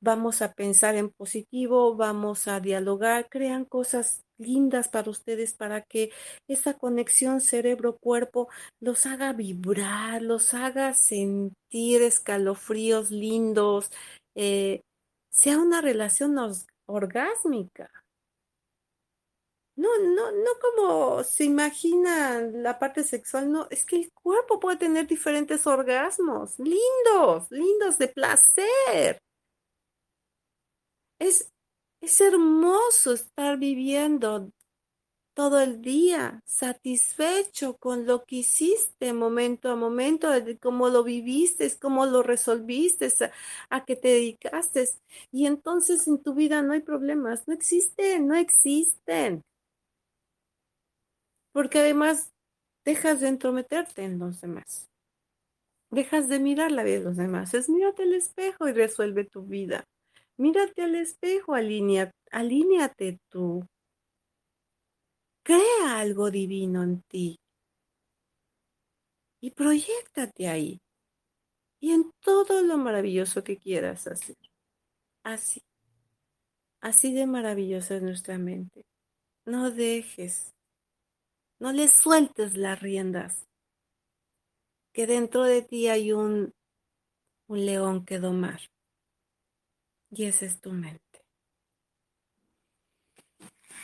vamos 0.00 0.42
a 0.42 0.52
pensar 0.52 0.94
en 0.96 1.10
positivo, 1.10 1.96
vamos 1.96 2.48
a 2.48 2.60
dialogar, 2.60 3.28
crean 3.28 3.64
cosas 3.64 4.24
lindas 4.38 4.88
para 4.88 5.10
ustedes 5.10 5.54
para 5.54 5.82
que 5.82 6.10
esa 6.48 6.74
conexión 6.74 7.40
cerebro-cuerpo 7.40 8.48
los 8.80 9.06
haga 9.06 9.32
vibrar, 9.32 10.22
los 10.22 10.54
haga 10.54 10.94
sentir 10.94 12.02
escalofríos 12.02 13.10
lindos, 13.10 13.90
eh, 14.34 14.82
sea 15.30 15.58
una 15.58 15.80
relación 15.80 16.36
orgásmica. 16.86 18.01
No, 19.74 19.88
no, 19.98 20.30
no 20.32 20.50
como 20.60 21.24
se 21.24 21.44
imagina 21.44 22.40
la 22.40 22.78
parte 22.78 23.02
sexual, 23.02 23.50
no, 23.50 23.66
es 23.70 23.86
que 23.86 23.96
el 23.96 24.12
cuerpo 24.12 24.60
puede 24.60 24.76
tener 24.76 25.06
diferentes 25.06 25.66
orgasmos, 25.66 26.58
lindos, 26.58 27.50
lindos 27.50 27.96
de 27.98 28.08
placer. 28.08 29.18
Es, 31.18 31.50
es 32.02 32.20
hermoso 32.20 33.14
estar 33.14 33.56
viviendo 33.58 34.50
todo 35.34 35.60
el 35.60 35.80
día 35.80 36.42
satisfecho 36.44 37.78
con 37.78 38.06
lo 38.06 38.24
que 38.24 38.36
hiciste 38.36 39.14
momento 39.14 39.70
a 39.70 39.76
momento, 39.76 40.30
de 40.30 40.58
cómo 40.58 40.90
lo 40.90 41.02
viviste, 41.04 41.72
cómo 41.80 42.04
lo 42.04 42.22
resolviste, 42.22 43.06
a, 43.24 43.76
a 43.78 43.84
qué 43.86 43.96
te 43.96 44.08
dedicaste. 44.08 44.86
Y 45.30 45.46
entonces 45.46 46.06
en 46.08 46.22
tu 46.22 46.34
vida 46.34 46.60
no 46.60 46.74
hay 46.74 46.80
problemas, 46.80 47.48
no 47.48 47.54
existen, 47.54 48.28
no 48.28 48.34
existen 48.34 49.42
porque 51.52 51.80
además 51.80 52.32
dejas 52.84 53.20
de 53.20 53.28
entrometerte 53.28 54.04
en 54.04 54.18
los 54.18 54.40
demás. 54.40 54.90
Dejas 55.90 56.28
de 56.28 56.38
mirar 56.38 56.72
la 56.72 56.84
vida 56.84 56.98
de 56.98 57.04
los 57.04 57.16
demás. 57.16 57.52
Es 57.54 57.68
mírate 57.68 58.04
al 58.04 58.14
espejo 58.14 58.66
y 58.66 58.72
resuelve 58.72 59.24
tu 59.24 59.42
vida. 59.42 59.86
Mírate 60.38 60.82
al 60.82 60.94
espejo, 60.94 61.54
alinea, 61.54 62.10
alíneate 62.30 63.20
tú. 63.28 63.66
Crea 65.44 65.98
algo 65.98 66.30
divino 66.30 66.82
en 66.82 67.02
ti. 67.02 67.38
Y 69.40 69.50
proyectate 69.50 70.48
ahí. 70.48 70.80
Y 71.80 71.90
en 71.92 72.10
todo 72.20 72.62
lo 72.62 72.78
maravilloso 72.78 73.44
que 73.44 73.58
quieras 73.58 74.06
hacer. 74.06 74.36
Así. 75.24 75.62
Así 76.80 77.12
de 77.12 77.26
maravillosa 77.26 77.96
es 77.96 78.02
nuestra 78.02 78.38
mente. 78.38 78.86
No 79.44 79.70
dejes 79.70 80.54
no 81.62 81.72
le 81.72 81.86
sueltes 81.86 82.56
las 82.56 82.80
riendas, 82.80 83.46
que 84.92 85.06
dentro 85.06 85.44
de 85.44 85.62
ti 85.62 85.86
hay 85.86 86.10
un, 86.10 86.52
un 87.46 87.66
león 87.66 88.04
que 88.04 88.18
domar. 88.18 88.62
Y 90.10 90.24
esa 90.24 90.44
es 90.44 90.60
tu 90.60 90.72
mente. 90.72 91.24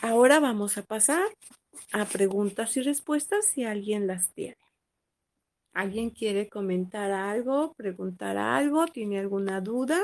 Ahora 0.02 0.40
vamos 0.40 0.76
a 0.76 0.82
pasar 0.82 1.22
a 1.92 2.04
preguntas 2.04 2.76
y 2.76 2.82
respuestas 2.82 3.46
si 3.46 3.62
alguien 3.62 4.08
las 4.08 4.32
tiene. 4.34 4.58
¿Alguien 5.72 6.10
quiere 6.10 6.48
comentar 6.48 7.12
algo, 7.12 7.74
preguntar 7.74 8.38
algo, 8.38 8.88
tiene 8.88 9.20
alguna 9.20 9.60
duda? 9.60 10.00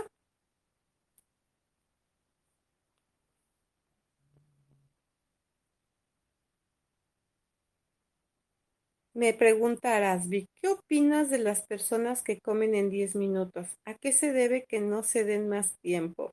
Me 9.15 9.33
preguntarás, 9.33 10.29
Vic, 10.29 10.49
¿qué 10.61 10.69
opinas 10.69 11.31
de 11.31 11.39
las 11.39 11.63
personas 11.67 12.23
que 12.23 12.41
comen 12.41 12.75
en 12.75 12.91
10 12.91 13.15
minutos? 13.15 13.69
¿A 13.85 13.95
qué 13.95 14.13
se 14.13 14.33
debe 14.33 14.67
que 14.67 14.81
no 14.81 15.05
se 15.05 15.23
den 15.25 15.49
más 15.49 15.79
tiempo? 15.79 16.33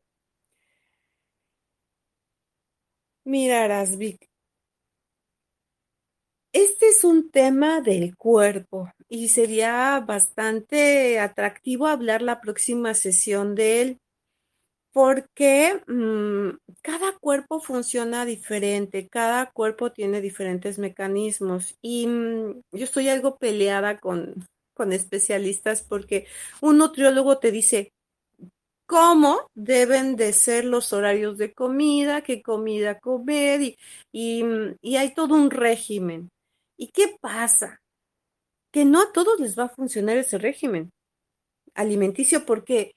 Mirarás, 3.25 3.97
Vic. 3.97 4.27
Este 6.53 6.87
es 6.87 7.03
un 7.03 7.29
tema 7.31 7.81
del 7.81 8.15
cuerpo 8.17 8.91
y 9.07 9.29
sería 9.29 9.99
bastante 10.05 11.19
atractivo 11.19 11.87
hablar 11.87 12.21
la 12.21 12.41
próxima 12.41 12.93
sesión 12.93 13.55
de 13.55 13.81
él 13.81 13.99
porque 14.93 15.81
mm, 15.87 16.57
cada 16.81 17.17
cuerpo 17.19 17.61
funciona 17.61 18.25
diferente, 18.25 19.07
cada 19.09 19.51
cuerpo 19.51 19.91
tiene 19.91 20.21
diferentes 20.21 20.79
mecanismos 20.79 21.75
y 21.81 22.07
mm, 22.07 22.61
yo 22.71 22.83
estoy 22.83 23.09
algo 23.09 23.37
peleada 23.37 23.99
con, 23.99 24.45
con 24.73 24.91
especialistas 24.93 25.83
porque 25.83 26.27
un 26.61 26.77
nutriólogo 26.77 27.37
te 27.39 27.51
dice 27.51 27.91
cómo 28.85 29.47
deben 29.55 30.17
de 30.17 30.33
ser 30.33 30.65
los 30.65 30.91
horarios 30.91 31.37
de 31.37 31.53
comida, 31.53 32.21
qué 32.23 32.41
comida 32.41 32.99
comer 32.99 33.61
y, 33.61 33.77
y, 34.11 34.43
mm, 34.43 34.75
y 34.81 34.97
hay 34.97 35.13
todo 35.13 35.35
un 35.35 35.51
régimen. 35.51 36.29
¿Y 36.77 36.89
qué 36.89 37.15
pasa? 37.21 37.79
Que 38.73 38.85
no 38.85 39.01
a 39.01 39.11
todos 39.13 39.39
les 39.39 39.57
va 39.57 39.65
a 39.65 39.69
funcionar 39.69 40.17
ese 40.17 40.37
régimen 40.37 40.89
alimenticio 41.73 42.45
porque 42.45 42.91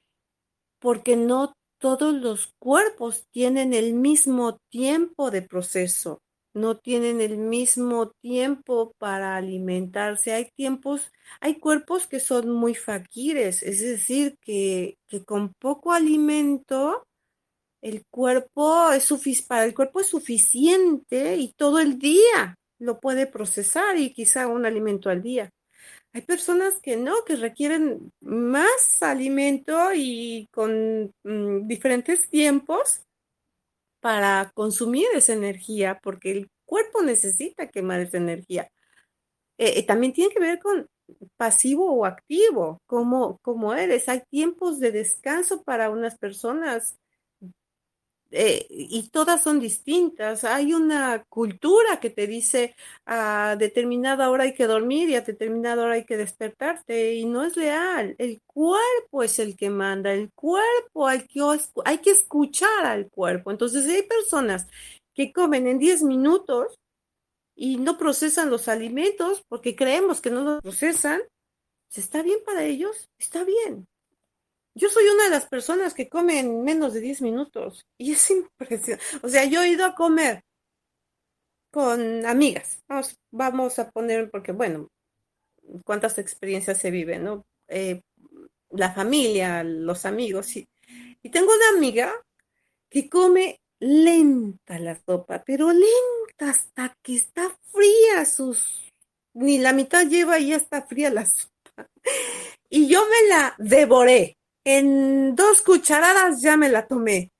porque 0.80 1.16
no 1.16 1.54
todos 1.78 2.14
los 2.14 2.54
cuerpos 2.58 3.26
tienen 3.30 3.74
el 3.74 3.94
mismo 3.94 4.58
tiempo 4.70 5.30
de 5.30 5.42
proceso, 5.42 6.20
no 6.54 6.78
tienen 6.78 7.20
el 7.20 7.36
mismo 7.36 8.12
tiempo 8.22 8.92
para 8.98 9.36
alimentarse. 9.36 10.32
Hay 10.32 10.48
tiempos, 10.56 11.10
hay 11.40 11.56
cuerpos 11.58 12.06
que 12.06 12.20
son 12.20 12.50
muy 12.50 12.74
faquires, 12.74 13.62
es 13.62 13.80
decir, 13.80 14.36
que, 14.40 14.96
con 15.26 15.52
poco 15.58 15.92
alimento 15.92 17.04
el 17.82 18.02
cuerpo 18.10 18.92
es 18.92 19.12
para 19.46 19.64
el 19.64 19.74
cuerpo 19.74 20.00
es 20.00 20.06
suficiente 20.06 21.36
y 21.36 21.52
todo 21.52 21.80
el 21.80 21.98
día 21.98 22.56
lo 22.78 22.98
puede 22.98 23.26
procesar 23.26 23.98
y 23.98 24.12
quizá 24.12 24.46
un 24.46 24.64
alimento 24.64 25.10
al 25.10 25.22
día. 25.22 25.50
Hay 26.14 26.22
personas 26.22 26.80
que 26.80 26.96
no, 26.96 27.24
que 27.26 27.34
requieren 27.34 28.12
más 28.20 29.02
alimento 29.02 29.92
y 29.92 30.48
con 30.52 31.12
mm, 31.24 31.66
diferentes 31.66 32.30
tiempos 32.30 33.02
para 34.00 34.52
consumir 34.54 35.08
esa 35.12 35.32
energía, 35.32 35.98
porque 36.00 36.30
el 36.30 36.50
cuerpo 36.64 37.02
necesita 37.02 37.68
quemar 37.68 37.98
esa 37.98 38.18
energía. 38.18 38.70
Eh, 39.58 39.80
eh, 39.80 39.86
también 39.86 40.12
tiene 40.12 40.32
que 40.32 40.38
ver 40.38 40.60
con 40.60 40.86
pasivo 41.36 41.92
o 41.92 42.04
activo, 42.04 42.80
como, 42.86 43.38
como 43.38 43.74
eres. 43.74 44.08
Hay 44.08 44.22
tiempos 44.30 44.78
de 44.78 44.92
descanso 44.92 45.64
para 45.64 45.90
unas 45.90 46.16
personas 46.16 46.96
eh, 48.30 48.66
y 48.68 49.08
todas 49.10 49.42
son 49.42 49.60
distintas. 49.60 50.44
Hay 50.44 50.74
una 50.74 51.24
cultura 51.28 52.00
que 52.00 52.10
te 52.10 52.26
dice 52.26 52.74
a 53.06 53.56
determinada 53.56 54.30
hora 54.30 54.44
hay 54.44 54.54
que 54.54 54.66
dormir 54.66 55.08
y 55.08 55.14
a 55.14 55.20
determinada 55.20 55.84
hora 55.84 55.94
hay 55.94 56.04
que 56.04 56.16
despertarte 56.16 57.14
y 57.14 57.26
no 57.26 57.44
es 57.44 57.54
real. 57.54 58.16
El 58.18 58.42
cuerpo 58.46 59.22
es 59.22 59.38
el 59.38 59.56
que 59.56 59.70
manda, 59.70 60.12
el 60.12 60.32
cuerpo 60.32 61.06
hay 61.06 61.26
que, 61.26 61.40
hay 61.84 61.98
que 61.98 62.10
escuchar 62.10 62.84
al 62.84 63.08
cuerpo. 63.10 63.50
Entonces 63.50 63.86
hay 63.86 64.02
personas 64.02 64.66
que 65.14 65.32
comen 65.32 65.66
en 65.68 65.78
10 65.78 66.02
minutos 66.02 66.78
y 67.54 67.76
no 67.76 67.96
procesan 67.98 68.50
los 68.50 68.68
alimentos 68.68 69.42
porque 69.48 69.76
creemos 69.76 70.20
que 70.20 70.30
no 70.30 70.42
los 70.42 70.62
procesan. 70.62 71.20
Si 71.88 72.00
está 72.00 72.22
bien 72.22 72.38
para 72.44 72.64
ellos, 72.64 73.08
está 73.18 73.44
bien. 73.44 73.86
Yo 74.74 74.88
soy 74.88 75.04
una 75.06 75.24
de 75.24 75.30
las 75.30 75.46
personas 75.46 75.94
que 75.94 76.08
comen 76.08 76.64
menos 76.64 76.92
de 76.94 77.00
10 77.00 77.22
minutos 77.22 77.86
y 77.96 78.12
es 78.12 78.30
impresionante. 78.30 79.04
O 79.22 79.28
sea, 79.28 79.44
yo 79.44 79.62
he 79.62 79.70
ido 79.70 79.84
a 79.84 79.94
comer 79.94 80.42
con 81.70 82.26
amigas. 82.26 82.82
Vamos, 82.88 83.16
vamos 83.30 83.78
a 83.78 83.90
poner, 83.90 84.30
porque 84.30 84.52
bueno, 84.52 84.88
cuántas 85.84 86.18
experiencias 86.18 86.78
se 86.78 86.90
viven, 86.90 87.24
¿no? 87.24 87.46
Eh, 87.68 88.02
la 88.70 88.92
familia, 88.92 89.62
los 89.62 90.04
amigos. 90.06 90.56
Y, 90.56 90.68
y 91.22 91.30
tengo 91.30 91.52
una 91.52 91.78
amiga 91.78 92.12
que 92.88 93.08
come 93.08 93.60
lenta 93.80 94.78
la 94.78 94.96
sopa, 95.04 95.42
pero 95.44 95.72
lenta 95.72 96.50
hasta 96.50 96.96
que 97.02 97.16
está 97.16 97.56
fría 97.72 98.24
sus... 98.24 98.80
Ni 99.34 99.58
la 99.58 99.72
mitad 99.72 100.06
lleva 100.06 100.38
y 100.38 100.50
ya 100.50 100.56
está 100.56 100.82
fría 100.82 101.10
la 101.10 101.26
sopa. 101.26 101.88
Y 102.70 102.88
yo 102.88 103.04
me 103.04 103.28
la 103.28 103.54
devoré. 103.58 104.36
En 104.64 105.34
dos 105.36 105.62
cucharadas 105.62 106.40
ya 106.40 106.56
me 106.56 106.68
la 106.68 106.86
tomé. 106.86 107.30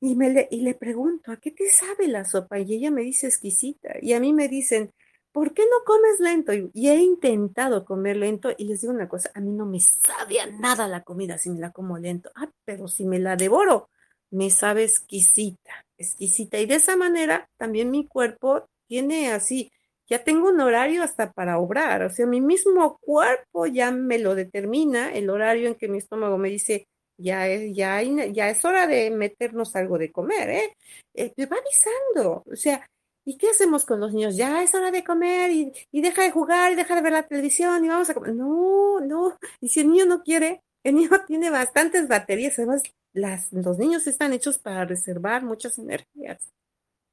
Y, 0.00 0.14
me 0.14 0.30
le, 0.30 0.48
y 0.50 0.60
le 0.60 0.74
pregunto, 0.74 1.32
¿a 1.32 1.36
qué 1.36 1.50
te 1.50 1.68
sabe 1.70 2.08
la 2.08 2.24
sopa? 2.24 2.58
Y 2.58 2.74
ella 2.74 2.90
me 2.90 3.02
dice 3.02 3.26
exquisita. 3.26 3.94
Y 4.00 4.12
a 4.12 4.20
mí 4.20 4.32
me 4.32 4.48
dicen, 4.48 4.92
¿por 5.36 5.52
qué 5.52 5.64
no 5.64 5.84
comes 5.84 6.18
lento? 6.18 6.52
Y, 6.54 6.88
he 6.88 6.96
intentado 6.96 7.84
comer 7.84 8.16
lento 8.16 8.50
y 8.56 8.64
les 8.64 8.80
digo 8.80 8.94
una 8.94 9.06
cosa, 9.06 9.30
a 9.34 9.40
mí 9.40 9.52
no 9.52 9.66
me 9.66 9.80
sabe 9.80 10.40
a 10.40 10.46
nada 10.46 10.88
la 10.88 11.02
comida 11.02 11.36
si 11.36 11.50
me 11.50 11.60
la 11.60 11.72
como 11.72 11.98
lento. 11.98 12.30
Ah, 12.34 12.50
pero 12.64 12.88
si 12.88 13.04
me 13.04 13.18
la 13.18 13.36
devoro, 13.36 13.90
me 14.30 14.48
sabe 14.48 14.84
exquisita, 14.84 15.84
exquisita. 15.98 16.58
Y 16.58 16.64
de 16.64 16.76
esa 16.76 16.96
manera 16.96 17.50
también 17.58 17.90
mi 17.90 18.06
cuerpo 18.06 18.66
tiene 18.86 19.30
así 19.30 19.70
ya 20.08 20.22
tengo 20.24 20.48
un 20.48 20.60
horario 20.60 21.02
hasta 21.02 21.32
para 21.32 21.58
obrar, 21.58 22.02
o 22.02 22.10
sea, 22.10 22.26
mi 22.26 22.40
mismo 22.40 22.98
cuerpo 23.00 23.66
ya 23.66 23.90
me 23.90 24.18
lo 24.18 24.34
determina, 24.34 25.12
el 25.12 25.30
horario 25.30 25.68
en 25.68 25.74
que 25.74 25.88
mi 25.88 25.98
estómago 25.98 26.38
me 26.38 26.48
dice, 26.50 26.86
ya 27.18 27.48
es, 27.48 27.74
ya, 27.74 28.02
ya 28.02 28.50
es 28.50 28.64
hora 28.64 28.86
de 28.86 29.10
meternos 29.10 29.74
algo 29.76 29.98
de 29.98 30.12
comer, 30.12 30.50
¿eh? 30.50 30.76
¿eh? 31.14 31.32
Me 31.36 31.46
va 31.46 31.56
avisando, 31.56 32.42
o 32.46 32.56
sea, 32.56 32.86
¿y 33.24 33.36
qué 33.38 33.50
hacemos 33.50 33.84
con 33.84 34.00
los 34.00 34.12
niños? 34.12 34.36
Ya 34.36 34.62
es 34.62 34.74
hora 34.74 34.90
de 34.90 35.04
comer 35.04 35.50
y, 35.50 35.72
y 35.92 36.02
deja 36.02 36.22
de 36.22 36.30
jugar 36.30 36.72
y 36.72 36.76
deja 36.76 36.94
de 36.94 37.02
ver 37.02 37.12
la 37.12 37.26
televisión 37.26 37.84
y 37.84 37.88
vamos 37.88 38.10
a 38.10 38.14
comer. 38.14 38.34
No, 38.34 39.00
no, 39.00 39.36
y 39.60 39.68
si 39.68 39.80
el 39.80 39.90
niño 39.90 40.06
no 40.06 40.22
quiere, 40.22 40.62
el 40.84 40.94
niño 40.96 41.10
tiene 41.26 41.50
bastantes 41.50 42.06
baterías, 42.08 42.58
además 42.58 42.82
las, 43.12 43.52
los 43.52 43.78
niños 43.78 44.06
están 44.06 44.32
hechos 44.32 44.58
para 44.58 44.84
reservar 44.84 45.42
muchas 45.42 45.78
energías, 45.78 46.52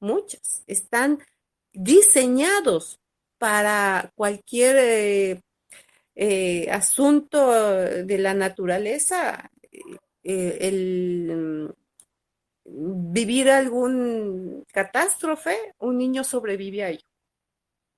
muchas, 0.00 0.62
están 0.66 1.18
diseñados 1.74 3.00
para 3.38 4.12
cualquier 4.14 4.76
eh, 4.78 5.42
eh, 6.14 6.70
asunto 6.70 7.50
de 7.50 8.18
la 8.18 8.32
naturaleza, 8.32 9.50
eh, 10.22 10.58
el 10.60 11.74
vivir 12.64 13.50
algún 13.50 14.64
catástrofe, 14.72 15.74
un 15.78 15.98
niño 15.98 16.24
sobrevive 16.24 16.84
a 16.84 16.90
ello, 16.90 17.06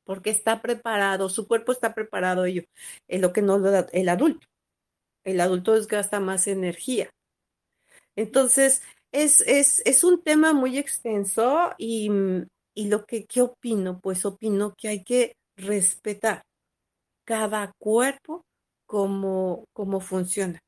porque 0.05 0.31
está 0.31 0.61
preparado, 0.61 1.29
su 1.29 1.47
cuerpo 1.47 1.73
está 1.73 1.95
preparado 1.95 2.45
ello, 2.45 2.65
es 3.07 3.21
lo 3.21 3.33
que 3.33 3.43
no 3.43 3.59
lo 3.59 3.71
da 3.71 3.87
el 3.93 4.09
adulto. 4.09 4.47
El 5.25 5.41
adulto 5.41 5.75
desgasta 5.75 6.21
más 6.21 6.47
energía. 6.47 7.11
Entonces, 8.15 8.83
es, 9.13 9.41
es, 9.43 9.83
es 9.85 10.05
un 10.05 10.23
tema 10.23 10.53
muy 10.53 10.79
extenso 10.79 11.73
y 11.79 12.11
y 12.77 12.89
lo 12.89 13.07
que, 13.07 13.25
¿qué 13.25 13.41
opino? 13.41 13.99
Pues 14.01 14.25
opino 14.25 14.75
que 14.77 14.89
hay 14.89 15.03
que 15.03 15.33
respetar 15.57 16.43
cada 17.25 17.73
cuerpo 17.79 18.45
como, 18.87 19.65
como 19.73 20.01
funciona. 20.01 20.61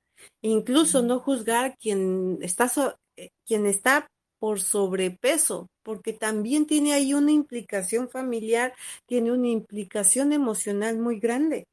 Incluso 0.43 1.03
no 1.03 1.21
juzgar 1.21 1.77
quien 1.79 2.39
está, 2.43 2.73
eh, 3.17 3.29
quien 3.47 3.67
está 3.67 4.09
por 4.41 4.61
sobrepeso, 4.61 5.69
porque 5.83 6.13
también 6.13 6.67
tiene 6.67 6.95
ahí 6.95 7.13
una 7.13 7.33
implicación 7.33 8.09
familiar, 8.09 8.73
tiene 9.07 9.31
una 9.33 9.49
implicación 9.49 10.33
emocional 10.33 10.99
muy 10.99 11.21
grande. 11.21 11.67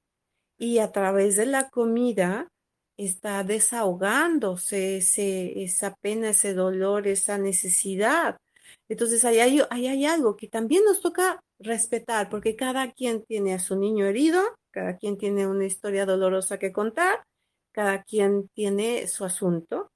Y 0.57 0.79
a 0.79 0.91
través 0.91 1.37
de 1.37 1.45
la 1.45 1.69
comida 1.69 2.49
está 2.97 3.43
desahogándose 3.43 4.97
ese, 4.97 5.63
esa 5.63 5.95
pena, 6.01 6.29
ese 6.29 6.53
dolor, 6.53 7.07
esa 7.07 7.37
necesidad. 7.37 8.37
Entonces 8.89 9.25
ahí 9.25 9.39
hay, 9.39 9.61
hay 9.69 10.05
algo 10.05 10.35
que 10.35 10.47
también 10.47 10.83
nos 10.83 11.01
toca 11.01 11.39
respetar, 11.59 12.29
porque 12.29 12.55
cada 12.55 12.91
quien 12.91 13.23
tiene 13.23 13.53
a 13.53 13.59
su 13.59 13.75
niño 13.75 14.05
herido, 14.05 14.41
cada 14.71 14.97
quien 14.97 15.17
tiene 15.17 15.47
una 15.47 15.65
historia 15.65 16.05
dolorosa 16.05 16.59
que 16.59 16.71
contar, 16.71 17.23
cada 17.71 18.03
quien 18.03 18.49
tiene 18.53 19.07
su 19.07 19.25
asunto 19.25 19.89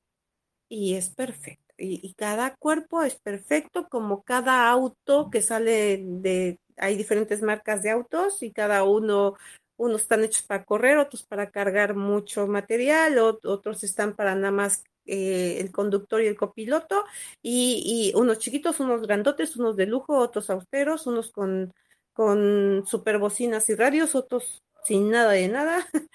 y 0.70 0.96
es 0.96 1.10
perfecto. 1.10 1.74
Y, 1.78 2.14
cada 2.16 2.56
cuerpo 2.58 3.04
es 3.04 3.16
perfecto 3.16 3.88
como 3.88 4.24
cada 4.24 4.70
auto 4.70 5.30
que 5.32 5.42
sale 5.42 6.04
de, 6.04 6.60
hay 6.76 6.98
diferentes 6.98 7.42
marcas 7.42 7.84
de 7.84 7.90
autos 7.90 8.44
y 8.44 8.52
cada 8.52 8.84
uno, 8.84 9.36
unos 9.78 10.02
están 10.02 10.24
hechos 10.26 10.44
para 10.44 10.66
correr, 10.66 10.98
otros 10.98 11.24
para 11.24 11.52
cargar 11.52 11.96
mucho 11.96 12.48
material, 12.48 13.18
otros 13.18 13.84
están 13.86 14.14
para 14.14 14.36
nada 14.36 14.52
más 14.52 14.84
eh, 15.10 15.60
el 15.60 15.72
conductor 15.72 16.22
y 16.22 16.28
el 16.28 16.38
copiloto, 16.38 17.04
y, 17.42 18.14
unos 18.16 18.40
chiquitos, 18.40 18.80
unos 18.80 19.02
grandotes, 19.02 19.56
unos 19.58 19.76
de 19.76 19.88
lujo, 19.88 20.18
otros 20.18 20.50
austeros, 20.50 21.08
unos 21.08 21.32
con, 21.32 21.74
con 22.14 22.84
super 22.86 23.20
y 23.68 23.76
radios, 23.76 24.16
otros 24.16 24.60
sin 24.84 25.10
nada 25.10 25.32
de 25.32 25.48
nada. 25.48 25.88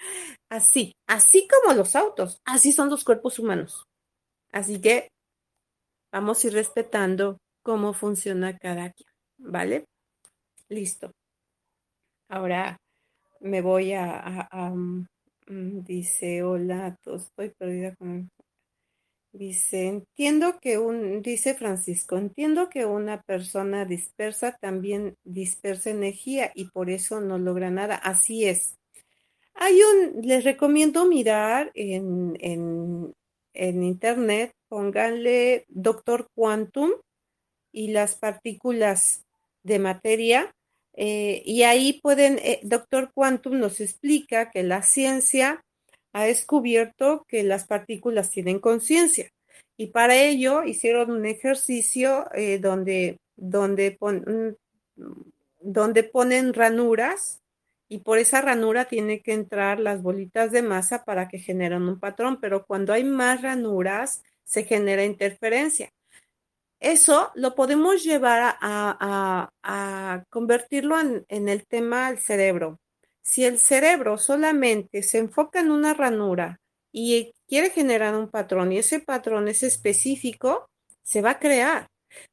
Así, 0.49 0.93
así 1.07 1.47
como 1.47 1.73
los 1.73 1.95
autos, 1.95 2.39
así 2.45 2.71
son 2.71 2.89
los 2.89 3.03
cuerpos 3.03 3.39
humanos. 3.39 3.83
Así 4.51 4.79
que 4.79 5.09
vamos 6.13 6.43
a 6.43 6.47
ir 6.47 6.53
respetando 6.53 7.39
cómo 7.63 7.93
funciona 7.93 8.57
cada 8.57 8.91
quien, 8.91 9.09
¿vale? 9.37 9.85
Listo. 10.69 11.11
Ahora 12.29 12.77
me 13.41 13.61
voy 13.61 13.93
a, 13.93 14.49
mm, 15.47 15.83
dice, 15.83 16.43
hola, 16.43 16.95
estoy 17.05 17.49
perdida 17.49 17.95
con 17.95 18.29
Dice, 19.37 19.87
entiendo 19.87 20.59
que 20.61 20.77
un, 20.77 21.21
dice 21.21 21.55
Francisco, 21.55 22.17
entiendo 22.17 22.69
que 22.69 22.85
una 22.85 23.21
persona 23.21 23.83
dispersa 23.83 24.57
también 24.61 25.17
dispersa 25.25 25.89
energía 25.89 26.53
y 26.55 26.69
por 26.69 26.89
eso 26.89 27.19
no 27.19 27.37
logra 27.37 27.69
nada. 27.69 27.95
Así 27.95 28.45
es. 28.45 28.77
Hay 29.53 29.77
un, 29.81 30.21
les 30.25 30.45
recomiendo 30.45 31.05
mirar 31.05 31.69
en, 31.73 32.37
en, 32.39 33.13
en 33.53 33.83
internet, 33.83 34.53
pónganle 34.69 35.65
Doctor 35.67 36.29
Quantum 36.33 36.91
y 37.73 37.89
las 37.89 38.15
partículas 38.15 39.25
de 39.63 39.79
materia. 39.79 40.55
Eh, 40.93 41.43
y 41.45 41.63
ahí 41.63 41.99
pueden, 42.01 42.39
eh, 42.41 42.61
Doctor 42.63 43.11
Quantum 43.13 43.59
nos 43.59 43.81
explica 43.81 44.49
que 44.49 44.63
la 44.63 44.81
ciencia 44.81 45.64
ha 46.15 46.23
descubierto 46.23 47.25
que 47.27 47.43
las 47.43 47.67
partículas 47.67 48.29
tienen 48.29 48.59
conciencia. 48.59 49.29
Y 49.75 49.87
para 49.87 50.15
ello 50.15 50.63
hicieron 50.63 51.11
un 51.11 51.25
ejercicio 51.25 52.27
eh, 52.33 52.57
donde, 52.57 53.17
donde, 53.35 53.97
donde 55.59 56.03
ponen 56.03 56.53
ranuras 56.53 57.41
y 57.89 57.97
por 57.99 58.17
esa 58.17 58.39
ranura 58.39 58.85
tiene 58.85 59.21
que 59.21 59.33
entrar 59.33 59.81
las 59.81 60.01
bolitas 60.01 60.53
de 60.53 60.61
masa 60.61 61.03
para 61.03 61.27
que 61.27 61.39
generen 61.39 61.81
un 61.81 61.99
patrón, 61.99 62.39
pero 62.39 62.65
cuando 62.65 62.93
hay 62.93 63.03
más 63.03 63.41
ranuras 63.41 64.23
se 64.45 64.63
genera 64.63 65.03
interferencia. 65.03 65.91
Eso 66.79 67.31
lo 67.35 67.55
podemos 67.55 68.05
llevar 68.05 68.55
a, 68.61 70.23
convertirlo 70.29 70.95
en, 71.27 71.49
el 71.49 71.67
tema 71.67 72.09
del 72.09 72.19
cerebro. 72.19 72.79
Si 73.25 73.43
el 73.43 73.59
cerebro 73.59 74.17
solamente 74.17 75.03
se 75.03 75.17
enfoca 75.17 75.59
en 75.59 75.71
una 75.71 75.93
ranura 75.93 76.59
y 76.93 77.33
quiere 77.47 77.71
generar 77.71 78.15
un 78.15 78.29
patrón 78.29 78.71
y 78.71 78.77
ese 78.77 78.99
patrón 78.99 79.47
es 79.47 79.63
específico, 79.63 80.69
se 81.03 81.21
va 81.21 81.31
a 81.31 81.39
crear. 81.39 81.87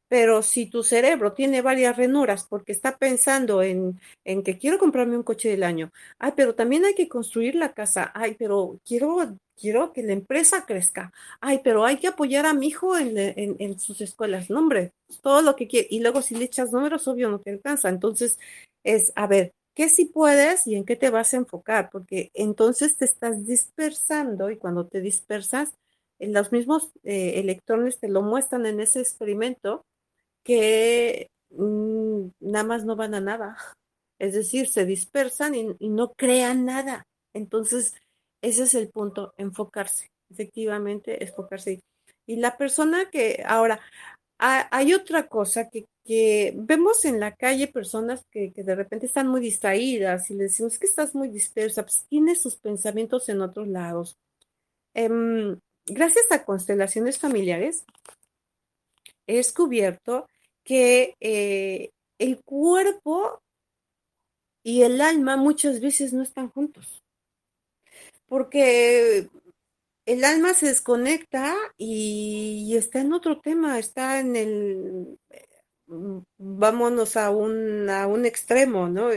Pero 0.09 0.43
si 0.43 0.67
tu 0.67 0.85
cerebro 0.85 1.33
tiene 1.33 1.63
varias 1.63 1.97
ranuras 1.97 2.47
porque 2.49 2.71
está 2.73 2.99
pensando 2.99 3.63
en, 3.63 3.99
en, 4.25 4.43
que 4.43 4.59
quiero 4.59 4.79
comprarme 4.79 5.17
un 5.17 5.23
coche 5.25 5.49
del 5.49 5.65
año, 5.65 5.91
ay, 6.19 6.33
pero 6.37 6.55
también 6.55 6.85
hay 6.85 6.95
que 6.95 7.09
construir 7.09 7.57
la 7.57 7.73
casa, 7.73 8.13
ay, 8.15 8.37
pero 8.39 8.79
quiero, 8.85 9.37
quiero 9.59 9.93
que 9.93 10.03
la 10.03 10.13
empresa 10.13 10.67
crezca, 10.67 11.13
ay, 11.41 11.63
pero 11.65 11.85
hay 11.85 11.97
que 11.97 12.09
apoyar 12.09 12.47
a 12.47 12.55
mi 12.55 12.69
hijo 12.69 12.97
en, 12.97 13.17
en, 13.19 13.57
en 13.59 13.79
sus 13.81 14.01
escuelas, 14.03 14.51
no, 14.51 14.59
hombre, 14.61 14.93
todo 15.23 15.43
lo 15.43 15.57
que 15.57 15.67
quiere. 15.67 15.89
Y 15.91 16.01
luego 16.01 16.23
si 16.23 16.37
le 16.37 16.45
echas 16.45 16.71
números, 16.73 17.09
obvio, 17.09 17.31
no 17.31 17.41
te 17.41 17.51
alcanza. 17.51 17.89
Entonces, 17.89 18.39
es, 18.85 19.13
a 19.17 19.27
ver, 19.27 19.53
qué 19.75 19.89
sí 19.89 20.07
puedes 20.07 20.67
y 20.67 20.77
en 20.77 20.85
qué 20.85 20.97
te 20.97 21.11
vas 21.11 21.35
a 21.35 21.39
enfocar, 21.39 21.91
porque 21.91 22.31
entonces 22.35 22.97
te 22.97 23.05
estás 23.05 23.47
dispersando 23.47 24.51
y 24.51 24.57
cuando 24.57 24.87
te 24.87 25.01
dispersas, 25.01 25.73
los 26.19 26.53
mismos 26.53 26.93
eh, 27.03 27.41
electrones 27.41 27.99
te 27.99 28.09
lo 28.09 28.23
muestran 28.23 28.67
en 28.67 28.81
ese 28.81 29.01
experimento 29.01 29.85
que 30.45 31.29
mm, 31.51 32.29
nada 32.41 32.65
más 32.65 32.85
no 32.85 32.97
van 32.97 33.15
a 33.15 33.21
nada. 33.21 33.57
Es 34.19 34.35
decir, 34.35 34.69
se 34.69 34.87
dispersan 34.87 35.55
y 35.55 35.89
no 35.89 36.13
crean 36.13 36.65
nada. 36.65 37.05
Entonces, 37.35 37.95
ese 38.41 38.65
es 38.65 38.75
el 38.75 38.89
punto, 38.91 39.35
enfocarse. 39.37 40.09
Efectivamente, 40.31 41.23
enfocarse. 41.23 41.81
Y 42.27 42.37
la 42.37 42.57
persona 42.57 43.11
que 43.11 43.43
ahora, 43.47 43.81
hay 44.43 44.93
otra 44.93 45.29
cosa 45.29 45.69
que, 45.71 45.87
vemos 46.57 47.05
en 47.05 47.21
la 47.21 47.37
calle 47.37 47.69
personas 47.69 48.25
que, 48.31 48.53
de 48.55 48.75
repente 48.75 49.07
están 49.07 49.29
muy 49.29 49.41
distraídas 49.41 50.31
y 50.31 50.35
le 50.35 50.45
decimos 50.45 50.79
que 50.79 50.87
estás 50.87 51.15
muy 51.15 51.29
dispersa, 51.29 51.83
pues 51.85 52.05
tiene 52.09 52.35
sus 52.35 52.57
pensamientos 52.57 53.29
en 53.29 53.41
otros 53.41 53.69
lados. 53.69 54.19
Em, 54.95 55.59
gracias 55.87 56.27
a 56.33 56.45
constelaciones 56.45 57.19
familiares, 57.19 57.85
he 59.29 59.37
descubierto 59.37 60.27
que 60.65 61.15
eh, 61.21 61.91
el 62.19 62.43
cuerpo 62.43 63.41
y 64.65 64.83
el 64.83 65.01
alma 65.01 65.37
muchas 65.37 65.81
veces 65.81 66.13
no 66.13 66.23
están 66.23 66.49
juntos. 66.49 67.03
Porque 68.27 69.29
el 70.07 70.25
alma 70.25 70.55
se 70.55 70.67
desconecta 70.67 71.55
y, 71.79 72.75
está 72.77 73.01
en 73.01 73.13
otro 73.13 73.41
tema, 73.41 73.79
está 73.79 74.21
en 74.21 74.37
el, 74.37 75.19
mm, 75.87 76.19
vámonos 76.39 77.17
a 77.17 77.31
un, 77.31 77.89
a 77.91 78.07
un 78.07 78.27
extremo, 78.27 78.89
¿no? 78.89 79.11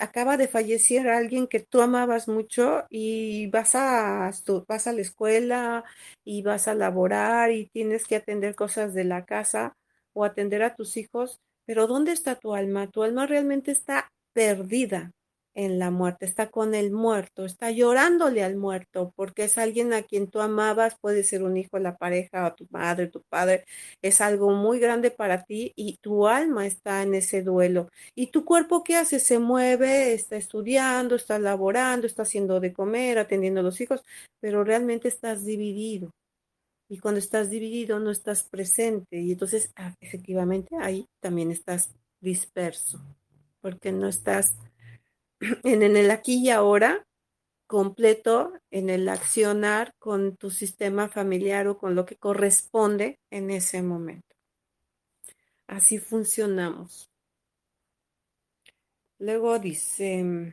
Acaba 0.00 0.36
de 0.36 0.48
fallecer 0.48 1.08
alguien 1.08 1.46
que 1.46 1.60
tú 1.60 1.82
amabas 1.82 2.28
mucho 2.28 2.84
y 2.90 3.48
vas 3.48 3.74
a, 3.74 4.30
vas 4.66 4.86
a 4.86 4.92
la 4.92 5.00
escuela 5.02 5.84
y 6.24 6.42
vas 6.42 6.68
a 6.68 6.74
laborar 6.74 7.50
y 7.52 7.66
tienes 7.68 8.06
que 8.06 8.16
atender 8.16 8.54
cosas 8.54 8.94
de 8.94 9.04
la 9.04 9.24
casa 9.26 9.76
o 10.14 10.24
atender 10.24 10.62
a 10.62 10.74
tus 10.76 10.96
hijos, 10.96 11.40
pero 11.66 11.86
¿dónde 11.86 12.12
está 12.12 12.36
tu 12.36 12.54
alma? 12.54 12.90
Tu 12.90 13.02
alma 13.02 13.26
realmente 13.26 13.72
está 13.72 14.12
perdida 14.32 15.12
en 15.54 15.78
la 15.78 15.90
muerte, 15.90 16.26
está 16.26 16.50
con 16.50 16.74
el 16.74 16.90
muerto, 16.90 17.44
está 17.44 17.70
llorándole 17.70 18.42
al 18.42 18.56
muerto, 18.56 19.12
porque 19.16 19.44
es 19.44 19.56
alguien 19.58 19.92
a 19.92 20.02
quien 20.02 20.28
tú 20.28 20.40
amabas, 20.40 20.96
puede 21.00 21.24
ser 21.24 21.42
un 21.44 21.56
hijo, 21.56 21.78
la 21.78 21.96
pareja, 21.96 22.46
o 22.46 22.54
tu 22.54 22.66
madre, 22.70 23.06
tu 23.06 23.22
padre, 23.22 23.64
es 24.02 24.20
algo 24.20 24.50
muy 24.50 24.78
grande 24.80 25.10
para 25.10 25.44
ti 25.44 25.72
y 25.76 25.98
tu 25.98 26.26
alma 26.26 26.66
está 26.66 27.02
en 27.02 27.14
ese 27.14 27.42
duelo. 27.42 27.88
¿Y 28.14 28.28
tu 28.28 28.44
cuerpo 28.44 28.82
qué 28.84 28.96
hace? 28.96 29.20
Se 29.20 29.38
mueve, 29.38 30.14
está 30.14 30.36
estudiando, 30.36 31.14
está 31.14 31.38
laborando, 31.38 32.06
está 32.06 32.22
haciendo 32.22 32.60
de 32.60 32.72
comer, 32.72 33.18
atendiendo 33.18 33.60
a 33.60 33.64
los 33.64 33.80
hijos, 33.80 34.04
pero 34.40 34.64
realmente 34.64 35.08
estás 35.08 35.44
dividido. 35.44 36.10
Y 36.88 36.98
cuando 36.98 37.18
estás 37.18 37.48
dividido 37.48 37.98
no 37.98 38.10
estás 38.10 38.42
presente 38.42 39.18
y 39.18 39.32
entonces 39.32 39.72
ah, 39.76 39.94
efectivamente 40.00 40.76
ahí 40.78 41.06
también 41.20 41.50
estás 41.50 41.90
disperso, 42.20 43.00
porque 43.60 43.90
no 43.90 44.08
estás 44.08 44.54
en, 45.64 45.96
el 45.96 46.10
aquí 46.10 46.36
y 46.44 46.50
ahora 46.50 47.06
completo 47.66 48.52
en 48.70 48.90
el 48.90 49.08
accionar 49.08 49.94
con 49.98 50.36
tu 50.36 50.50
sistema 50.50 51.08
familiar 51.08 51.66
o 51.68 51.78
con 51.78 51.94
lo 51.94 52.04
que 52.04 52.16
corresponde 52.16 53.18
en 53.30 53.50
ese 53.50 53.82
momento. 53.82 54.36
Así 55.66 55.98
funcionamos. 55.98 57.10
Luego 59.18 59.58
dice, 59.58 60.52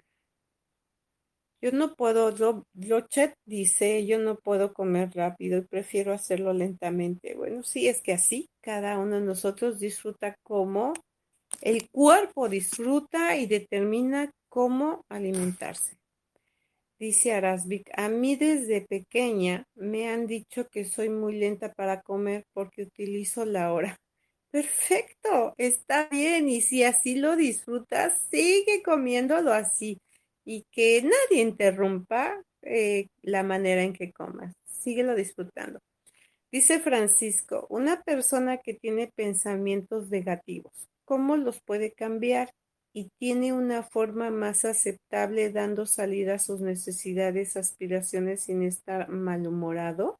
yo 1.62 1.72
no 1.72 1.96
puedo, 1.96 2.34
Lochet 2.74 3.36
dice, 3.46 4.06
yo 4.06 4.18
no 4.18 4.38
puedo 4.38 4.74
comer 4.74 5.12
rápido 5.14 5.60
y 5.60 5.62
prefiero 5.62 6.14
hacerlo 6.14 6.54
lentamente. 6.54 7.36
Bueno, 7.36 7.64
sí, 7.64 7.88
es 7.88 8.02
que 8.02 8.14
así 8.14 8.50
cada 8.62 8.98
uno 8.98 9.20
de 9.20 9.26
nosotros 9.26 9.80
disfruta 9.80 10.36
como 10.44 10.94
el 11.60 11.90
cuerpo 11.90 12.48
disfruta 12.50 13.36
y 13.36 13.46
determina 13.46 14.32
cómo 14.52 15.06
alimentarse. 15.08 15.98
Dice 17.00 17.32
Arasvik, 17.32 17.90
a 17.96 18.10
mí 18.10 18.36
desde 18.36 18.82
pequeña 18.82 19.66
me 19.76 20.10
han 20.10 20.28
dicho 20.28 20.68
que 20.68 20.84
soy 20.84 21.10
muy 21.10 21.40
lenta 21.40 21.74
para 21.74 22.02
comer 22.02 22.46
porque 22.54 22.84
utilizo 22.84 23.46
la 23.46 23.74
hora. 23.74 23.98
Perfecto, 24.52 25.56
está 25.58 26.10
bien 26.10 26.50
y 26.50 26.60
si 26.60 26.84
así 26.84 27.16
lo 27.16 27.38
disfrutas, 27.38 28.22
sigue 28.30 28.84
comiéndolo 28.84 29.54
así 29.54 30.00
y 30.44 30.66
que 30.70 31.02
nadie 31.02 31.42
interrumpa 31.42 32.44
eh, 32.62 33.08
la 33.22 33.44
manera 33.44 33.84
en 33.84 33.94
que 33.94 34.12
comas. 34.12 34.54
Síguelo 34.66 35.16
disfrutando. 35.16 35.80
Dice 36.52 36.82
Francisco, 36.82 37.68
una 37.70 38.02
persona 38.02 38.58
que 38.58 38.74
tiene 38.74 39.10
pensamientos 39.16 40.10
negativos, 40.10 40.74
¿cómo 41.06 41.38
los 41.38 41.62
puede 41.62 41.94
cambiar? 41.94 42.52
Y 42.94 43.10
tiene 43.20 43.54
una 43.54 43.84
forma 43.84 44.30
más 44.30 44.66
aceptable 44.66 45.52
dando 45.52 45.86
salida 45.86 46.36
a 46.36 46.40
sus 46.40 46.62
necesidades, 46.62 47.58
aspiraciones 47.58 48.44
sin 48.44 48.64
estar 48.64 49.10
malhumorado? 49.10 50.20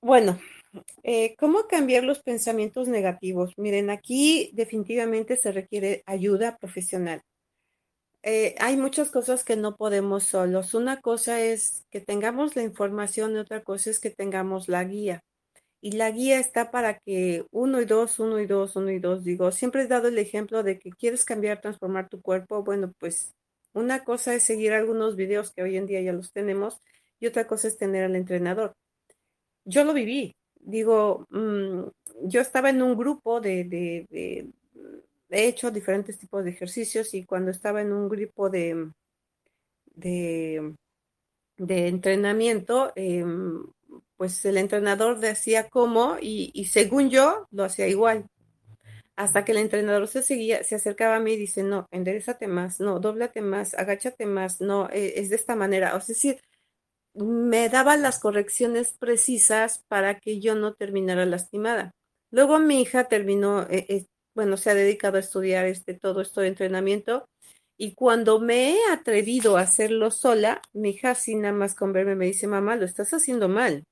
Bueno, 0.00 0.38
eh, 1.02 1.34
¿cómo 1.36 1.66
cambiar 1.66 2.04
los 2.04 2.22
pensamientos 2.22 2.88
negativos? 2.88 3.52
Miren, 3.56 3.90
aquí 3.90 4.50
definitivamente 4.54 5.36
se 5.36 5.52
requiere 5.52 6.02
ayuda 6.06 6.56
profesional. 6.58 7.22
Eh, 8.22 8.54
hay 8.58 8.76
muchas 8.76 9.10
cosas 9.10 9.44
que 9.44 9.56
no 9.56 9.76
podemos 9.76 10.24
solos. 10.24 10.74
Una 10.74 11.00
cosa 11.00 11.40
es 11.42 11.84
que 11.90 12.00
tengamos 12.00 12.56
la 12.56 12.62
información 12.62 13.32
y 13.32 13.38
otra 13.38 13.62
cosa 13.62 13.90
es 13.90 14.00
que 14.00 14.10
tengamos 14.10 14.68
la 14.68 14.84
guía 14.84 15.22
y 15.84 15.92
la 15.92 16.10
guía 16.10 16.40
está 16.40 16.70
para 16.70 16.98
que 16.98 17.44
uno 17.50 17.78
y 17.82 17.84
dos, 17.84 18.18
uno 18.18 18.40
y 18.40 18.46
dos, 18.46 18.74
uno 18.74 18.90
y 18.90 18.98
dos, 18.98 19.22
digo, 19.22 19.52
siempre 19.52 19.82
he 19.82 19.86
dado 19.86 20.08
el 20.08 20.16
ejemplo 20.16 20.62
de 20.62 20.78
que 20.78 20.88
quieres 20.88 21.26
cambiar, 21.26 21.60
transformar 21.60 22.08
tu 22.08 22.22
cuerpo, 22.22 22.64
bueno, 22.64 22.94
pues 22.98 23.34
una 23.74 24.02
cosa 24.02 24.34
es 24.34 24.44
seguir 24.44 24.72
algunos 24.72 25.14
videos 25.14 25.52
que 25.52 25.62
hoy 25.62 25.76
en 25.76 25.86
día 25.86 26.00
ya 26.00 26.14
los 26.14 26.32
tenemos 26.32 26.80
y 27.20 27.26
otra 27.26 27.46
cosa 27.46 27.68
es 27.68 27.76
tener 27.76 28.02
al 28.02 28.16
entrenador. 28.16 28.74
Yo 29.66 29.84
lo 29.84 29.92
viví, 29.92 30.34
digo, 30.58 31.26
mm, 31.28 31.82
yo 32.22 32.40
estaba 32.40 32.70
en 32.70 32.80
un 32.80 32.96
grupo 32.96 33.42
de, 33.42 33.64
de, 33.64 34.06
de, 34.08 34.48
he 35.28 35.48
hecho 35.48 35.70
diferentes 35.70 36.18
tipos 36.18 36.44
de 36.44 36.50
ejercicios 36.52 37.12
y 37.12 37.26
cuando 37.26 37.50
estaba 37.50 37.82
en 37.82 37.92
un 37.92 38.08
grupo 38.08 38.48
de, 38.48 38.90
de, 39.96 40.74
de 41.58 41.88
entrenamiento, 41.88 42.90
eh, 42.96 43.22
pues 44.24 44.42
el 44.46 44.56
entrenador 44.56 45.20
decía 45.20 45.68
cómo 45.68 46.16
y, 46.18 46.64
según 46.64 47.10
yo 47.10 47.46
lo 47.50 47.64
hacía 47.64 47.88
igual. 47.88 48.24
Hasta 49.16 49.44
que 49.44 49.52
el 49.52 49.58
entrenador 49.58 50.08
se 50.08 50.22
seguía, 50.22 50.64
se 50.64 50.76
acercaba 50.76 51.16
a 51.16 51.20
mí 51.20 51.34
y 51.34 51.36
dice, 51.36 51.62
no, 51.62 51.86
enderezate 51.90 52.46
más, 52.46 52.80
no, 52.80 53.00
dóblate 53.00 53.42
más, 53.42 53.74
agáchate 53.74 54.24
más, 54.24 54.62
no, 54.62 54.88
e, 54.90 55.20
es 55.20 55.28
de 55.28 55.36
esta 55.36 55.56
manera. 55.56 55.94
O 55.94 56.00
sea, 56.00 56.14
decir, 56.14 56.40
me 57.12 57.68
daba 57.68 57.98
las 57.98 58.18
correcciones 58.18 58.94
precisas 58.98 59.84
para 59.88 60.18
que 60.18 60.40
yo 60.40 60.54
no 60.54 60.72
terminara 60.72 61.26
lastimada. 61.26 61.90
Luego 62.30 62.58
mi 62.58 62.80
hija 62.80 63.04
terminó, 63.04 63.64
eh, 63.64 63.84
eh, 63.90 64.06
bueno, 64.34 64.56
se 64.56 64.70
ha 64.70 64.74
dedicado 64.74 65.18
a 65.18 65.20
estudiar 65.20 65.66
este, 65.66 65.92
todo 65.92 66.22
esto 66.22 66.40
de 66.40 66.48
entrenamiento 66.48 67.26
y 67.76 67.92
cuando 67.94 68.40
me 68.40 68.70
he 68.70 68.78
atrevido 68.90 69.58
a 69.58 69.62
hacerlo 69.62 70.10
sola, 70.10 70.62
mi 70.72 70.90
hija, 70.90 71.14
sin 71.14 71.42
nada 71.42 71.52
más 71.54 71.74
con 71.74 71.92
verme, 71.92 72.14
me 72.14 72.24
dice, 72.24 72.46
mamá, 72.46 72.76
lo 72.76 72.86
estás 72.86 73.12
haciendo 73.12 73.50
mal. 73.50 73.84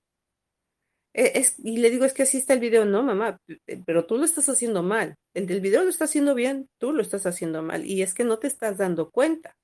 E, 1.15 1.33
es, 1.39 1.57
y 1.59 1.79
le 1.79 1.91
digo, 1.91 2.05
es 2.05 2.13
que 2.13 2.23
así 2.23 2.39
está 2.39 2.55
el 2.55 2.61
video, 2.61 2.85
no, 2.85 3.03
mamá, 3.03 3.41
eh, 3.67 3.83
pero 3.85 4.07
tú 4.07 4.17
lo 4.17 4.25
estás 4.25 4.49
haciendo 4.49 4.83
mal. 4.83 5.17
El 5.35 5.47
del 5.47 5.61
video 5.61 5.83
lo 5.83 5.91
está 5.91 6.05
haciendo 6.05 6.35
bien, 6.35 6.69
tú 6.79 6.93
lo 6.93 7.03
estás 7.03 7.27
haciendo 7.27 7.63
mal. 7.63 7.85
Y 7.87 8.03
es 8.03 8.15
que 8.15 8.25
no 8.25 8.39
te 8.39 8.47
estás 8.47 8.79
dando 8.79 9.11
cuenta. 9.11 9.57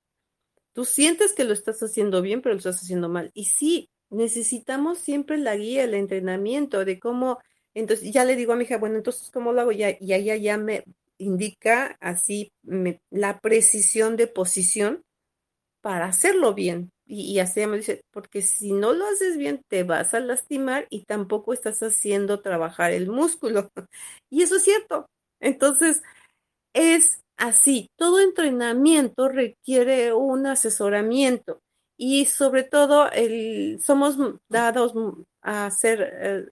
Tú 0.73 0.85
sientes 0.85 1.33
que 1.33 1.45
lo 1.45 1.53
estás 1.53 1.83
haciendo 1.83 2.23
bien, 2.23 2.43
pero 2.43 2.55
lo 2.55 2.59
estás 2.59 2.83
haciendo 2.83 3.09
mal. 3.09 3.31
Y 3.35 3.47
sí, 3.47 3.91
necesitamos 4.11 4.99
siempre 4.99 5.39
la 5.39 5.57
guía, 5.57 5.85
el 5.85 5.95
entrenamiento 5.95 6.85
de 6.85 6.99
cómo, 6.99 7.39
entonces 7.75 8.13
ya 8.13 8.25
le 8.25 8.37
digo 8.37 8.53
a 8.53 8.57
mi 8.57 8.65
hija, 8.65 8.79
bueno, 8.79 8.97
entonces, 8.97 9.31
¿cómo 9.31 9.53
lo 9.53 9.61
hago? 9.61 9.73
Ya, 9.73 9.91
y 9.99 10.13
ella 10.15 10.37
ya 10.37 10.57
me, 10.57 10.85
indica 11.19 11.97
así 12.01 12.53
la 13.11 13.41
precisión 13.41 14.17
de 14.17 14.29
posición 14.29 15.03
para 15.81 16.07
hacerlo 16.07 16.55
bien. 16.55 16.91
Y, 17.11 17.39
así 17.39 17.67
me 17.67 17.79
dice, 17.79 18.03
porque 18.13 18.43
si 18.43 18.73
no 18.73 18.93
lo 18.93 19.07
haces 19.07 19.39
bien, 19.39 19.63
te 19.69 19.83
vas 19.83 20.13
a 20.13 20.21
lastimar 20.21 20.87
y 20.91 21.05
tampoco 21.05 21.55
estás 21.55 21.83
haciendo 21.83 22.41
trabajar 22.41 22.93
el 22.93 23.09
músculo. 23.09 23.71
Y 24.31 24.43
eso 24.43 24.57
es 24.57 24.65
cierto. 24.65 25.07
Entonces, 25.41 26.03
es 26.75 27.23
así. 27.39 27.89
Todo 27.97 28.21
entrenamiento 28.21 29.29
requiere 29.29 30.13
un 30.13 30.47
asesoramiento 30.47 31.61
y 31.97 32.27
sobre 32.27 32.63
todo 32.63 33.11
el, 33.11 33.81
somos 33.83 34.19
dados 34.51 34.93
a 35.43 35.71
ser 35.71 36.13
eh, 36.21 36.47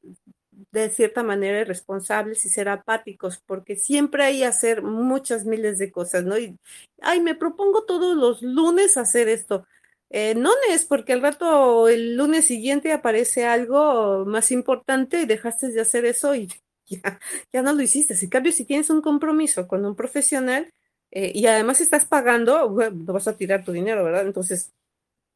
de 0.73 0.91
cierta 0.91 1.23
manera 1.23 1.61
irresponsables 1.61 2.45
y 2.45 2.49
ser 2.49 2.69
apáticos, 2.69 3.43
porque 3.47 3.77
siempre 3.77 4.25
hay 4.25 4.43
hacer 4.43 4.83
muchas 4.83 5.45
miles 5.45 5.79
de 5.79 5.93
cosas, 5.93 6.25
¿no? 6.25 6.39
Y, 6.39 6.57
ay, 7.03 7.21
me 7.21 7.35
propongo 7.35 7.85
todos 7.85 8.17
los 8.17 8.43
lunes 8.43 8.97
hacer 8.97 9.29
esto. 9.29 9.67
Eh, 10.11 10.35
no 10.37 10.51
es 10.71 10.85
porque 10.85 11.13
al 11.13 11.23
rato, 11.23 11.89
el 11.89 12.17
lunes 12.17 12.47
siguiente 12.47 12.93
aparece 12.93 13.45
algo 13.45 14.25
más 14.25 14.53
importante 14.53 15.21
y 15.21 15.27
dejaste 15.27 15.69
de 15.69 15.81
hacer 15.81 16.05
eso 16.05 16.35
y 16.35 16.49
ya, 17.53 17.63
no 17.63 17.73
lo 17.73 17.83
hiciste. 17.83 18.15
En 18.21 18.31
cambio, 18.31 18.53
si 18.53 18.65
tienes 18.65 18.91
un 18.91 19.03
compromiso 19.03 19.67
con 19.67 19.85
un 19.85 19.97
profesional 19.97 20.73
eh, 21.11 21.33
y 21.35 21.47
además 21.47 21.81
estás 21.81 22.05
pagando, 22.05 22.69
bueno, 22.69 23.05
no 23.05 23.13
vas 23.13 23.29
a 23.29 23.37
tirar 23.37 23.65
tu 23.65 23.73
dinero, 23.73 24.05
¿verdad? 24.05 24.27
Entonces, 24.27 24.73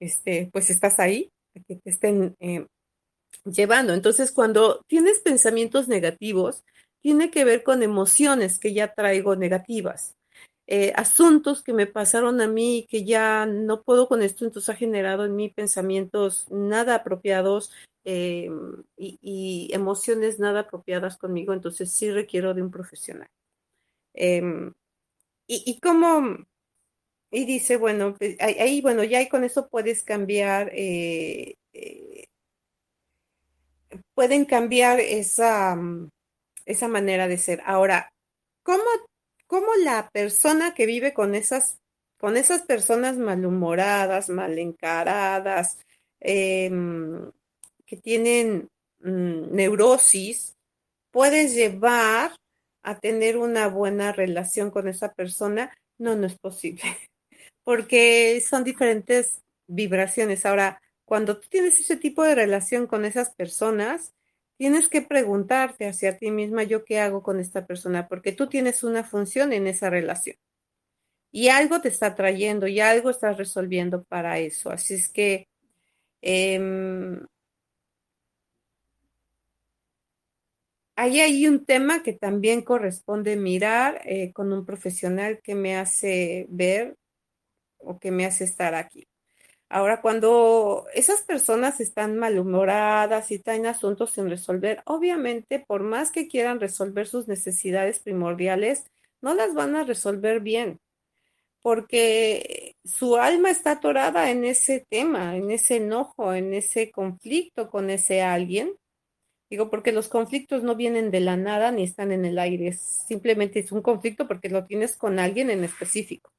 este, 0.01 0.49
pues 0.53 0.71
estás 0.71 0.99
ahí, 1.01 1.31
que 1.67 1.77
te 1.77 1.91
estén 1.91 2.37
eh, 2.41 2.67
llevando. 3.45 3.95
Entonces, 3.95 4.33
cuando 4.33 4.83
tienes 4.87 5.21
pensamientos 5.21 5.89
negativos, 5.89 6.65
tiene 7.03 7.31
que 7.31 7.45
ver 7.45 7.63
con 7.63 7.83
emociones 7.83 8.59
que 8.59 8.73
ya 8.73 8.95
traigo 8.95 9.37
negativas. 9.37 10.17
Eh, 10.73 10.93
asuntos 10.95 11.65
que 11.65 11.73
me 11.73 11.89
pasaron 11.89 12.41
a 12.41 12.47
mí 12.47 12.87
que 12.89 13.05
ya 13.05 13.45
no 13.45 13.83
puedo 13.83 14.07
con 14.07 14.23
esto, 14.23 14.45
entonces 14.45 14.69
ha 14.69 14.77
generado 14.77 15.25
en 15.25 15.35
mí 15.35 15.49
pensamientos 15.49 16.47
nada 16.49 16.95
apropiados 16.95 17.73
eh, 18.05 18.49
y, 18.97 19.69
emociones 19.73 20.39
nada 20.39 20.61
apropiadas 20.61 21.17
conmigo, 21.19 21.53
entonces 21.53 21.93
sí 21.93 22.13
requiero 22.13 22.55
de 22.55 22.63
un 22.63 22.71
profesional. 22.71 23.29
Em, 24.15 24.73
y, 25.49 25.65
y 25.67 25.81
como, 25.81 26.37
y 27.33 27.45
dice, 27.47 27.77
bueno, 27.77 28.15
pues, 28.17 28.37
ahí, 28.41 28.81
bueno, 28.81 29.05
ya 29.05 29.29
con 29.29 29.45
eso 29.45 29.69
puedes 29.69 30.05
cambiar 30.05 30.71
eh, 30.75 31.57
pueden 34.15 34.45
cambiar 34.45 35.01
esa, 35.01 35.77
esa 36.65 36.89
manera 36.89 37.29
de 37.29 37.39
ser. 37.39 37.61
Ahora, 37.65 38.09
¿cómo, 38.63 38.85
¿cómo, 39.51 39.75
la 39.83 40.09
persona 40.11 40.75
que 40.75 40.87
vive 40.87 41.13
con 41.13 41.35
esas, 41.35 41.81
con 42.21 42.37
esas 42.37 42.63
personas 42.63 43.19
malhumoradas, 43.19 44.29
mal 44.29 44.57
encaradas, 44.61 45.79
em, 46.21 47.33
que 47.85 47.97
tienen 47.97 48.69
mm, 49.01 49.53
neurosis, 49.53 50.55
puedes 51.11 51.53
llevar 51.53 52.37
a 52.85 53.01
tener 53.01 53.37
una 53.37 53.67
buena 53.67 54.13
relación 54.13 54.71
con 54.71 54.87
esa 54.87 55.13
persona? 55.15 55.77
No, 55.99 56.15
no 56.15 56.29
es 56.29 56.39
posible, 56.39 56.83
porque 57.65 58.41
son 58.49 58.63
diferentes 58.63 59.43
vibraciones. 59.67 60.47
Ahora, 60.47 60.81
cuando 61.05 61.41
tú 61.41 61.49
tienes 61.51 61.81
ese 61.81 61.97
tipo 61.97 62.23
de 62.23 62.37
relación 62.37 62.87
con 62.87 63.05
esas 63.05 63.35
personas, 63.35 64.15
tienes 64.61 64.91
que 64.91 65.01
preguntarte 65.01 65.89
hacia 65.89 66.19
ti 66.19 66.31
misma, 66.31 66.65
yo 66.65 66.85
qué 66.85 67.01
hago 67.01 67.23
con 67.23 67.41
esta 67.41 67.67
persona, 67.67 68.09
porque 68.09 68.33
tú 68.33 68.47
tienes 68.47 68.85
una 68.85 69.05
función 69.05 69.55
en 69.55 69.67
esa 69.67 69.89
relación. 69.89 70.37
Y 71.33 71.49
algo 71.49 71.81
te 71.81 71.89
está 71.89 72.15
trayendo 72.15 72.67
y 72.67 72.79
algo 72.81 73.09
estás 73.09 73.39
resolviendo 73.39 74.05
para 74.05 74.39
eso. 74.39 74.71
Así 74.71 74.95
es 74.95 75.09
que 75.09 75.49
ahí 80.97 81.21
hay 81.21 81.47
un 81.47 81.65
tema 81.65 82.03
que 82.03 82.13
también 82.13 82.61
corresponde 82.61 83.37
mirar 83.37 84.03
eh, 84.05 84.31
con 84.35 84.53
un 84.53 84.67
profesional 84.67 85.41
que 85.43 85.55
me 85.55 85.79
hace 85.79 86.45
ver 86.51 86.97
o 87.79 87.99
que 87.99 88.11
me 88.11 88.27
hace 88.27 88.45
estar 88.45 88.75
aquí. 88.75 89.10
Ahora, 89.73 90.01
cuando 90.01 90.87
esas 90.95 91.23
personas 91.23 91.81
están 91.81 92.19
malhumoradas 92.19 93.31
y 93.31 93.39
tienen 93.39 93.67
asuntos 93.67 94.11
sin 94.11 94.29
resolver, 94.29 94.83
obviamente, 94.85 95.61
por 95.61 95.85
más 95.85 96.11
que 96.11 96.27
quieran 96.27 96.59
resolver 96.59 97.07
sus 97.07 97.29
necesidades 97.29 98.01
primordiales, 98.01 98.85
no 99.23 99.33
las 99.33 99.55
van 99.55 99.77
a 99.77 99.85
resolver 99.85 100.41
bien, 100.41 100.81
porque 101.63 102.75
su 102.85 103.17
alma 103.17 103.51
está 103.51 103.73
atorada 103.73 104.31
en 104.33 104.45
ese 104.45 104.87
tema, 104.91 105.37
en 105.37 105.53
ese 105.53 105.77
enojo, 105.77 106.35
en 106.35 106.53
ese 106.55 106.91
conflicto 106.91 107.71
con 107.71 107.91
ese 107.91 108.23
alguien. 108.23 108.75
Digo, 109.51 109.71
porque 109.71 109.93
los 109.93 110.09
conflictos 110.09 110.65
no 110.65 110.77
vienen 110.77 111.13
de 111.13 111.21
la 111.21 111.37
nada 111.37 111.73
ni 111.73 111.85
están 111.85 112.13
en 112.13 112.25
el 112.25 112.41
aire, 112.41 112.73
simplemente 112.73 113.61
es 113.61 113.73
un 113.73 113.83
conflicto 113.83 114.27
porque 114.27 114.49
lo 114.49 114.67
tienes 114.67 114.97
con 114.97 115.21
alguien 115.21 115.51
en 115.51 115.65
específico. 115.65 116.33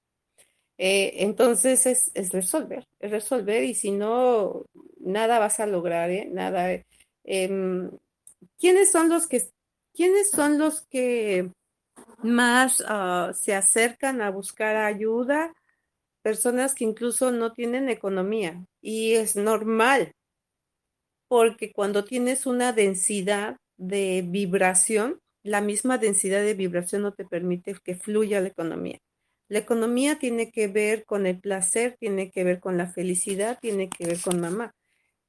Eh, 0.84 1.24
entonces 1.24 1.86
es, 1.86 2.12
resolver, 2.32 2.88
es 3.00 3.12
resolver 3.12 3.64
y 3.64 3.76
si 3.76 3.92
no, 3.92 4.66
nada 5.00 5.38
vas 5.38 5.60
a 5.60 5.68
lograr, 5.68 6.10
¿eh? 6.10 6.28
Nada. 6.32 6.72
Em, 7.24 7.92
¿Quiénes 8.58 8.92
son 8.92 9.08
los 9.08 9.28
que, 9.28 9.44
quiénes 9.94 10.32
son 10.32 10.58
los 10.58 10.82
que 10.88 11.52
más 12.24 12.84
ah, 12.88 13.32
se 13.36 13.54
acercan 13.54 14.22
a 14.22 14.32
buscar 14.32 14.76
ayuda? 14.76 15.54
Personas 16.24 16.74
que 16.74 16.86
incluso 16.86 17.32
no 17.32 17.54
tienen 17.54 17.88
economía 17.88 18.66
y 18.82 19.14
es 19.14 19.36
normal, 19.36 20.14
porque 21.28 21.72
cuando 21.74 22.06
tienes 22.06 22.48
una 22.48 22.74
densidad 22.74 23.58
de 23.78 24.24
vibración, 24.28 25.20
la 25.44 25.62
misma 25.62 26.00
densidad 26.00 26.42
de 26.42 26.56
vibración 26.56 27.04
no 27.04 27.14
te 27.14 27.26
permite 27.26 27.76
que 27.84 27.94
fluya 27.94 28.42
la 28.42 28.48
economía. 28.48 29.00
La 29.52 29.60
economía 29.60 30.18
tiene 30.18 30.50
que 30.50 30.70
ver 30.70 31.04
con 31.04 31.26
el 31.26 31.38
placer, 31.38 31.98
tiene 32.00 32.32
que 32.32 32.46
ver 32.46 32.62
con 32.62 32.78
la 32.78 32.88
felicidad, 32.88 33.60
tiene 33.60 33.90
que 33.90 34.06
ver 34.06 34.22
con 34.22 34.40
mamá. 34.40 34.74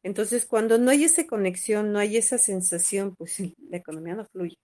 Entonces, 0.05 0.47
cuando 0.47 0.79
no 0.79 0.93
hay 0.93 1.03
esa 1.03 1.27
conexión, 1.27 1.91
no 1.91 1.99
hay 1.99 2.17
esa 2.17 2.39
sensación, 2.39 3.17
pues 3.17 3.41
la 3.59 3.79
economía 3.79 4.15
no 4.15 4.25
fluye. 4.27 4.55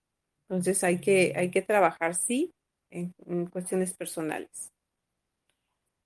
Entonces, 0.42 0.84
hay 0.84 1.00
que, 1.00 1.32
hay 1.34 1.50
que 1.50 1.60
trabajar, 1.60 2.14
sí, 2.14 2.52
en, 2.90 3.12
cuestiones 3.46 3.94
personales. 3.94 4.70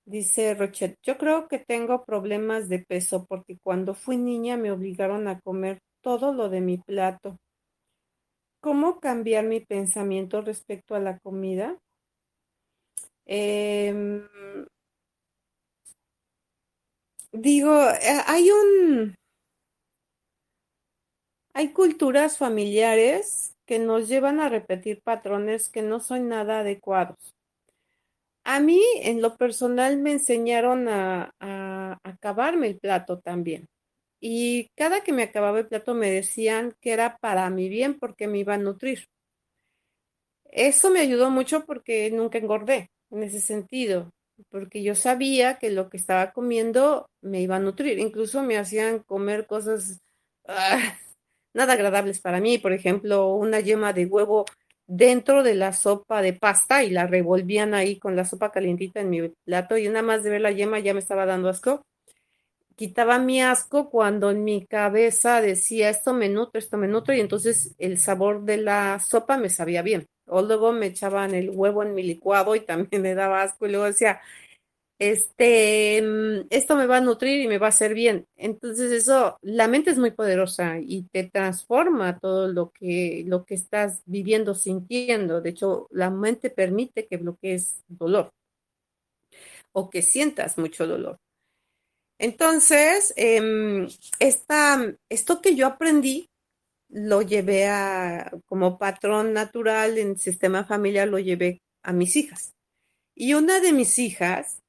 Dice 0.03 0.55
Rochet, 0.55 0.97
yo 1.03 1.19
creo 1.19 1.47
que 1.47 1.59
tengo 1.59 2.05
problemas 2.05 2.69
de 2.69 2.79
peso 2.79 3.27
porque 3.29 3.59
cuando 3.61 3.93
fui 3.93 4.17
niña 4.17 4.57
me 4.57 4.71
obligaron 4.71 5.27
a 5.27 5.39
comer 5.39 5.77
todo 6.01 6.33
lo 6.33 6.49
de 6.49 6.61
mi 6.61 6.79
plato. 6.79 7.37
¿Cómo 8.61 8.99
cambiar 8.99 9.45
mi 9.45 9.59
pensamiento 9.59 10.41
respecto 10.41 10.95
a 10.95 10.99
la 10.99 11.19
comida? 11.19 11.77
Em, 13.25 14.27
digo, 17.31 17.89
eh, 17.89 18.21
hay 18.27 18.49
un, 18.51 19.15
hay 21.53 21.71
culturas 21.73 22.37
familiares 22.37 23.55
que 23.65 23.79
nos 23.79 24.07
llevan 24.07 24.39
a 24.39 24.49
repetir 24.49 25.01
patrones 25.01 25.69
que 25.69 25.81
no 25.81 25.99
son 25.99 26.27
nada 26.27 26.59
adecuados. 26.59 27.33
A 28.45 28.59
mí, 28.59 28.81
en 29.01 29.21
lo 29.21 29.37
personal, 29.37 29.97
me 29.97 30.11
enseñaron 30.11 30.87
a, 30.89 31.33
a 31.39 31.99
acabarme 32.03 32.67
el 32.67 32.77
plato 32.79 33.19
también. 33.19 33.67
Y 34.19 34.69
cada 34.75 35.01
que 35.03 35.13
me 35.13 35.23
acababa 35.23 35.59
el 35.59 35.67
plato 35.67 35.93
me 35.93 36.09
decían 36.11 36.75
que 36.81 36.91
era 36.93 37.17
para 37.17 37.49
mi 37.49 37.69
bien 37.69 37.99
porque 37.99 38.27
me 38.27 38.39
iba 38.39 38.55
a 38.55 38.57
nutrir. 38.57 39.07
Eso 40.51 40.89
me 40.89 41.01
ayudó 41.01 41.29
mucho 41.29 41.65
porque 41.65 42.09
nunca 42.11 42.37
engordé 42.37 42.92
en 43.13 43.23
ese 43.23 43.41
sentido, 43.41 44.09
porque 44.49 44.83
yo 44.83 44.95
sabía 44.95 45.55
que 45.59 45.71
lo 45.71 45.89
que 45.89 45.97
estaba 45.97 46.31
comiendo 46.33 47.07
me 47.21 47.41
iba 47.41 47.57
a 47.57 47.59
nutrir. 47.59 47.99
Incluso 47.99 48.43
me 48.43 48.57
hacían 48.57 48.99
comer 48.99 49.47
cosas 49.47 49.99
ah, 50.47 50.95
nada 51.53 51.73
agradables 51.73 52.19
para 52.19 52.39
mí, 52.41 52.57
por 52.57 52.73
ejemplo, 52.73 53.33
una 53.35 53.59
yema 53.59 53.93
de 53.93 54.05
huevo 54.05 54.45
dentro 54.87 55.43
de 55.43 55.55
la 55.55 55.73
sopa 55.73 56.21
de 56.21 56.33
pasta 56.33 56.83
y 56.83 56.89
la 56.89 57.07
revolvían 57.07 57.73
ahí 57.73 57.97
con 57.99 58.15
la 58.15 58.25
sopa 58.25 58.51
calientita 58.51 58.99
en 58.99 59.09
mi 59.09 59.29
plato 59.45 59.77
y 59.77 59.87
nada 59.87 60.01
más 60.01 60.23
de 60.23 60.29
ver 60.29 60.41
la 60.41 60.51
yema 60.51 60.79
ya 60.79 60.93
me 60.93 60.99
estaba 60.99 61.25
dando 61.25 61.49
asco. 61.49 61.81
Quitaba 62.75 63.19
mi 63.19 63.41
asco 63.41 63.89
cuando 63.89 64.31
en 64.31 64.43
mi 64.43 64.65
cabeza 64.65 65.41
decía 65.41 65.89
esto 65.89 66.13
me 66.13 66.27
nutre, 66.27 66.59
esto 66.59 66.77
me 66.77 66.87
nutre 66.87 67.17
y 67.17 67.21
entonces 67.21 67.75
el 67.77 67.99
sabor 67.99 68.43
de 68.43 68.57
la 68.57 68.99
sopa 68.99 69.37
me 69.37 69.49
sabía 69.49 69.83
bien. 69.83 70.07
O 70.27 70.41
luego 70.41 70.71
me 70.71 70.87
echaban 70.87 71.33
el 71.35 71.49
huevo 71.51 71.83
en 71.83 71.95
mi 71.95 72.03
licuado 72.03 72.55
y 72.55 72.61
también 72.61 73.01
me 73.03 73.15
daba 73.15 73.43
asco. 73.43 73.65
Y 73.65 73.71
luego 73.71 73.85
decía, 73.85 74.21
este, 74.99 76.01
mm, 76.01 76.47
esto 76.49 76.75
me 76.75 76.85
va 76.87 76.97
a 76.97 77.01
nutrir 77.01 77.41
y 77.41 77.47
me 77.47 77.57
va 77.57 77.67
a 77.67 77.69
hacer 77.69 77.93
bien. 77.93 78.27
Entonces 78.37 78.91
eso, 78.91 79.37
la 79.41 79.67
mente 79.67 79.91
es 79.91 79.97
muy 79.97 80.11
poderosa 80.11 80.79
y 80.79 81.03
te 81.11 81.25
transforma 81.25 82.19
todo 82.19 82.47
lo 82.47 82.71
que, 82.71 83.23
lo 83.27 83.45
que 83.45 83.55
estás 83.55 84.01
viviendo, 84.05 84.55
sintiendo. 84.55 85.41
De 85.41 85.49
hecho, 85.51 85.87
la 85.91 86.09
mente 86.09 86.49
permite 86.49 87.07
que 87.07 87.17
bloquees 87.17 87.83
dolor 87.87 88.31
o 89.73 89.89
que 89.89 90.01
sientas 90.01 90.57
mucho 90.57 90.87
dolor. 90.87 91.19
Entonces, 92.19 93.13
em, 93.17 93.87
esto 95.09 95.41
que 95.41 95.55
yo 95.55 95.67
aprendí, 95.67 96.29
lo 96.93 97.23
llevé 97.23 97.67
a, 97.67 98.31
como 98.45 98.77
patrón 98.77 99.33
natural 99.33 99.97
en 99.97 100.17
sistema 100.17 100.63
familiar, 100.63 101.07
lo 101.07 101.17
llevé 101.17 101.61
a 101.81 101.91
mis 101.91 102.15
hijas. 102.15 102.53
Y 103.15 103.33
una 103.33 103.59
de 103.59 103.73
mis 103.73 103.97
hijas 103.99 104.59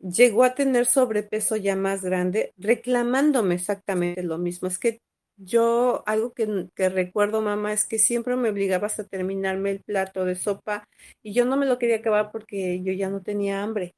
llegó 0.00 0.44
a 0.44 0.54
tener 0.54 0.86
sobrepeso 0.86 1.56
ya 1.56 1.76
más 1.76 2.02
grande, 2.02 2.52
reclamándome 2.56 3.54
exactamente 3.54 4.22
lo 4.24 4.38
mismo. 4.38 4.68
Es 4.68 4.78
que 4.78 4.98
yo, 5.36 6.02
algo 6.06 6.32
que, 6.32 6.68
que, 6.74 6.88
recuerdo, 6.88 7.42
mamá, 7.42 7.72
es 7.72 7.86
que 7.86 8.00
siempre 8.00 8.34
me 8.36 8.50
obligabas 8.50 8.98
a 8.98 9.06
terminarme 9.06 9.70
el 9.70 9.82
plato 9.84 10.24
de 10.24 10.34
sopa 10.34 10.84
y 11.22 11.32
yo 11.32 11.44
no 11.44 11.56
me 11.56 11.66
lo 11.66 11.78
quería 11.78 11.96
acabar 11.96 12.32
porque 12.32 12.82
yo 12.82 12.92
ya 12.92 13.08
no 13.08 13.22
tenía 13.22 13.62
hambre 13.62 13.94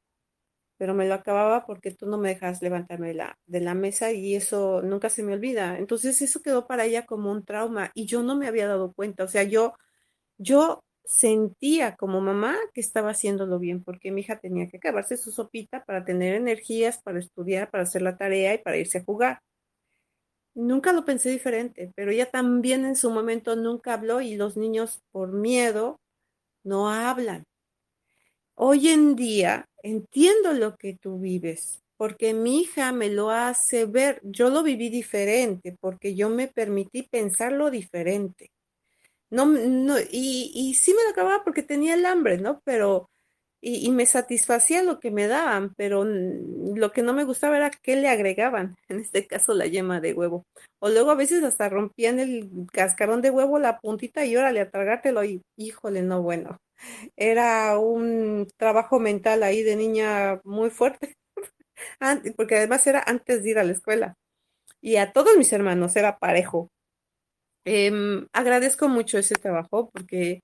pero 0.81 0.95
me 0.95 1.07
lo 1.07 1.13
acababa 1.13 1.67
porque 1.67 1.91
tú 1.91 2.07
no 2.07 2.17
me 2.17 2.31
dejas 2.31 2.63
levantarme 2.63 3.09
de 3.09 3.15
la, 3.15 3.39
de 3.45 3.61
la 3.61 3.75
mesa 3.75 4.13
y 4.13 4.35
eso 4.35 4.81
nunca 4.81 5.11
se 5.11 5.23
me 5.23 5.35
olvida. 5.35 5.77
Entonces 5.77 6.23
eso 6.23 6.41
quedó 6.41 6.67
para 6.67 6.87
ella 6.87 7.05
como 7.05 7.31
un 7.31 7.45
trauma 7.45 7.91
y 7.95 8.07
yo 8.07 8.23
no 8.23 8.35
me 8.35 8.49
había 8.49 8.67
dado 8.67 8.95
cuenta. 8.95 9.25
O 9.25 9.29
sea, 9.29 9.43
yo, 9.43 9.75
yo 10.39 10.83
sentía 11.05 11.97
como 11.97 12.23
mamá 12.23 12.57
que 12.73 12.81
estaba 12.81 13.11
haciéndolo 13.11 13.59
bien 13.59 13.85
porque 13.85 14.11
mi 14.11 14.23
hija 14.23 14.41
tenía 14.41 14.69
que 14.69 14.79
acabarse 14.79 15.19
su 15.19 15.33
sopita 15.33 15.85
para 15.85 16.07
tener 16.07 16.35
energías, 16.35 17.03
para 17.03 17.19
estudiar, 17.19 17.71
para 17.71 17.83
hacer 17.83 18.01
la 18.01 18.17
tarea 18.17 18.55
y 18.55 18.59
para 18.59 18.79
irse 18.79 18.99
a 18.99 19.05
jugar. 19.05 19.41
Nunca 20.55 20.95
lo 20.95 21.05
pensé 21.05 21.29
diferente, 21.29 21.93
pero 21.95 22.11
ella 22.11 22.31
también 22.31 22.87
en 22.87 22.97
su 22.97 23.11
momento 23.11 23.55
nunca 23.55 23.93
habló 23.93 24.23
y 24.23 24.37
los 24.37 24.57
niños 24.57 25.03
por 25.13 25.31
miedo 25.31 26.01
no 26.65 26.89
hablan. 26.89 27.45
Hoy 28.55 28.89
en 28.89 29.17
día 29.17 29.67
entiendo 29.83 30.53
lo 30.53 30.77
que 30.77 30.95
tú 30.97 31.19
vives, 31.21 31.83
porque 31.97 32.35
mi 32.35 32.61
hija 32.63 32.93
me 32.93 33.11
lo 33.11 33.31
hace 33.31 33.87
ver. 33.87 34.21
Yo 34.25 34.51
lo 34.51 34.63
viví 34.63 34.89
diferente, 34.91 35.77
porque 35.81 36.15
yo 36.15 36.31
me 36.31 36.49
permití 36.49 37.03
pensarlo 37.05 37.71
diferente. 37.71 38.51
No, 39.31 39.47
no, 39.47 39.99
y, 40.01 40.53
y 40.55 40.75
sí 40.75 40.93
me 40.95 41.05
lo 41.05 41.11
acababa 41.11 41.45
porque 41.45 41.63
tenía 41.63 41.95
el 41.95 42.07
hambre, 42.07 42.39
¿no? 42.39 42.61
Pero, 42.65 43.11
y, 43.63 43.91
me 43.91 44.07
satisfacía 44.07 44.83
lo 44.83 45.01
que 45.01 45.11
me 45.11 45.27
daban, 45.27 45.75
pero 45.77 46.05
lo 46.05 46.93
que 46.93 47.03
no 47.03 47.13
me 47.13 47.25
gustaba 47.25 47.59
era 47.59 47.71
qué 47.71 47.97
le 47.97 48.09
agregaban, 48.09 48.77
en 48.89 49.01
este 49.01 49.27
caso 49.27 49.55
la 49.55 49.67
yema 49.67 50.01
de 50.01 50.15
huevo. 50.15 50.45
O 50.81 50.89
luego 50.89 51.11
a 51.11 51.15
veces 51.15 51.43
hasta 51.45 51.69
rompían 51.69 52.21
el 52.21 52.49
cascarón 52.73 53.21
de 53.23 53.31
huevo, 53.31 53.59
la 53.59 53.79
puntita 53.79 54.25
y 54.25 54.37
órale 54.37 54.61
a 54.61 54.71
tragártelo 54.71 55.25
y 55.25 55.43
híjole, 55.57 56.03
no, 56.03 56.23
bueno. 56.23 56.59
Era 57.17 57.79
un 57.79 58.49
trabajo 58.57 58.99
mental 59.01 59.43
ahí 59.43 59.63
de 59.63 59.77
niña 59.77 60.41
muy 60.45 60.71
fuerte, 60.71 61.17
porque 62.37 62.57
además 62.57 62.87
era 62.87 63.03
antes 63.07 63.43
de 63.43 63.51
ir 63.51 63.59
a 63.59 63.65
la 63.65 63.73
escuela. 63.73 64.15
Y 64.81 64.97
a 64.97 65.13
todos 65.13 65.37
mis 65.37 65.53
hermanos 65.53 65.97
era 65.97 66.19
parejo. 66.19 66.71
Em, 67.67 68.27
agradezco 68.33 68.89
mucho 68.89 69.19
ese 69.19 69.35
trabajo 69.35 69.91
porque 69.91 70.41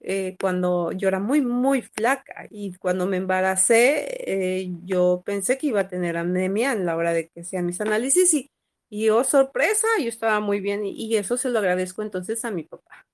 eh, 0.00 0.36
cuando 0.40 0.92
yo 0.92 1.08
era 1.08 1.20
muy, 1.20 1.40
muy 1.40 1.82
flaca 1.82 2.46
y 2.50 2.74
cuando 2.74 3.06
me 3.06 3.16
embaracé, 3.16 4.06
eh, 4.26 4.70
yo 4.84 5.22
pensé 5.24 5.58
que 5.58 5.68
iba 5.68 5.80
a 5.80 5.88
tener 5.88 6.16
anemia 6.16 6.72
en 6.72 6.86
la 6.86 6.96
hora 6.96 7.12
de 7.12 7.28
que 7.28 7.40
hacían 7.40 7.66
mis 7.66 7.80
análisis 7.80 8.32
y, 8.34 8.50
y 8.90 9.08
oh 9.10 9.24
sorpresa, 9.24 9.86
yo 10.00 10.08
estaba 10.08 10.40
muy 10.40 10.60
bien 10.60 10.84
y 10.84 11.16
eso 11.16 11.36
se 11.36 11.50
lo 11.50 11.58
agradezco 11.58 12.02
entonces 12.02 12.44
a 12.44 12.50
mi 12.50 12.64
papá 12.64 13.06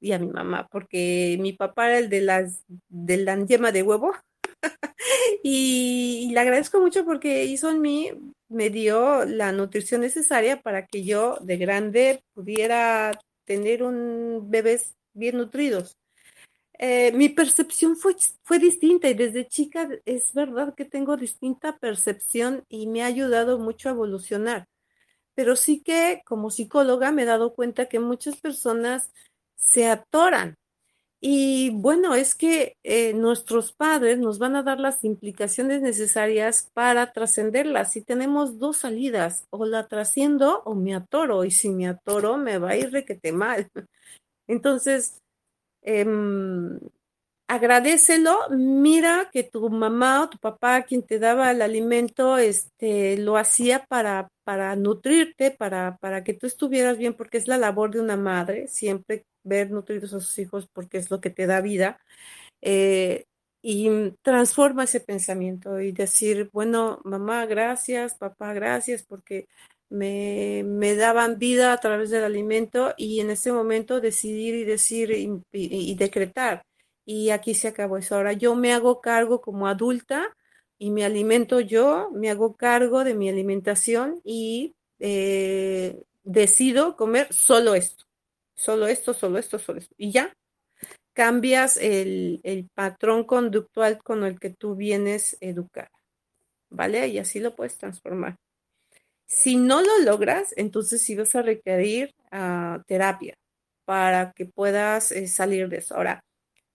y 0.00 0.12
a 0.12 0.18
mi 0.18 0.28
mamá, 0.28 0.68
porque 0.70 1.36
mi 1.40 1.52
papá 1.52 1.88
era 1.88 1.98
el 1.98 2.08
de 2.08 2.20
las 2.22 2.64
de 2.88 3.16
la 3.18 3.36
yema 3.44 3.72
de 3.72 3.82
huevo. 3.82 4.12
y, 5.42 6.30
le 6.32 6.40
agradezco 6.40 6.80
mucho 6.80 7.04
porque 7.04 7.44
hizo 7.44 7.70
en 7.70 7.80
mí, 7.80 8.10
me 8.48 8.70
dio 8.70 9.24
la 9.24 9.52
nutrición 9.52 10.02
necesaria 10.02 10.62
para 10.62 10.86
que 10.86 11.04
yo 11.04 11.38
de 11.40 11.56
grande 11.56 12.22
pudiera 12.34 13.12
tener 13.44 13.82
un 13.82 14.50
bebés 14.50 14.96
bien 15.14 15.36
nutridos. 15.38 15.96
Eh, 16.78 17.12
mi 17.12 17.28
percepción 17.28 17.96
fue, 17.96 18.16
fue 18.42 18.58
distinta 18.58 19.08
y 19.08 19.14
desde 19.14 19.46
chica 19.46 19.88
es 20.04 20.32
verdad 20.32 20.74
que 20.74 20.84
tengo 20.84 21.16
distinta 21.16 21.78
percepción 21.78 22.64
y 22.68 22.86
me 22.86 23.02
ha 23.02 23.06
ayudado 23.06 23.58
mucho 23.58 23.88
a 23.88 23.92
evolucionar. 23.92 24.66
Pero 25.34 25.56
sí 25.56 25.82
que 25.82 26.22
como 26.26 26.50
psicóloga 26.50 27.12
me 27.12 27.22
he 27.22 27.26
dado 27.26 27.54
cuenta 27.54 27.86
que 27.86 28.00
muchas 28.00 28.36
personas 28.40 29.12
se 29.56 29.86
atoran. 29.86 30.56
Y 31.24 31.70
bueno, 31.70 32.16
es 32.16 32.34
que 32.34 32.76
eh, 32.82 33.14
nuestros 33.14 33.72
padres 33.72 34.18
nos 34.18 34.40
van 34.40 34.56
a 34.56 34.64
dar 34.64 34.80
las 34.80 35.04
implicaciones 35.04 35.80
necesarias 35.80 36.68
para 36.74 37.12
trascenderlas. 37.12 37.92
Si 37.92 38.02
tenemos 38.02 38.58
dos 38.58 38.78
salidas, 38.78 39.46
o 39.50 39.64
la 39.64 39.86
trasciendo 39.86 40.62
o 40.64 40.74
me 40.74 40.96
atoro, 40.96 41.44
y 41.44 41.52
si 41.52 41.70
me 41.70 41.86
atoro 41.86 42.38
me 42.38 42.58
va 42.58 42.70
a 42.70 42.76
ir 42.76 42.90
requete 42.90 43.30
mal. 43.30 43.70
Entonces, 44.48 45.22
eh, 45.82 46.04
agradecelo, 47.48 48.48
mira 48.50 49.28
que 49.32 49.42
tu 49.44 49.68
mamá 49.68 50.22
o 50.22 50.30
tu 50.30 50.38
papá, 50.38 50.82
quien 50.82 51.02
te 51.02 51.18
daba 51.18 51.50
el 51.50 51.60
alimento, 51.62 52.38
este, 52.38 53.18
lo 53.18 53.36
hacía 53.36 53.84
para, 53.86 54.28
para 54.44 54.74
nutrirte, 54.76 55.50
para, 55.50 55.98
para 55.98 56.24
que 56.24 56.34
tú 56.34 56.46
estuvieras 56.46 56.96
bien, 56.98 57.14
porque 57.14 57.38
es 57.38 57.48
la 57.48 57.58
labor 57.58 57.90
de 57.90 58.00
una 58.00 58.16
madre, 58.16 58.68
siempre 58.68 59.26
ver 59.44 59.70
nutridos 59.70 60.14
a 60.14 60.20
sus 60.20 60.38
hijos 60.38 60.66
porque 60.72 60.98
es 60.98 61.10
lo 61.10 61.20
que 61.20 61.30
te 61.30 61.46
da 61.46 61.60
vida. 61.60 62.00
Eh, 62.62 63.26
y 63.62 63.88
transforma 64.22 64.84
ese 64.84 65.00
pensamiento 65.00 65.80
y 65.80 65.92
decir, 65.92 66.50
bueno, 66.52 67.00
mamá, 67.04 67.46
gracias, 67.46 68.14
papá, 68.16 68.54
gracias, 68.54 69.04
porque 69.04 69.46
me, 69.92 70.64
me, 70.64 70.94
daban 70.96 71.38
vida 71.38 71.72
a 71.72 71.78
través 71.78 72.10
del 72.10 72.24
alimento 72.24 72.94
y 72.96 73.20
en 73.20 73.30
ese 73.30 73.52
momento 73.52 74.00
decidir 74.00 74.54
y 74.54 74.64
decir 74.64 75.10
y 75.52 75.94
decretar 75.94 76.64
y 77.04 77.30
aquí 77.30 77.54
se 77.54 77.68
acabó 77.68 77.98
eso. 77.98 78.16
Ahora 78.16 78.32
yo 78.32 78.54
me 78.54 78.72
hago 78.72 79.00
cargo 79.00 79.40
como 79.40 79.66
adulta 79.68 80.36
y 80.78 80.90
me 80.90 81.04
alimento 81.04 81.60
yo, 81.60 82.10
me 82.12 82.30
hago 82.30 82.56
cargo 82.56 83.04
de 83.04 83.14
mi 83.14 83.28
alimentación 83.28 84.20
y 84.24 84.74
eh, 84.98 86.02
decido 86.24 86.96
comer 86.96 87.32
solo 87.32 87.74
esto, 87.74 88.04
solo 88.54 88.86
esto, 88.86 89.14
solo 89.14 89.38
esto, 89.38 89.58
solo 89.58 89.78
esto. 89.80 89.94
Y 89.98 90.12
ya 90.12 90.34
cambias 91.12 91.76
el, 91.76 92.40
el 92.44 92.68
patrón 92.74 93.24
conductual 93.24 94.02
con 94.02 94.24
el 94.24 94.40
que 94.40 94.50
tú 94.50 94.76
vienes 94.76 95.36
educar, 95.40 95.90
¿vale? 96.70 97.06
Y 97.08 97.18
así 97.18 97.40
lo 97.40 97.54
puedes 97.54 97.76
transformar. 97.78 98.36
Si 99.32 99.56
no 99.56 99.80
lo 99.80 99.98
logras, 100.04 100.52
entonces 100.58 101.00
sí 101.00 101.16
vas 101.16 101.34
a 101.34 101.40
requerir 101.40 102.10
uh, 102.32 102.82
terapia 102.86 103.34
para 103.86 104.32
que 104.32 104.44
puedas 104.44 105.10
eh, 105.10 105.26
salir 105.26 105.70
de 105.70 105.78
eso. 105.78 105.96
Ahora, 105.96 106.20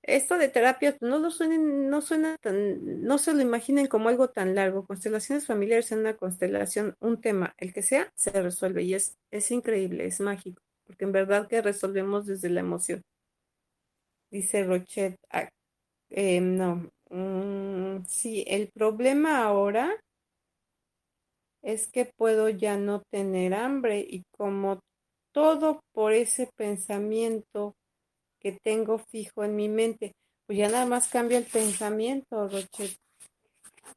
esto 0.01 0.39
de 0.39 0.49
terapia 0.49 0.97
no 0.99 1.19
lo 1.19 1.29
suenen, 1.29 1.87
no 1.91 2.01
suena 2.01 2.35
tan, 2.41 3.03
no 3.03 3.19
se 3.19 3.33
lo 3.35 3.41
imaginen 3.41 3.85
como 3.85 4.09
algo 4.09 4.29
tan 4.29 4.55
largo. 4.55 4.87
Constelaciones 4.87 5.45
familiares 5.45 5.91
en 5.91 5.99
una 5.99 6.17
constelación, 6.17 6.95
un 6.99 7.21
tema, 7.21 7.53
el 7.57 7.73
que 7.73 7.83
sea, 7.83 8.09
se 8.15 8.31
resuelve 8.31 8.81
y 8.83 8.95
es, 8.95 9.17
es 9.31 9.51
increíble, 9.51 10.07
es 10.07 10.19
mágico, 10.19 10.59
porque 10.83 11.05
en 11.05 11.11
verdad 11.11 11.47
que 11.47 11.61
resolvemos 11.61 12.25
desde 12.25 12.49
la 12.49 12.61
emoción. 12.61 13.03
Dice 14.31 14.63
Rochet, 14.63 15.15
ah, 15.29 15.47
eh, 16.09 16.41
no, 16.41 16.89
mm, 17.11 18.05
sí, 18.07 18.43
el 18.47 18.69
problema 18.73 19.43
ahora 19.43 19.95
es 21.67 21.89
que 21.89 22.05
puedo 22.05 22.47
ya 22.47 22.77
no 22.77 23.03
tener 23.11 23.53
hambre 23.53 23.99
y 23.99 24.23
como 24.31 24.79
todo 25.33 25.81
por 25.91 26.13
ese 26.13 26.49
pensamiento 26.55 27.75
que 28.39 28.53
tengo 28.53 28.99
fijo 28.99 29.43
en 29.43 29.57
mi 29.57 29.67
mente. 29.67 30.13
Pues 30.45 30.59
ya 30.59 30.69
nada 30.69 30.85
más 30.85 31.09
cambia 31.09 31.37
el 31.37 31.43
pensamiento, 31.43 32.47
Rochet. 32.47 32.95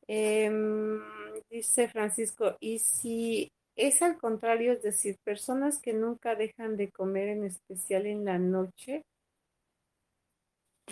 Em, 0.08 1.00
dice 1.48 1.86
Francisco, 1.86 2.56
y 2.58 2.80
si 2.80 3.52
es 3.76 4.02
al 4.02 4.18
contrario, 4.18 4.72
es 4.72 4.82
decir, 4.82 5.18
personas 5.22 5.80
que 5.80 5.92
nunca 5.92 6.34
dejan 6.34 6.76
de 6.76 6.90
comer, 6.90 7.28
en 7.28 7.44
especial 7.44 8.06
en 8.06 8.24
la 8.24 8.38
noche, 8.38 9.04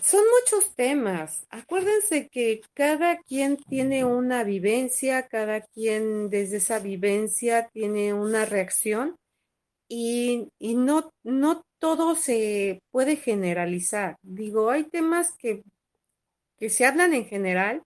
son 0.02 0.22
muchos 0.40 0.74
temas. 0.74 1.46
Acuérdense 1.50 2.28
que 2.28 2.60
cada 2.74 3.18
quien 3.18 3.56
tiene 3.56 4.04
una 4.04 4.44
vivencia, 4.44 5.26
cada 5.28 5.60
quien 5.62 6.30
desde 6.30 6.58
esa 6.58 6.78
vivencia 6.78 7.68
tiene 7.72 8.12
una 8.14 8.44
reacción 8.44 9.16
y, 9.88 10.48
y 10.58 10.74
no, 10.76 11.10
no 11.24 11.64
todo 11.78 12.14
se 12.16 12.80
puede 12.90 13.16
generalizar. 13.16 14.16
Digo, 14.22 14.70
hay 14.70 14.84
temas 14.84 15.34
que, 15.38 15.62
que 16.58 16.70
se 16.70 16.86
hablan 16.86 17.14
en 17.14 17.26
general 17.26 17.82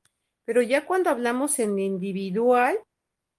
Pero 0.46 0.62
ya 0.62 0.86
cuando 0.86 1.10
hablamos 1.10 1.58
en 1.60 1.78
individual, 1.78 2.78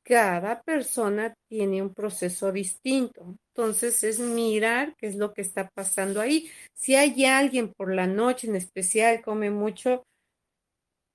cada 0.03 0.61
persona 0.63 1.35
tiene 1.49 1.81
un 1.81 1.93
proceso 1.93 2.51
distinto. 2.51 3.37
Entonces 3.55 4.03
es 4.03 4.19
mirar 4.19 4.95
qué 4.97 5.07
es 5.07 5.15
lo 5.15 5.33
que 5.33 5.41
está 5.41 5.69
pasando 5.69 6.21
ahí. 6.21 6.49
Si 6.73 6.95
hay 6.95 7.25
alguien 7.25 7.71
por 7.71 7.93
la 7.93 8.07
noche 8.07 8.47
en 8.47 8.55
especial 8.55 9.21
come 9.21 9.51
mucho, 9.51 10.03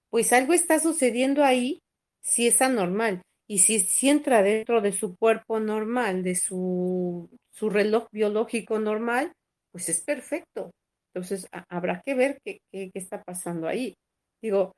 pues 0.09 0.33
algo 0.33 0.53
está 0.53 0.79
sucediendo 0.79 1.45
ahí 1.45 1.81
si 2.21 2.47
es 2.47 2.63
anormal. 2.63 3.23
Y 3.49 3.59
si, 3.59 3.81
si 3.81 4.09
entra 4.09 4.43
dentro 4.43 4.81
de 4.81 4.93
su 4.93 5.17
cuerpo 5.17 5.59
normal, 5.59 6.23
de 6.23 6.37
su, 6.37 7.29
su 7.51 7.71
reloj 7.71 8.07
biológico 8.13 8.79
normal, 8.79 9.33
pues 9.73 9.89
es 9.89 10.01
perfecto. 10.03 10.71
Entonces 11.13 11.49
habrá 11.69 12.03
que 12.05 12.15
ver 12.15 12.39
qué, 12.45 12.61
qué, 12.71 12.91
qué 12.93 12.99
está 12.99 13.23
pasando 13.25 13.67
ahí. 13.67 13.95
Digo, 14.41 14.73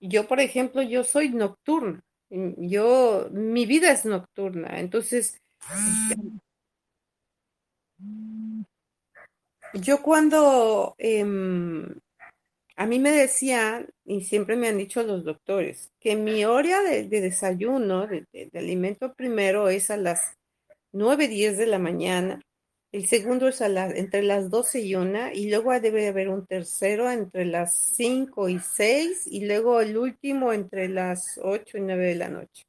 yo, 0.00 0.28
por 0.28 0.38
ejemplo, 0.40 0.82
yo 0.82 1.02
soy 1.02 1.30
nocturna. 1.30 2.00
Yo, 2.30 3.28
mi 3.32 3.66
vida 3.66 3.90
es 3.90 4.04
nocturna. 4.04 4.78
Entonces, 4.78 5.38
yo 9.74 10.02
cuando 10.02 10.94
em, 10.98 11.86
a 12.76 12.86
mí 12.86 12.98
me 12.98 13.10
decían, 13.10 13.88
y 14.04 14.22
siempre 14.22 14.56
me 14.56 14.68
han 14.68 14.78
dicho 14.78 15.02
los 15.02 15.24
doctores, 15.24 15.90
que 15.98 16.14
mi 16.14 16.44
hora 16.44 16.82
de, 16.82 17.04
desayuno, 17.08 18.06
de, 18.06 18.50
alimento 18.54 19.14
primero, 19.14 19.68
es 19.68 19.90
a 19.90 19.96
las 19.96 20.34
9, 20.92 21.28
10 21.28 21.58
de 21.58 21.66
la 21.66 21.78
mañana. 21.78 22.42
El 22.92 23.06
segundo 23.06 23.48
es 23.48 23.62
a 23.62 23.66
entre 23.90 24.22
las 24.22 24.50
12 24.50 24.80
y 24.80 24.94
1, 24.94 25.32
y 25.34 25.50
luego 25.50 25.78
debe 25.80 26.08
haber 26.08 26.28
un 26.28 26.46
tercero 26.46 27.10
entre 27.10 27.46
las 27.46 27.74
5 27.96 28.48
y 28.50 28.60
6, 28.60 29.26
y 29.26 29.46
luego 29.46 29.80
el 29.80 29.96
último 29.96 30.52
entre 30.52 30.88
las 30.88 31.40
8 31.42 31.78
y 31.78 31.80
9 31.80 32.06
de 32.06 32.14
la 32.14 32.28
noche. 32.28 32.64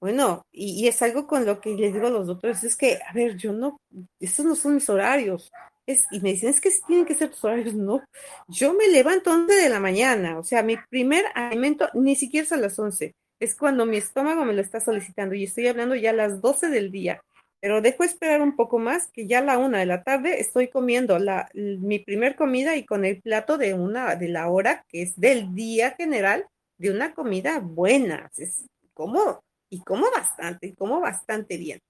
Bueno, 0.00 0.42
y, 0.52 0.86
es 0.86 1.02
algo 1.02 1.26
con 1.26 1.44
lo 1.44 1.60
que 1.60 1.74
les 1.74 1.92
digo 1.92 2.06
a 2.06 2.10
los 2.10 2.26
doctores, 2.26 2.62
es 2.64 2.76
que, 2.76 2.98
a 3.06 3.12
ver, 3.12 3.36
yo 3.36 3.52
no, 3.52 3.80
estos 4.20 4.44
no 4.44 4.54
son 4.54 4.74
mis 4.74 4.88
horarios. 4.88 5.50
Es, 5.86 6.06
y 6.10 6.20
me 6.20 6.32
dicen, 6.32 6.50
es 6.50 6.60
que 6.60 6.70
tienen 6.86 7.06
que 7.06 7.14
ser 7.14 7.30
tus 7.30 7.42
horarios. 7.44 7.74
No, 7.74 8.04
yo 8.48 8.74
me 8.74 8.88
levanto 8.88 9.30
a 9.30 9.34
11 9.34 9.54
de 9.54 9.68
la 9.68 9.80
mañana, 9.80 10.38
o 10.38 10.44
sea, 10.44 10.62
mi 10.62 10.76
primer 10.90 11.24
alimento 11.34 11.88
ni 11.94 12.14
siquiera 12.16 12.44
es 12.44 12.52
a 12.52 12.56
las 12.58 12.78
11, 12.78 13.14
es 13.40 13.54
cuando 13.56 13.86
mi 13.86 13.96
estómago 13.96 14.44
me 14.44 14.52
lo 14.52 14.60
está 14.60 14.80
solicitando 14.80 15.34
y 15.34 15.44
estoy 15.44 15.68
hablando 15.68 15.94
ya 15.94 16.10
a 16.10 16.14
las 16.14 16.40
12 16.40 16.68
del 16.68 16.90
día. 16.90 17.22
Pero 17.60 17.80
dejo 17.80 18.04
esperar 18.04 18.40
un 18.40 18.54
poco 18.54 18.78
más, 18.78 19.08
que 19.12 19.26
ya 19.26 19.38
a 19.40 19.42
la 19.42 19.58
una 19.58 19.80
de 19.80 19.86
la 19.86 20.04
tarde 20.04 20.40
estoy 20.40 20.68
comiendo 20.68 21.18
la, 21.18 21.48
mi 21.54 21.98
primer 21.98 22.36
comida 22.36 22.76
y 22.76 22.84
con 22.84 23.04
el 23.04 23.20
plato 23.20 23.58
de 23.58 23.74
una 23.74 24.14
de 24.14 24.28
la 24.28 24.48
hora, 24.48 24.84
que 24.88 25.02
es 25.02 25.18
del 25.18 25.54
día 25.54 25.92
general, 25.92 26.46
de 26.78 26.90
una 26.90 27.14
comida 27.14 27.58
buena. 27.58 28.30
Es 28.36 28.66
como 28.94 29.42
y 29.70 29.82
como 29.82 30.10
bastante, 30.10 30.68
y 30.68 30.74
como 30.74 31.00
bastante 31.00 31.56
bien. 31.56 31.80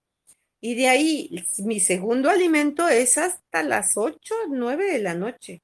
Y 0.60 0.74
de 0.74 0.88
ahí, 0.88 1.44
mi 1.58 1.80
segundo 1.80 2.30
alimento 2.30 2.88
es 2.88 3.18
hasta 3.18 3.62
las 3.62 3.96
8, 3.96 4.34
9 4.48 4.92
de 4.92 4.98
la 4.98 5.14
noche. 5.14 5.62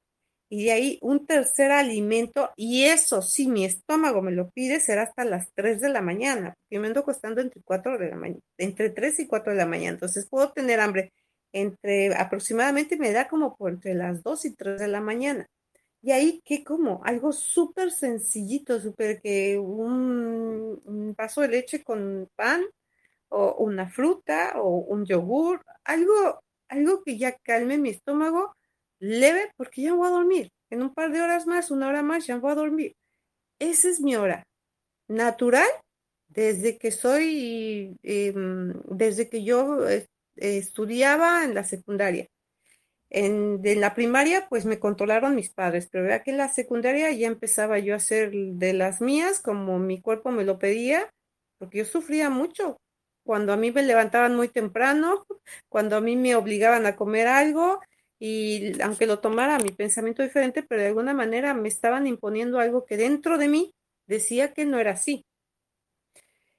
Y 0.49 0.65
de 0.65 0.71
ahí 0.71 0.99
un 1.01 1.25
tercer 1.25 1.71
alimento, 1.71 2.51
y 2.55 2.85
eso 2.85 3.21
si 3.21 3.47
mi 3.47 3.65
estómago 3.65 4.21
me 4.21 4.31
lo 4.31 4.49
pide, 4.51 4.79
será 4.79 5.03
hasta 5.03 5.25
las 5.25 5.51
3 5.55 5.81
de 5.81 5.89
la 5.89 6.01
mañana, 6.01 6.53
porque 6.63 6.79
me 6.79 6.87
ando 6.87 7.03
costando 7.03 7.41
entre 7.41 7.61
4 7.63 7.97
de 7.97 8.09
la 8.09 8.15
mañana, 8.15 8.41
entre 8.57 8.89
3 8.91 9.19
y 9.21 9.27
4 9.27 9.53
de 9.53 9.57
la 9.57 9.65
mañana. 9.65 9.95
Entonces 9.95 10.27
puedo 10.29 10.51
tener 10.53 10.79
hambre 10.79 11.11
entre 11.55 12.13
aproximadamente 12.15 12.97
me 12.97 13.13
da 13.13 13.29
como 13.29 13.55
por 13.55 13.71
entre 13.71 13.95
las 13.95 14.21
2 14.23 14.45
y 14.45 14.55
3 14.55 14.79
de 14.79 14.87
la 14.89 14.99
mañana. 14.99 15.47
Y 16.05 16.11
ahí, 16.11 16.41
¿qué 16.45 16.63
como? 16.63 17.01
Algo 17.03 17.33
súper 17.33 17.89
sencillito, 17.89 18.79
súper 18.79 19.19
que 19.21 19.57
un, 19.57 21.15
vaso 21.17 21.41
de 21.41 21.47
leche 21.47 21.83
con 21.83 22.29
pan 22.35 22.63
o 23.29 23.55
una 23.55 23.89
fruta 23.89 24.53
o 24.57 24.69
un 24.77 25.03
yogur, 25.07 25.63
algo, 25.83 26.41
algo 26.69 27.03
que 27.03 27.17
ya 27.17 27.35
calme 27.39 27.79
mi 27.79 27.89
estómago 27.89 28.53
leve 28.99 29.51
porque 29.57 29.81
ya 29.81 29.95
voy 29.95 30.07
a 30.07 30.11
dormir. 30.11 30.51
En 30.69 30.83
un 30.83 30.93
par 30.93 31.11
de 31.11 31.21
horas 31.21 31.47
más, 31.47 31.71
una 31.71 31.87
hora 31.87 32.03
más, 32.03 32.27
ya 32.27 32.37
voy 32.37 32.51
a 32.51 32.55
dormir. 32.55 32.93
Esa 33.59 33.89
es 33.89 33.99
mi 33.99 34.15
hora. 34.15 34.43
Natural, 35.07 35.67
desde 36.27 36.77
que 36.77 36.91
soy, 36.91 37.97
em, 38.03 38.73
desde 38.91 39.27
que 39.27 39.43
yo 39.43 39.89
eh, 39.89 40.05
estudiaba 40.35 41.43
en 41.45 41.55
la 41.55 41.63
secundaria. 41.63 42.27
En, 43.09 43.61
la 43.79 43.93
primaria, 43.93 44.47
pues 44.49 44.65
me 44.65 44.79
controlaron 44.79 45.35
mis 45.35 45.49
padres, 45.53 45.87
pero 45.91 46.05
vea 46.05 46.23
que 46.23 46.31
en 46.31 46.37
la 46.37 46.49
secundaria 46.51 47.11
ya 47.11 47.27
empezaba 47.27 47.79
yo 47.79 47.93
a 47.93 47.97
hacer 47.97 48.31
de 48.31 48.73
las 48.73 49.01
mías 49.01 49.39
como 49.41 49.79
mi 49.79 50.01
cuerpo 50.01 50.31
me 50.31 50.43
lo 50.43 50.59
pedía, 50.59 51.09
porque 51.57 51.79
yo 51.79 51.85
sufría 51.85 52.29
mucho. 52.29 52.77
Cuando 53.23 53.53
a 53.53 53.57
mí 53.57 53.71
me 53.71 53.83
levantaban 53.83 54.35
muy 54.35 54.49
temprano, 54.49 55.25
cuando 55.69 55.97
a 55.97 56.01
mí 56.01 56.15
me 56.15 56.35
obligaban 56.35 56.85
a 56.85 56.95
comer 56.95 57.27
algo, 57.27 57.79
y 58.19 58.81
aunque 58.81 59.07
lo 59.07 59.19
tomara 59.19 59.59
mi 59.59 59.69
pensamiento 59.71 60.23
diferente, 60.23 60.63
pero 60.63 60.81
de 60.81 60.87
alguna 60.87 61.13
manera 61.13 61.53
me 61.53 61.67
estaban 61.67 62.07
imponiendo 62.07 62.59
algo 62.59 62.85
que 62.85 62.97
dentro 62.97 63.37
de 63.37 63.49
mí 63.49 63.73
decía 64.07 64.53
que 64.53 64.65
no 64.65 64.79
era 64.79 64.91
así. 64.91 65.25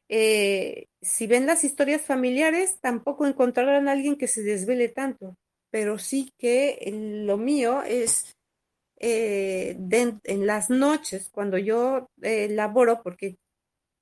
Eh, 0.09 0.87
si 1.03 1.27
ven 1.27 1.47
las 1.47 1.65
historias 1.65 2.03
familiares, 2.03 2.79
tampoco 2.81 3.27
encontrarán 3.27 3.89
a 3.89 3.93
alguien 3.93 4.17
que 4.17 4.29
se 4.29 4.43
desvele 4.43 4.89
tanto 4.89 5.37
pero 5.77 5.99
sí 5.99 6.33
que 6.39 6.91
lo 7.27 7.37
mío 7.37 7.83
es 7.83 8.35
eh, 8.99 9.77
en 10.25 10.47
las 10.47 10.71
noches, 10.71 11.29
cuando 11.31 11.59
yo 11.59 12.09
eh, 12.23 12.49
laboro, 12.49 13.03
porque 13.03 13.37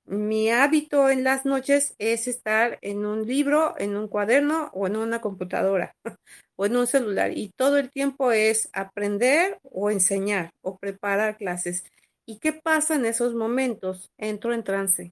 mi 0.05 0.49
hábito 0.49 1.09
en 1.09 1.25
las 1.25 1.43
noches 1.43 1.93
es 1.97 2.29
estar 2.29 2.79
en 2.81 3.05
un 3.05 3.27
libro, 3.27 3.75
en 3.77 3.97
un 3.97 4.07
cuaderno 4.07 4.71
o 4.73 4.87
en 4.87 4.95
una 4.95 5.19
computadora 5.19 5.93
o 6.55 6.65
en 6.65 6.77
un 6.77 6.87
celular 6.87 7.37
y 7.37 7.49
todo 7.57 7.77
el 7.77 7.89
tiempo 7.91 8.31
es 8.31 8.69
aprender 8.71 9.59
o 9.61 9.91
enseñar 9.91 10.53
o 10.61 10.77
preparar 10.77 11.35
clases. 11.35 11.83
¿Y 12.25 12.39
qué 12.39 12.53
pasa 12.53 12.95
en 12.95 13.05
esos 13.05 13.35
momentos? 13.35 14.09
Entro 14.17 14.53
en 14.53 14.63
trance. 14.63 15.11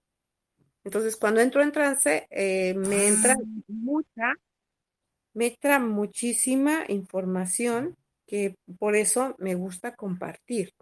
Entonces, 0.85 1.17
cuando 1.17 1.41
entro 1.41 1.61
en 1.61 1.73
trance, 1.73 2.25
eh, 2.29 2.73
me 2.73 3.09
entra 3.09 3.33
ah. 3.33 3.43
mucha 3.67 4.33
me 5.33 5.51
trae 5.51 5.79
muchísima 5.79 6.83
información 6.87 7.97
que 8.27 8.55
por 8.79 8.95
eso 8.95 9.35
me 9.39 9.55
gusta 9.55 9.95
compartir. 9.95 10.73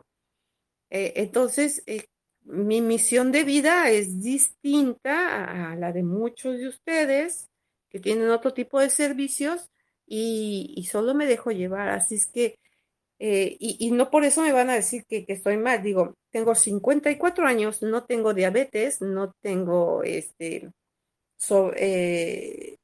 Eh, 0.90 1.14
entonces, 1.18 1.84
eh, 1.86 2.06
mi 2.44 2.82
misión 2.82 3.32
de 3.32 3.44
vida 3.44 3.90
es 3.90 4.22
distinta 4.22 5.72
a 5.72 5.76
la 5.76 5.92
de 5.92 6.04
muchos 6.04 6.58
de 6.58 6.68
ustedes 6.68 7.50
que 7.90 8.00
tienen 8.00 8.30
otro 8.30 8.54
tipo 8.54 8.80
de 8.80 8.90
servicios 8.90 9.70
y, 10.08 10.88
solo 10.92 11.14
me 11.14 11.26
dejo 11.26 11.52
llevar. 11.52 11.90
Así 11.90 12.16
es 12.16 12.28
que, 12.28 12.60
eh, 13.20 13.56
y, 13.60 13.92
no 13.92 14.10
por 14.10 14.26
eso 14.26 14.42
me 14.42 14.52
van 14.52 14.70
a 14.70 14.76
decir 14.76 15.06
que, 15.08 15.26
estoy 15.28 15.58
mal. 15.58 15.84
Digo, 15.84 16.16
tengo 16.32 16.56
54 16.56 17.46
años, 17.46 17.82
no 17.82 18.06
tengo 18.06 18.34
diabetes, 18.34 19.02
no 19.02 19.34
tengo 19.42 20.04
este, 20.04 20.70
eh, 21.78 22.78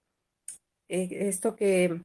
esto 0.90 1.56
que, 1.56 2.02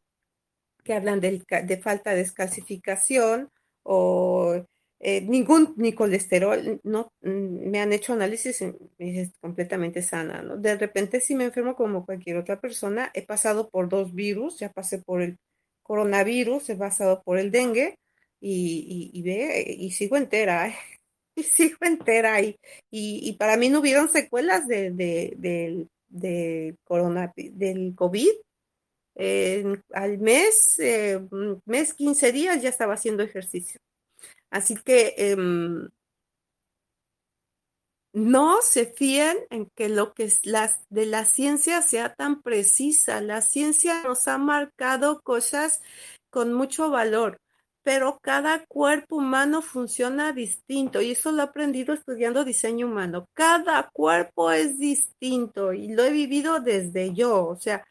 que 0.84 0.94
hablan 0.94 1.20
de, 1.20 1.42
de, 1.64 1.76
falta 1.78 2.10
de 2.10 2.18
descalcificación 2.18 3.48
o 3.82 4.64
eh, 5.00 5.20
ningún 5.22 5.74
ni 5.76 5.94
colesterol, 5.94 6.80
no 6.84 7.12
mm, 7.22 7.70
me 7.70 7.80
han 7.80 7.92
hecho 7.92 8.12
análisis 8.12 8.62
y 8.98 9.18
es 9.18 9.32
completamente 9.40 10.00
sana, 10.02 10.42
¿no? 10.42 10.56
De 10.56 10.76
repente 10.76 11.20
si 11.20 11.34
me 11.34 11.44
enfermo 11.44 11.74
como 11.74 12.06
cualquier 12.06 12.36
otra 12.36 12.60
persona, 12.60 13.10
he 13.14 13.22
pasado 13.26 13.68
por 13.68 13.88
dos 13.88 14.14
virus, 14.14 14.58
ya 14.60 14.70
pasé 14.72 14.98
por 14.98 15.22
el 15.22 15.38
coronavirus, 15.82 16.70
he 16.70 16.76
pasado 16.76 17.22
por 17.24 17.38
el 17.38 17.50
dengue 17.50 17.96
y, 18.40 19.22
ve, 19.24 19.64
y 19.78 19.90
sigo 19.90 20.16
entera, 20.16 20.72
y 21.34 21.42
sigo 21.42 21.78
entera 21.80 22.40
y, 22.40 22.56
y, 22.90 23.32
para 23.34 23.56
mí 23.56 23.68
no 23.70 23.80
hubieron 23.80 24.08
secuelas 24.08 24.68
de, 24.68 24.90
de, 24.92 25.34
de, 25.36 25.88
de 26.08 26.76
corona, 26.84 27.32
del 27.36 27.94
COVID, 27.96 28.30
al 29.92 30.18
mes, 30.18 30.78
eh, 30.78 31.20
mes 31.64 31.94
15 31.94 32.32
días 32.32 32.62
ya 32.62 32.68
estaba 32.68 32.94
haciendo 32.94 33.22
ejercicio. 33.22 33.80
Así 34.50 34.76
que 34.76 35.14
em, 35.16 35.88
no 38.12 38.60
se 38.62 38.86
fíen 38.86 39.38
en 39.50 39.70
que 39.74 39.88
lo 39.88 40.12
que 40.12 40.24
es 40.24 40.44
las, 40.44 40.80
de 40.90 41.06
la 41.06 41.24
ciencia 41.24 41.82
sea 41.82 42.14
tan 42.14 42.42
precisa. 42.42 43.20
La 43.20 43.40
ciencia 43.40 44.02
nos 44.02 44.28
ha 44.28 44.38
marcado 44.38 45.22
cosas 45.22 45.80
con 46.30 46.52
mucho 46.52 46.90
valor, 46.90 47.40
pero 47.82 48.18
cada 48.22 48.64
cuerpo 48.66 49.16
humano 49.16 49.62
funciona 49.62 50.32
distinto 50.32 51.00
y 51.00 51.12
eso 51.12 51.32
lo 51.32 51.42
he 51.42 51.44
aprendido 51.46 51.94
estudiando 51.94 52.44
diseño 52.44 52.86
humano. 52.86 53.26
Cada 53.34 53.88
cuerpo 53.92 54.50
es 54.52 54.78
distinto 54.78 55.72
y 55.72 55.88
lo 55.88 56.04
he 56.04 56.10
vivido 56.10 56.60
desde 56.60 57.14
yo, 57.14 57.46
o 57.46 57.56
sea, 57.56 57.84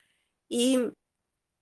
y 0.47 0.79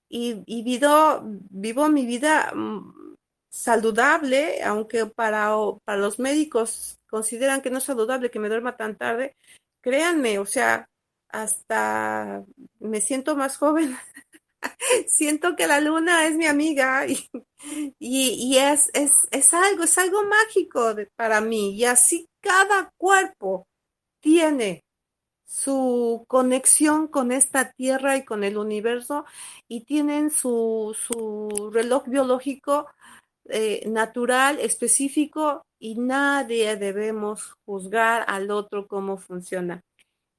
y, 0.09 0.63
vivo, 0.63 1.21
vivo 1.23 1.87
mi 1.89 2.05
vida 2.05 2.51
mm, 2.53 3.15
saludable, 3.49 4.63
aunque 4.63 5.05
para, 5.05 5.53
para 5.85 5.99
los 5.99 6.19
médicos 6.19 6.97
consideran 7.07 7.61
que 7.61 7.69
no 7.69 7.77
es 7.77 7.83
saludable 7.83 8.31
que 8.31 8.39
me 8.39 8.49
duerma 8.49 8.75
tan 8.75 8.97
tarde, 8.97 9.35
créanme, 9.81 10.39
o 10.39 10.45
sea, 10.45 10.87
hasta 11.29 12.43
me 12.79 13.01
siento 13.01 13.35
más 13.35 13.57
joven. 13.57 13.95
Siento 15.07 15.55
que 15.55 15.67
la 15.67 15.79
luna 15.79 16.25
es 16.27 16.35
mi 16.35 16.45
amiga 16.45 17.05
y, 17.07 17.29
y, 17.97 18.57
es, 18.57 18.89
es, 18.93 19.13
es, 19.31 19.53
algo, 19.53 19.83
es 19.83 19.97
algo 19.97 20.23
mágico 20.23 20.95
para 21.15 21.39
mí. 21.39 21.75
Y 21.75 21.85
así 21.85 22.27
cada 22.41 22.91
cuerpo 22.97 23.67
tiene 24.19 24.83
su 25.49 26.25
conexión 26.27 27.07
con 27.07 27.31
esta 27.31 27.71
tierra 27.71 28.17
y 28.17 28.23
con 28.23 28.43
el 28.43 28.55
universo 28.55 29.25
y 29.67 29.81
tienen 29.81 30.29
su, 30.29 30.95
su 30.95 31.71
reloj 31.73 32.05
biológico 32.07 32.87
eh, 33.45 33.83
natural, 33.89 34.59
específico 34.59 35.63
y 35.79 35.95
nadie 35.95 36.75
debemos 36.75 37.55
juzgar 37.65 38.25
al 38.27 38.51
otro 38.51 38.87
cómo 38.87 39.17
funciona. 39.17 39.81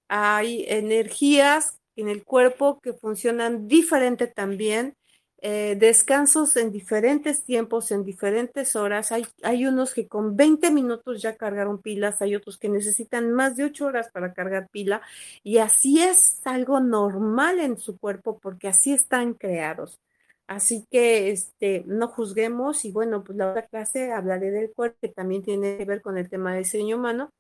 Hay 0.09 0.65
energías 0.69 1.81
en 1.97 2.09
el 2.09 2.23
cuerpo 2.23 2.79
que 2.81 2.93
funcionan 2.93 3.67
diferente 3.67 4.29
también 4.29 4.95
eh, 5.43 5.75
descansos 5.79 6.57
en 6.57 6.71
diferentes 6.71 7.45
tiempos, 7.45 7.91
en 7.93 8.05
diferentes 8.05 8.77
horas. 8.77 9.11
Hay, 9.11 9.27
hay 9.43 9.67
unos 9.67 9.95
que 9.95 10.07
con 10.07 10.37
20 10.37 10.71
minutos 10.71 11.23
ya 11.23 11.37
cargaron 11.37 11.81
pilas, 11.81 12.21
hay 12.21 12.37
otros 12.37 12.59
que 12.59 12.69
necesitan 12.69 13.33
más 13.33 13.57
de 13.57 13.65
8 13.65 13.87
horas 13.87 14.11
para 14.13 14.35
cargar 14.35 14.69
pila 14.69 15.01
y 15.43 15.59
así 15.59 16.03
es 16.03 16.43
algo 16.45 16.81
normal 16.81 17.59
en 17.59 17.79
su 17.79 17.99
cuerpo 17.99 18.39
porque 18.39 18.69
así 18.69 18.93
están 18.93 19.33
creados. 19.35 19.99
Así 20.47 20.85
que 20.91 21.31
este, 21.31 21.85
no 21.87 22.09
juzguemos 22.09 22.85
y 22.85 22.93
bueno, 22.93 23.25
pues 23.25 23.39
la 23.39 23.51
otra 23.51 23.67
clase 23.67 24.13
hablaré 24.13 24.51
del 24.51 24.73
cuerpo 24.73 24.99
que 25.01 25.09
también 25.09 25.43
tiene 25.43 25.79
que 25.79 25.85
ver 25.87 26.03
con 26.03 26.19
el 26.19 26.29
tema 26.29 26.53
del 26.53 26.65
diseño 26.65 26.97
humano. 26.97 27.33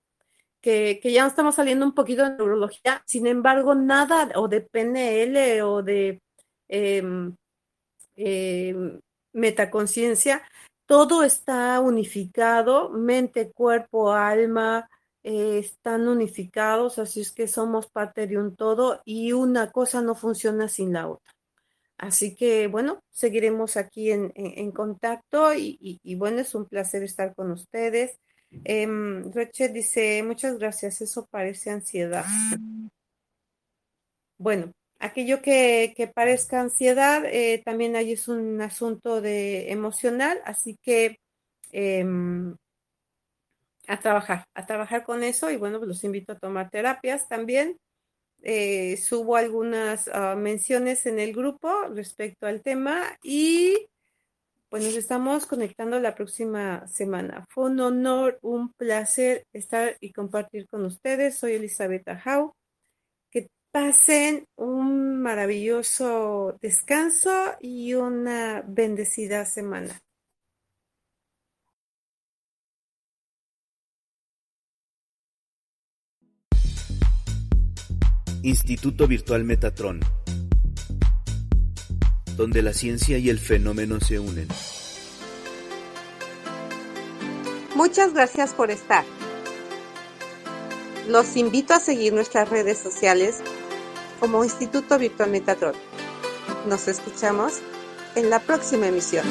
Que, 0.62 1.01
que 1.02 1.12
ya 1.12 1.27
estamos 1.27 1.55
saliendo 1.56 1.86
un 1.86 1.94
poquito 1.94 2.22
de 2.22 2.36
neurología, 2.36 3.02
sin 3.06 3.27
embargo, 3.27 3.74
nada 3.74 4.31
o 4.36 4.47
de 4.48 4.60
PNL 4.60 5.62
o 5.62 5.82
de 5.82 6.20
em, 6.68 7.35
eh, 8.22 8.74
metaconciencia, 9.32 10.42
todo 10.86 11.22
está 11.22 11.80
unificado, 11.80 12.90
mente, 12.90 13.51
cuerpo, 13.52 14.12
alma, 14.12 14.90
eh, 15.22 15.59
están 15.59 16.09
unificados, 16.09 16.98
así 16.98 17.20
es 17.20 17.32
que 17.32 17.47
somos 17.47 17.86
parte 17.88 18.26
de 18.26 18.38
un 18.38 18.56
todo 18.56 19.01
y 19.05 19.32
una 19.32 19.70
cosa 19.70 20.02
no 20.02 20.14
funciona 20.14 20.68
sin 20.68 20.92
la 20.92 21.09
otra. 21.09 21.32
Así 21.97 22.34
que 22.34 22.66
bueno, 22.66 23.02
seguiremos 23.10 23.76
aquí 23.76 24.10
en, 24.10 24.72
contacto 24.72 25.52
y, 25.55 26.01
bueno, 26.16 26.40
es 26.40 26.55
un 26.55 26.66
placer 26.66 27.02
estar 27.02 27.34
con 27.34 27.51
ustedes. 27.51 28.18
Eh, 28.64 28.88
dice, 29.72 30.22
muchas 30.22 30.59
gracias, 30.59 31.02
eso 31.02 31.26
parece 31.30 31.70
ansiedad. 31.70 32.24
Bueno, 34.38 34.72
aquello 35.01 35.43
que, 35.43 36.12
parezca 36.14 36.60
ansiedad, 36.60 37.24
eh, 37.24 37.62
también 37.64 37.97
ahí 37.97 38.12
es 38.12 38.28
un 38.28 38.60
asunto 38.60 39.20
de 39.20 39.72
emocional, 39.72 40.40
así 40.44 40.78
que 40.82 41.18
em, 41.72 42.56
a 43.89 43.98
trabajar, 43.98 44.44
a 44.55 44.66
trabajar 44.66 45.05
con 45.05 45.24
eso 45.24 45.51
y 45.51 45.56
bueno, 45.56 45.78
pues 45.78 45.89
los 45.89 46.05
invito 46.05 46.32
a 46.32 46.39
tomar 46.39 46.70
terapias 46.70 47.28
también. 47.28 47.78
Eh, 48.43 48.97
subo 48.98 49.36
algunas 49.36 50.09
ah, 50.14 50.35
menciones 50.36 51.05
en 51.06 51.18
el 51.18 51.35
grupo 51.35 51.68
respecto 51.89 52.47
al 52.47 52.62
tema 52.62 53.18
y 53.22 53.89
pues 54.70 54.85
nos 54.85 54.97
estamos 54.97 55.47
conectando 55.47 55.98
la 56.01 56.14
próxima 56.14 56.86
semana. 56.86 57.47
Fue 57.51 57.66
un 57.66 57.81
honor, 57.81 58.39
un 58.43 58.72
placer 58.74 59.47
estar 59.52 59.97
y 60.01 60.12
compartir 60.12 60.68
con 60.68 60.85
ustedes. 60.85 61.36
Soy 61.39 61.55
Elizabeth 61.55 62.09
Ajau 62.09 62.55
pasen 63.72 64.47
un 64.56 65.20
maravilloso 65.22 66.59
descanso 66.60 67.30
y 67.60 67.94
una 67.94 68.64
bendecida 68.66 69.44
semana. 69.44 70.01
Instituto 78.42 79.06
Virtual 79.06 79.44
Metatron, 79.44 80.01
donde 82.36 82.62
la 82.62 82.72
ciencia 82.72 83.18
y 83.18 83.28
el 83.28 83.38
fenómeno 83.38 84.01
se 84.01 84.18
unen. 84.18 84.48
Muchas 87.76 88.14
gracias 88.14 88.55
por 88.55 88.70
estar. 88.70 89.05
Los 91.06 91.36
invito 91.36 91.74
a 91.74 91.80
seguir 91.80 92.14
nuestras 92.14 92.48
redes 92.48 92.78
sociales 92.78 93.42
como 94.20 94.44
Instituto 94.44 94.98
Virtual 94.98 95.30
Metatron. 95.30 95.74
Nos 96.66 96.86
escuchamos 96.86 97.60
en 98.14 98.30
la 98.30 98.38
próxima 98.38 98.86
emisión. 98.86 99.24